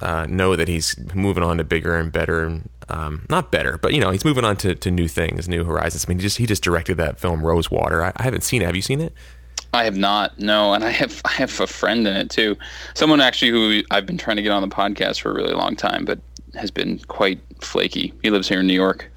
uh, 0.00 0.26
know 0.28 0.56
that 0.56 0.68
he's 0.68 0.96
moving 1.14 1.42
on 1.42 1.58
to 1.58 1.64
bigger 1.64 1.96
and 1.96 2.12
better. 2.12 2.60
Um, 2.88 3.26
not 3.28 3.50
better, 3.50 3.78
but 3.78 3.94
you 3.94 4.00
know, 4.00 4.10
he's 4.10 4.24
moving 4.24 4.44
on 4.44 4.56
to, 4.58 4.74
to 4.74 4.90
new 4.90 5.08
things, 5.08 5.48
new 5.48 5.64
horizons. 5.64 6.04
I 6.06 6.08
mean, 6.08 6.18
he 6.18 6.22
just 6.22 6.38
he 6.38 6.46
just 6.46 6.62
directed 6.62 6.96
that 6.98 7.18
film 7.18 7.44
Rosewater. 7.44 8.04
I, 8.04 8.12
I 8.16 8.22
haven't 8.22 8.42
seen 8.42 8.62
it. 8.62 8.66
Have 8.66 8.76
you 8.76 8.82
seen 8.82 9.00
it? 9.00 9.12
I 9.72 9.84
have 9.84 9.96
not. 9.96 10.38
No, 10.38 10.72
and 10.72 10.84
I 10.84 10.90
have 10.90 11.20
I 11.24 11.32
have 11.32 11.60
a 11.60 11.66
friend 11.66 12.06
in 12.06 12.16
it 12.16 12.30
too. 12.30 12.56
Someone 12.94 13.20
actually 13.20 13.50
who 13.50 13.82
I've 13.90 14.06
been 14.06 14.18
trying 14.18 14.36
to 14.36 14.42
get 14.42 14.52
on 14.52 14.62
the 14.62 14.74
podcast 14.74 15.20
for 15.20 15.30
a 15.30 15.34
really 15.34 15.54
long 15.54 15.76
time, 15.76 16.04
but 16.04 16.18
has 16.54 16.70
been 16.70 16.98
quite 17.00 17.40
flaky. 17.60 18.12
He 18.22 18.30
lives 18.30 18.48
here 18.48 18.60
in 18.60 18.66
New 18.66 18.74
York. 18.74 19.10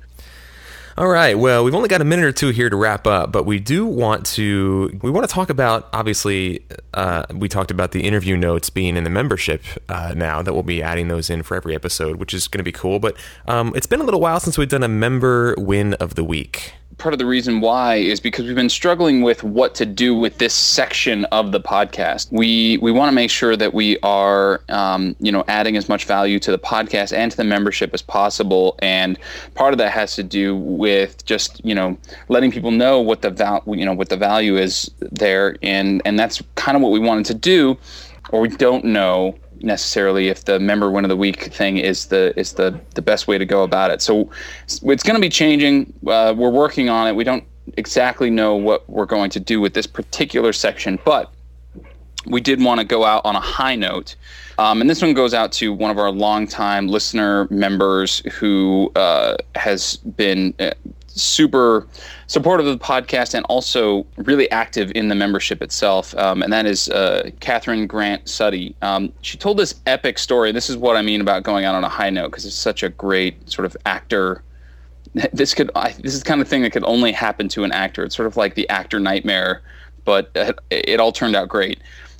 All 0.99 1.07
right. 1.07 1.39
Well, 1.39 1.63
we've 1.63 1.73
only 1.73 1.87
got 1.87 2.01
a 2.01 2.03
minute 2.03 2.25
or 2.25 2.33
two 2.33 2.49
here 2.49 2.69
to 2.69 2.75
wrap 2.75 3.07
up, 3.07 3.31
but 3.31 3.45
we 3.45 3.57
do 3.57 3.85
want 3.85 4.25
to 4.25 4.99
we 5.01 5.09
want 5.09 5.25
to 5.25 5.33
talk 5.33 5.49
about 5.49 5.87
obviously 5.93 6.65
uh, 6.93 7.23
we 7.33 7.47
talked 7.47 7.71
about 7.71 7.93
the 7.93 8.05
interview 8.05 8.35
notes 8.35 8.69
being 8.69 8.97
in 8.97 9.05
the 9.05 9.09
membership 9.09 9.63
uh, 9.87 10.13
now 10.13 10.41
that 10.41 10.51
we'll 10.53 10.61
be 10.61 10.83
adding 10.83 11.07
those 11.07 11.29
in 11.29 11.41
for 11.41 11.55
every 11.55 11.73
episode, 11.73 12.17
which 12.17 12.33
is 12.33 12.49
going 12.49 12.57
to 12.57 12.65
be 12.65 12.73
cool. 12.73 12.99
But 12.99 13.15
um, 13.47 13.71
it's 13.77 13.87
been 13.87 14.01
a 14.01 14.03
little 14.03 14.19
while 14.19 14.41
since 14.41 14.57
we've 14.57 14.67
done 14.67 14.83
a 14.83 14.89
member 14.89 15.55
win 15.57 15.93
of 15.93 16.15
the 16.15 16.23
week 16.25 16.73
part 16.99 17.13
of 17.13 17.17
the 17.17 17.25
reason 17.25 17.61
why 17.61 17.95
is 17.95 18.19
because 18.19 18.45
we've 18.45 18.55
been 18.55 18.69
struggling 18.69 19.21
with 19.21 19.43
what 19.43 19.73
to 19.75 19.85
do 19.85 20.13
with 20.13 20.37
this 20.37 20.53
section 20.53 21.25
of 21.25 21.51
the 21.51 21.59
podcast. 21.59 22.31
We 22.31 22.77
we 22.77 22.91
want 22.91 23.09
to 23.09 23.13
make 23.13 23.31
sure 23.31 23.55
that 23.55 23.73
we 23.73 23.97
are 23.99 24.61
um, 24.69 25.15
you 25.19 25.31
know 25.31 25.43
adding 25.47 25.77
as 25.77 25.89
much 25.89 26.05
value 26.05 26.37
to 26.39 26.51
the 26.51 26.59
podcast 26.59 27.15
and 27.17 27.31
to 27.31 27.37
the 27.37 27.43
membership 27.43 27.93
as 27.93 28.01
possible, 28.01 28.77
and 28.79 29.17
part 29.55 29.73
of 29.73 29.79
that 29.79 29.91
has 29.91 30.15
to 30.15 30.23
do 30.23 30.55
with 30.55 31.25
just 31.25 31.63
you 31.65 31.73
know 31.73 31.97
letting 32.27 32.51
people 32.51 32.71
know 32.71 32.99
what 32.99 33.21
the 33.21 33.31
val 33.31 33.63
you 33.67 33.85
know 33.85 33.93
what 33.93 34.09
the 34.09 34.17
value 34.17 34.57
is 34.57 34.91
there, 34.99 35.55
and 35.63 36.01
and 36.05 36.19
that's 36.19 36.43
kind 36.55 36.75
of 36.75 36.83
what 36.83 36.91
we 36.91 36.99
wanted 36.99 37.25
to 37.25 37.33
do, 37.33 37.77
or 38.29 38.41
we 38.41 38.49
don't 38.49 38.85
know 38.85 39.35
necessarily 39.61 40.27
if 40.27 40.45
the 40.45 40.59
member 40.59 40.89
win 40.89 41.05
of 41.05 41.09
the 41.09 41.17
week 41.17 41.53
thing 41.53 41.77
is 41.77 42.07
the 42.07 42.33
is 42.39 42.53
the 42.53 42.79
the 42.95 43.01
best 43.01 43.27
way 43.27 43.37
to 43.37 43.45
go 43.45 43.63
about 43.63 43.91
it. 43.91 44.01
So 44.01 44.29
it's 44.65 45.03
going 45.03 45.15
to 45.15 45.21
be 45.21 45.29
changing. 45.29 45.93
Uh, 46.07 46.33
we're 46.35 46.49
working 46.49 46.89
on 46.89 47.07
it. 47.07 47.15
We 47.15 47.23
don't 47.23 47.43
exactly 47.77 48.29
know 48.29 48.55
what 48.55 48.89
we're 48.89 49.05
going 49.05 49.29
to 49.31 49.39
do 49.39 49.61
with 49.61 49.73
this 49.73 49.87
particular 49.87 50.53
section, 50.53 50.99
but 51.05 51.31
we 52.25 52.41
did 52.41 52.63
want 52.63 52.79
to 52.79 52.85
go 52.85 53.05
out 53.05 53.25
on 53.25 53.35
a 53.35 53.41
high 53.41 53.75
note. 53.75 54.15
Um, 54.59 54.81
and 54.81 54.89
this 54.89 55.01
one 55.01 55.13
goes 55.13 55.33
out 55.33 55.53
to 55.53 55.71
one 55.71 55.89
of 55.89 55.97
our 55.97 56.11
longtime 56.11 56.89
listener 56.89 57.47
members 57.49 58.19
who 58.33 58.91
uh, 58.93 59.37
has 59.55 59.95
been 59.95 60.53
uh, 60.59 60.71
super 61.07 61.87
supportive 62.27 62.67
of 62.67 62.77
the 62.77 62.83
podcast 62.83 63.35
and 63.35 63.45
also 63.45 64.05
really 64.17 64.51
active 64.51 64.91
in 64.95 65.07
the 65.07 65.15
membership 65.15 65.61
itself. 65.61 66.13
Um, 66.17 66.43
and 66.43 66.51
that 66.51 66.65
is 66.65 66.89
uh, 66.89 67.29
Catherine 67.39 67.87
Grant 67.87 68.27
Suddy. 68.27 68.75
Um, 68.81 69.13
she 69.21 69.37
told 69.37 69.55
this 69.55 69.75
epic 69.85 70.19
story. 70.19 70.51
This 70.51 70.69
is 70.69 70.75
what 70.75 70.97
I 70.97 71.03
mean 71.03 71.21
about 71.21 71.43
going 71.43 71.63
out 71.63 71.75
on 71.75 71.85
a 71.85 71.89
high 71.89 72.09
note 72.09 72.31
because 72.31 72.45
it's 72.45 72.53
such 72.53 72.83
a 72.83 72.89
great 72.89 73.49
sort 73.49 73.65
of 73.65 73.77
actor. 73.85 74.43
This 75.33 75.53
could 75.53 75.71
I, 75.73 75.93
this 75.93 76.13
is 76.13 76.19
the 76.19 76.25
kind 76.25 76.41
of 76.41 76.49
thing 76.49 76.63
that 76.63 76.71
could 76.71 76.83
only 76.83 77.13
happen 77.13 77.47
to 77.49 77.63
an 77.63 77.71
actor. 77.71 78.03
It's 78.03 78.15
sort 78.15 78.27
of 78.27 78.35
like 78.35 78.55
the 78.55 78.67
actor 78.69 78.99
nightmare, 78.99 79.61
but 80.03 80.29
it, 80.35 80.59
it 80.69 80.99
all 80.99 81.11
turned 81.11 81.35
out 81.35 81.47
great. 81.47 81.79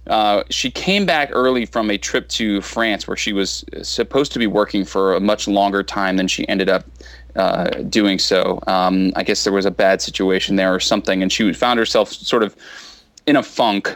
Uh, 0.10 0.44
she 0.50 0.72
came 0.72 1.06
back 1.06 1.30
early 1.32 1.66
from 1.66 1.92
a 1.92 1.98
trip 1.98 2.28
to 2.30 2.62
France 2.62 3.08
where 3.08 3.16
she 3.16 3.32
was 3.32 3.64
supposed 3.84 4.32
to 4.32 4.40
be 4.40 4.48
working 4.48 4.84
for 4.84 5.14
a 5.14 5.20
much 5.20 5.48
longer 5.48 5.84
time 5.84 6.18
than 6.18 6.28
she 6.28 6.48
ended 6.50 6.68
up 6.68 6.84
uh, 7.36 7.70
doing 7.84 8.18
so. 8.18 8.60
Um, 8.66 9.14
I 9.16 9.24
guess 9.24 9.44
there 9.44 9.54
was 9.54 9.68
a 9.68 9.72
bad 9.72 10.02
situation 10.02 10.56
there 10.56 10.74
or 10.74 10.80
something, 10.80 11.22
and 11.22 11.32
she 11.32 11.54
found 11.54 11.78
herself 11.78 12.12
sort 12.12 12.42
of 12.42 12.56
in 13.28 13.36
a 13.36 13.44
funk 13.44 13.96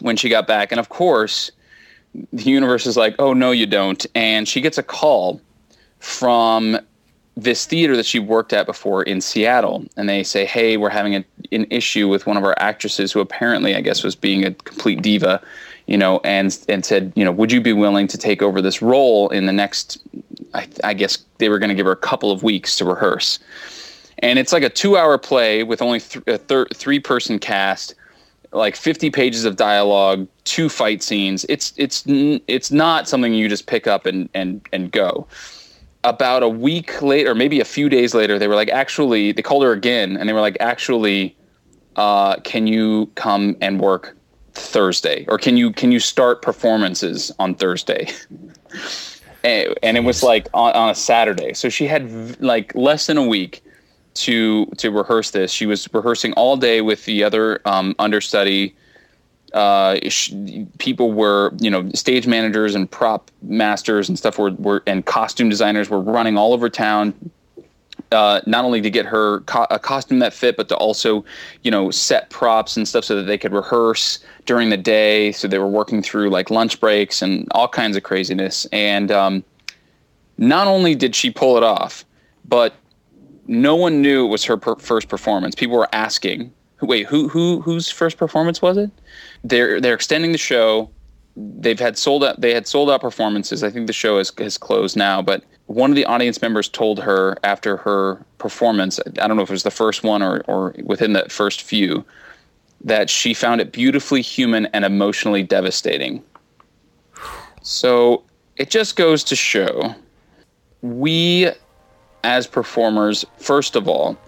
when 0.00 0.16
she 0.16 0.28
got 0.28 0.48
back. 0.48 0.72
And 0.72 0.80
of 0.80 0.88
course, 0.88 1.52
the 2.32 2.42
universe 2.42 2.84
is 2.84 2.96
like, 2.96 3.14
"Oh 3.20 3.32
no, 3.32 3.52
you 3.52 3.66
don't." 3.66 4.04
And 4.16 4.48
she 4.48 4.60
gets 4.60 4.76
a 4.76 4.82
call 4.82 5.40
from 6.00 6.78
this 7.36 7.64
theater 7.64 7.96
that 7.96 8.04
she 8.04 8.18
worked 8.18 8.52
at 8.52 8.66
before 8.66 9.04
in 9.04 9.20
Seattle, 9.20 9.84
and 9.96 10.08
they 10.08 10.24
say, 10.24 10.44
"Hey, 10.44 10.76
we're 10.76 10.90
having 10.90 11.14
a, 11.14 11.24
an 11.52 11.66
issue 11.70 12.08
with 12.08 12.26
one 12.26 12.36
of 12.36 12.44
our 12.44 12.54
actresses 12.58 13.12
who 13.12 13.20
apparently, 13.20 13.74
I 13.76 13.80
guess, 13.80 14.02
was 14.02 14.14
being 14.14 14.44
a 14.44 14.52
complete 14.52 15.02
diva." 15.02 15.40
You 15.86 15.98
know, 15.98 16.20
and 16.22 16.56
and 16.68 16.84
said, 16.84 17.12
you 17.16 17.24
know, 17.24 17.32
would 17.32 17.50
you 17.50 17.60
be 17.60 17.72
willing 17.72 18.06
to 18.06 18.16
take 18.16 18.40
over 18.40 18.62
this 18.62 18.80
role 18.80 19.28
in 19.30 19.46
the 19.46 19.52
next 19.52 19.98
I, 20.54 20.68
I 20.84 20.94
guess 20.94 21.18
they 21.38 21.48
were 21.48 21.58
going 21.58 21.70
to 21.70 21.74
give 21.74 21.86
her 21.86 21.92
a 21.92 21.96
couple 21.96 22.30
of 22.30 22.42
weeks 22.42 22.76
to 22.76 22.84
rehearse. 22.84 23.38
And 24.18 24.38
it's 24.38 24.52
like 24.52 24.62
a 24.62 24.68
two 24.68 24.96
hour 24.96 25.18
play 25.18 25.62
with 25.62 25.82
only 25.82 26.00
th- 26.00 26.24
a 26.26 26.38
thir- 26.38 26.68
three 26.74 27.00
person 27.00 27.38
cast, 27.38 27.94
like 28.52 28.76
50 28.76 29.10
pages 29.10 29.44
of 29.44 29.56
dialogue, 29.56 30.28
two 30.44 30.68
fight 30.68 31.02
scenes. 31.02 31.44
It's, 31.48 31.72
it's, 31.76 32.04
it's 32.06 32.70
not 32.70 33.08
something 33.08 33.34
you 33.34 33.48
just 33.48 33.66
pick 33.66 33.86
up 33.86 34.06
and, 34.06 34.28
and, 34.34 34.66
and 34.72 34.92
go. 34.92 35.26
About 36.04 36.42
a 36.42 36.48
week 36.48 37.00
later, 37.00 37.30
or 37.30 37.34
maybe 37.34 37.60
a 37.60 37.64
few 37.64 37.88
days 37.88 38.14
later, 38.14 38.38
they 38.38 38.48
were 38.48 38.56
like, 38.56 38.70
actually, 38.70 39.32
they 39.32 39.42
called 39.42 39.62
her 39.62 39.72
again 39.72 40.16
and 40.16 40.28
they 40.28 40.32
were 40.32 40.40
like, 40.40 40.56
actually, 40.60 41.34
uh, 41.96 42.36
can 42.36 42.66
you 42.66 43.10
come 43.14 43.56
and 43.60 43.80
work 43.80 44.16
Thursday? 44.54 45.24
Or 45.28 45.38
can 45.38 45.56
you, 45.56 45.72
can 45.72 45.92
you 45.92 46.00
start 46.00 46.42
performances 46.42 47.32
on 47.38 47.54
Thursday? 47.54 48.08
and, 49.44 49.74
and 49.82 49.96
it 49.96 50.04
was 50.04 50.22
like 50.22 50.48
on, 50.54 50.72
on 50.74 50.90
a 50.90 50.94
Saturday. 50.94 51.54
So 51.54 51.68
she 51.68 51.86
had 51.86 52.40
like 52.40 52.74
less 52.74 53.06
than 53.06 53.16
a 53.18 53.26
week 53.26 53.62
to 54.14 54.66
to 54.78 54.90
rehearse 54.90 55.30
this. 55.30 55.50
She 55.50 55.66
was 55.66 55.92
rehearsing 55.92 56.32
all 56.34 56.56
day 56.56 56.80
with 56.80 57.04
the 57.04 57.24
other 57.24 57.60
um, 57.64 57.94
understudy. 57.98 58.74
Uh, 59.52 59.98
people 60.78 61.12
were, 61.12 61.52
you 61.60 61.70
know, 61.70 61.88
stage 61.90 62.26
managers 62.26 62.74
and 62.74 62.90
prop 62.90 63.30
masters 63.42 64.08
and 64.08 64.18
stuff 64.18 64.38
were, 64.38 64.52
were 64.52 64.82
and 64.86 65.04
costume 65.04 65.50
designers 65.50 65.90
were 65.90 66.00
running 66.00 66.38
all 66.38 66.54
over 66.54 66.70
town. 66.70 67.14
Uh, 68.12 68.40
not 68.46 68.64
only 68.64 68.80
to 68.80 68.90
get 68.90 69.06
her 69.06 69.40
co- 69.40 69.66
a 69.70 69.78
costume 69.78 70.18
that 70.20 70.32
fit, 70.32 70.56
but 70.56 70.68
to 70.68 70.76
also, 70.76 71.24
you 71.62 71.70
know, 71.70 71.90
set 71.90 72.30
props 72.30 72.76
and 72.76 72.86
stuff 72.86 73.04
so 73.04 73.16
that 73.16 73.22
they 73.22 73.38
could 73.38 73.52
rehearse 73.52 74.18
during 74.46 74.70
the 74.70 74.76
day. 74.76 75.32
So 75.32 75.48
they 75.48 75.58
were 75.58 75.66
working 75.66 76.02
through 76.02 76.30
like 76.30 76.50
lunch 76.50 76.78
breaks 76.78 77.22
and 77.22 77.48
all 77.52 77.68
kinds 77.68 77.96
of 77.96 78.02
craziness. 78.02 78.66
And 78.72 79.10
um, 79.10 79.42
not 80.38 80.66
only 80.66 80.94
did 80.94 81.14
she 81.16 81.30
pull 81.30 81.56
it 81.56 81.62
off, 81.62 82.04
but 82.46 82.74
no 83.46 83.74
one 83.74 84.02
knew 84.02 84.26
it 84.26 84.28
was 84.28 84.44
her 84.44 84.56
per- 84.56 84.76
first 84.76 85.08
performance. 85.08 85.54
People 85.54 85.76
were 85.76 85.88
asking, 85.92 86.52
"Wait, 86.80 87.06
who 87.06 87.28
who 87.28 87.60
whose 87.60 87.90
first 87.90 88.16
performance 88.16 88.62
was 88.62 88.76
it?" 88.76 88.90
They're 89.44 89.80
they're 89.80 89.94
extending 89.94 90.32
the 90.32 90.38
show. 90.38 90.90
They've 91.36 91.80
had 91.80 91.96
sold 91.96 92.24
out. 92.24 92.40
They 92.40 92.54
had 92.54 92.66
sold 92.66 92.90
out 92.90 93.00
performances. 93.00 93.62
I 93.62 93.70
think 93.70 93.86
the 93.86 93.92
show 93.92 94.18
has 94.18 94.32
has 94.38 94.58
closed 94.58 94.96
now. 94.96 95.22
But 95.22 95.44
one 95.74 95.90
of 95.90 95.96
the 95.96 96.04
audience 96.04 96.42
members 96.42 96.68
told 96.68 97.00
her 97.00 97.36
after 97.44 97.78
her 97.78 98.22
performance, 98.36 99.00
I 99.06 99.26
don't 99.26 99.36
know 99.36 99.42
if 99.42 99.48
it 99.48 99.52
was 99.52 99.62
the 99.62 99.70
first 99.70 100.02
one 100.02 100.22
or 100.22 100.42
or 100.46 100.74
within 100.84 101.14
the 101.14 101.26
first 101.28 101.62
few, 101.62 102.04
that 102.84 103.08
she 103.08 103.32
found 103.32 103.60
it 103.60 103.72
beautifully 103.72 104.20
human 104.20 104.66
and 104.66 104.84
emotionally 104.84 105.42
devastating. 105.42 106.22
So 107.62 108.22
it 108.56 108.70
just 108.70 108.96
goes 108.96 109.24
to 109.24 109.36
show 109.36 109.94
we, 110.82 111.48
as 112.24 112.46
performers, 112.46 113.24
first 113.38 113.76
of 113.76 113.88
all, 113.88 114.18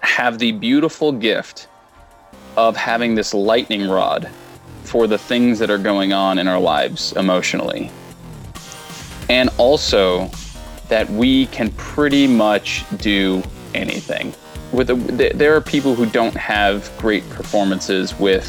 have 0.00 0.38
the 0.38 0.52
beautiful 0.52 1.12
gift 1.12 1.68
of 2.56 2.76
having 2.76 3.14
this 3.14 3.34
lightning 3.34 3.88
rod 3.88 4.28
for 4.84 5.06
the 5.06 5.18
things 5.18 5.58
that 5.58 5.70
are 5.70 5.78
going 5.78 6.12
on 6.12 6.38
in 6.38 6.48
our 6.48 6.58
lives 6.58 7.12
emotionally. 7.12 7.90
And 9.28 9.50
also 9.58 10.30
that 10.90 11.08
we 11.08 11.46
can 11.46 11.70
pretty 11.72 12.26
much 12.26 12.84
do 12.98 13.42
anything. 13.74 14.34
With 14.72 14.90
a, 14.90 15.32
there 15.34 15.56
are 15.56 15.60
people 15.60 15.94
who 15.94 16.04
don't 16.04 16.36
have 16.36 16.92
great 16.98 17.28
performances 17.30 18.16
with 18.18 18.46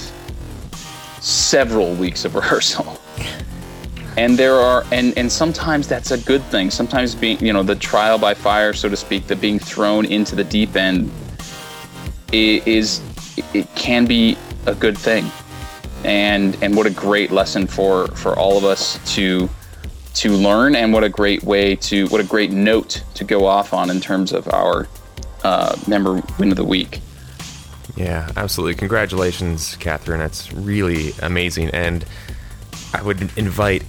several 1.22 1.94
weeks 1.96 2.26
of 2.26 2.36
rehearsal. 2.42 3.00
And 4.18 4.38
there 4.38 4.56
are 4.56 4.84
and 4.92 5.18
and 5.18 5.32
sometimes 5.32 5.88
that's 5.88 6.12
a 6.12 6.18
good 6.18 6.44
thing. 6.46 6.70
Sometimes 6.70 7.16
being 7.16 7.40
you 7.40 7.54
know 7.54 7.64
the 7.64 7.76
trial 7.76 8.18
by 8.18 8.34
fire 8.34 8.74
so 8.74 8.90
to 8.90 8.98
speak 8.98 9.26
the 9.28 9.36
being 9.38 9.58
thrown 9.58 10.04
into 10.06 10.36
the 10.36 10.44
deep 10.44 10.76
end 10.76 11.10
is 12.34 13.02
it 13.54 13.74
can 13.76 14.06
be 14.06 14.38
a 14.66 14.76
good 14.76 14.98
thing. 14.98 15.32
And 16.04 16.58
and 16.62 16.76
what 16.76 16.88
a 16.88 16.92
great 16.92 17.32
lesson 17.32 17.68
for 17.68 18.08
for 18.08 18.38
all 18.38 18.58
of 18.58 18.66
us 18.66 19.00
to 19.16 19.50
to 20.14 20.32
learn 20.32 20.76
and 20.76 20.94
what 20.94 21.04
a 21.04 21.10
great 21.10 21.44
way 21.44 21.76
to 21.76 22.08
what 22.08 22.20
a 22.22 22.24
great 22.24 22.52
note 22.52 23.04
to 23.16 23.24
go 23.24 23.46
off 23.46 23.74
on 23.74 23.90
in 23.90 24.02
terms 24.02 24.32
of 24.34 24.52
our 24.54 24.88
uh, 25.44 25.76
member 25.88 26.22
win 26.38 26.52
of 26.52 26.58
the 26.58 26.66
week. 26.66 27.02
Yeah, 27.96 28.32
absolutely. 28.36 28.76
Congratulations, 28.76 29.76
Catherine. 29.78 30.20
That's 30.20 30.52
really 30.54 31.14
amazing. 31.22 31.70
And 31.70 32.06
I 32.94 33.02
would 33.02 33.38
invite 33.38 33.84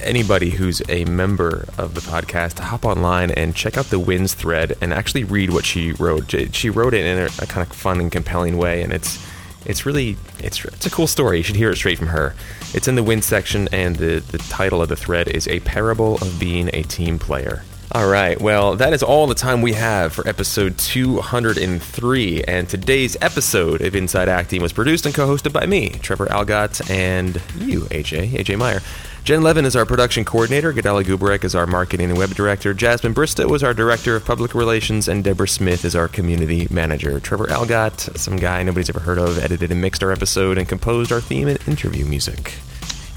anybody 0.00 0.50
who's 0.50 0.80
a 0.88 1.04
member 1.06 1.68
of 1.76 1.94
the 1.94 2.00
podcast 2.00 2.54
to 2.54 2.62
hop 2.62 2.84
online 2.84 3.30
and 3.32 3.54
check 3.54 3.76
out 3.76 3.86
the 3.86 3.98
wins 3.98 4.34
thread 4.34 4.76
and 4.80 4.92
actually 4.92 5.24
read 5.24 5.50
what 5.50 5.64
she 5.64 5.92
wrote. 5.92 6.32
She 6.54 6.70
wrote 6.70 6.94
it 6.94 7.04
in 7.04 7.18
a, 7.18 7.24
a 7.42 7.46
kind 7.46 7.68
of 7.68 7.76
fun 7.76 8.00
and 8.00 8.10
compelling 8.10 8.56
way, 8.56 8.82
and 8.82 8.92
it's 8.92 9.27
it's 9.66 9.84
really 9.86 10.16
it's 10.38 10.64
it's 10.64 10.86
a 10.86 10.90
cool 10.90 11.06
story. 11.06 11.38
You 11.38 11.42
should 11.42 11.56
hear 11.56 11.70
it 11.70 11.76
straight 11.76 11.98
from 11.98 12.08
her. 12.08 12.34
It's 12.74 12.88
in 12.88 12.94
the 12.94 13.02
win 13.02 13.22
section, 13.22 13.68
and 13.72 13.96
the 13.96 14.20
the 14.20 14.38
title 14.38 14.82
of 14.82 14.88
the 14.88 14.96
thread 14.96 15.28
is 15.28 15.48
a 15.48 15.60
parable 15.60 16.16
of 16.16 16.38
being 16.38 16.70
a 16.72 16.82
team 16.82 17.18
player. 17.18 17.62
All 17.92 18.06
right, 18.06 18.38
well, 18.38 18.76
that 18.76 18.92
is 18.92 19.02
all 19.02 19.26
the 19.26 19.34
time 19.34 19.62
we 19.62 19.72
have 19.72 20.12
for 20.12 20.28
episode 20.28 20.76
203. 20.76 22.42
And 22.44 22.68
today's 22.68 23.16
episode 23.22 23.80
of 23.80 23.96
Inside 23.96 24.28
Acting 24.28 24.60
was 24.60 24.74
produced 24.74 25.06
and 25.06 25.14
co 25.14 25.26
hosted 25.26 25.54
by 25.54 25.64
me, 25.64 25.88
Trevor 25.88 26.26
Algatt, 26.26 26.90
and 26.90 27.40
you, 27.56 27.80
AJ, 27.84 28.32
AJ 28.32 28.58
Meyer. 28.58 28.80
Jen 29.28 29.42
Levin 29.42 29.66
is 29.66 29.76
our 29.76 29.84
production 29.84 30.24
coordinator, 30.24 30.72
Gadala 30.72 31.04
Gubarek 31.04 31.44
is 31.44 31.54
our 31.54 31.66
marketing 31.66 32.08
and 32.08 32.18
web 32.18 32.30
director, 32.30 32.72
Jasmine 32.72 33.12
Bristow 33.12 33.52
is 33.52 33.62
our 33.62 33.74
director 33.74 34.16
of 34.16 34.24
public 34.24 34.54
relations, 34.54 35.06
and 35.06 35.22
Deborah 35.22 35.46
Smith 35.46 35.84
is 35.84 35.94
our 35.94 36.08
community 36.08 36.66
manager. 36.70 37.20
Trevor 37.20 37.44
Algatt, 37.48 38.16
some 38.16 38.36
guy 38.36 38.62
nobody's 38.62 38.88
ever 38.88 39.00
heard 39.00 39.18
of, 39.18 39.36
edited 39.38 39.70
and 39.70 39.82
mixed 39.82 40.02
our 40.02 40.12
episode 40.12 40.56
and 40.56 40.66
composed 40.66 41.12
our 41.12 41.20
theme 41.20 41.46
and 41.46 41.58
interview 41.68 42.06
music. 42.06 42.54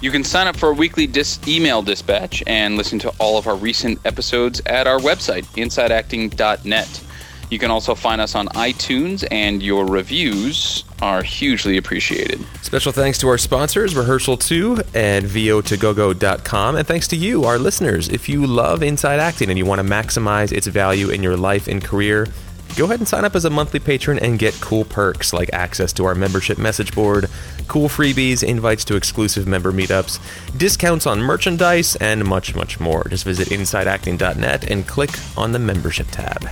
You 0.02 0.12
can 0.12 0.26
sign 0.26 0.48
up 0.48 0.58
for 0.58 0.72
a 0.72 0.74
weekly 0.74 1.08
dis- 1.08 1.40
email 1.48 1.82
dispatch 1.82 2.44
and 2.46 2.76
listen 2.76 3.00
to 3.00 3.14
all 3.18 3.38
of 3.38 3.48
our 3.48 3.56
recent 3.56 3.98
episodes 4.06 4.62
at 4.66 4.88
our 4.88 5.00
website, 5.00 5.46
insideacting.net. 5.56 7.04
You 7.52 7.60
can 7.60 7.70
also 7.70 7.96
find 7.96 8.22
us 8.22 8.34
on 8.34 8.48
iTunes, 8.48 9.28
and 9.30 9.62
your 9.62 9.86
reviews 9.86 10.86
are 11.02 11.22
hugely 11.22 11.76
appreciated. 11.76 12.40
Special 12.62 12.94
thanks 12.94 13.18
to 13.18 13.28
our 13.28 13.38
sponsors, 13.38 13.94
Rehearsal 13.94 14.38
2 14.38 14.82
and 14.94 15.26
vo2gogo.com, 15.26 16.76
and 16.78 16.88
thanks 16.88 17.10
to 17.10 17.18
you, 17.18 17.44
our 17.44 17.60
listeners. 17.60 18.08
If 18.08 18.30
you 18.30 18.48
love 18.48 18.82
Inside 18.82 19.20
Acting 19.20 19.50
and 19.50 19.58
you 19.58 19.66
want 19.66 19.80
to 19.80 19.88
maximize 19.88 20.54
its 20.54 20.68
value 20.68 21.10
in 21.10 21.22
your 21.22 21.36
life 21.36 21.68
and 21.68 21.84
career, 21.84 22.30
go 22.78 22.86
ahead 22.86 23.00
and 23.00 23.08
sign 23.08 23.26
up 23.26 23.36
as 23.36 23.44
a 23.44 23.50
monthly 23.50 23.82
patron 23.82 24.18
and 24.20 24.40
get 24.40 24.54
cool 24.62 24.86
perks 24.86 25.34
like 25.34 25.50
access 25.52 25.92
to 25.92 26.06
our 26.06 26.16
membership 26.16 26.58
message 26.58 26.96
board, 26.96 27.30
cool 27.68 27.90
freebies, 27.90 28.44
invites 28.44 28.86
to 28.86 28.96
exclusive 28.96 29.46
member 29.46 29.74
meetups, 29.74 30.22
discounts 30.58 31.06
on 31.06 31.20
merchandise, 31.20 31.98
and 31.98 32.24
much, 32.24 32.56
much 32.56 32.80
more. 32.80 33.04
Just 33.10 33.26
visit 33.26 33.50
InsideActing.net 33.50 34.72
and 34.72 34.88
click 34.88 35.12
on 35.36 35.52
the 35.52 35.60
membership 35.60 36.08
tab. 36.12 36.50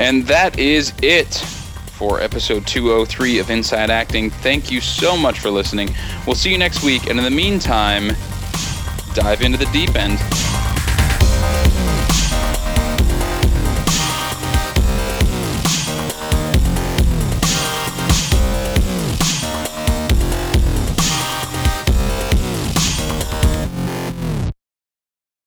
And 0.00 0.26
that 0.28 0.58
is 0.58 0.94
it 1.02 1.28
for 1.28 2.22
episode 2.22 2.66
203 2.66 3.38
of 3.38 3.50
Inside 3.50 3.90
Acting. 3.90 4.30
Thank 4.30 4.70
you 4.70 4.80
so 4.80 5.14
much 5.14 5.40
for 5.40 5.50
listening. 5.50 5.94
We'll 6.26 6.36
see 6.36 6.50
you 6.50 6.56
next 6.56 6.82
week. 6.82 7.08
And 7.10 7.18
in 7.18 7.24
the 7.24 7.30
meantime, 7.30 8.16
dive 9.12 9.42
into 9.42 9.58
the 9.58 9.68
deep 9.74 9.94
end. 9.96 10.18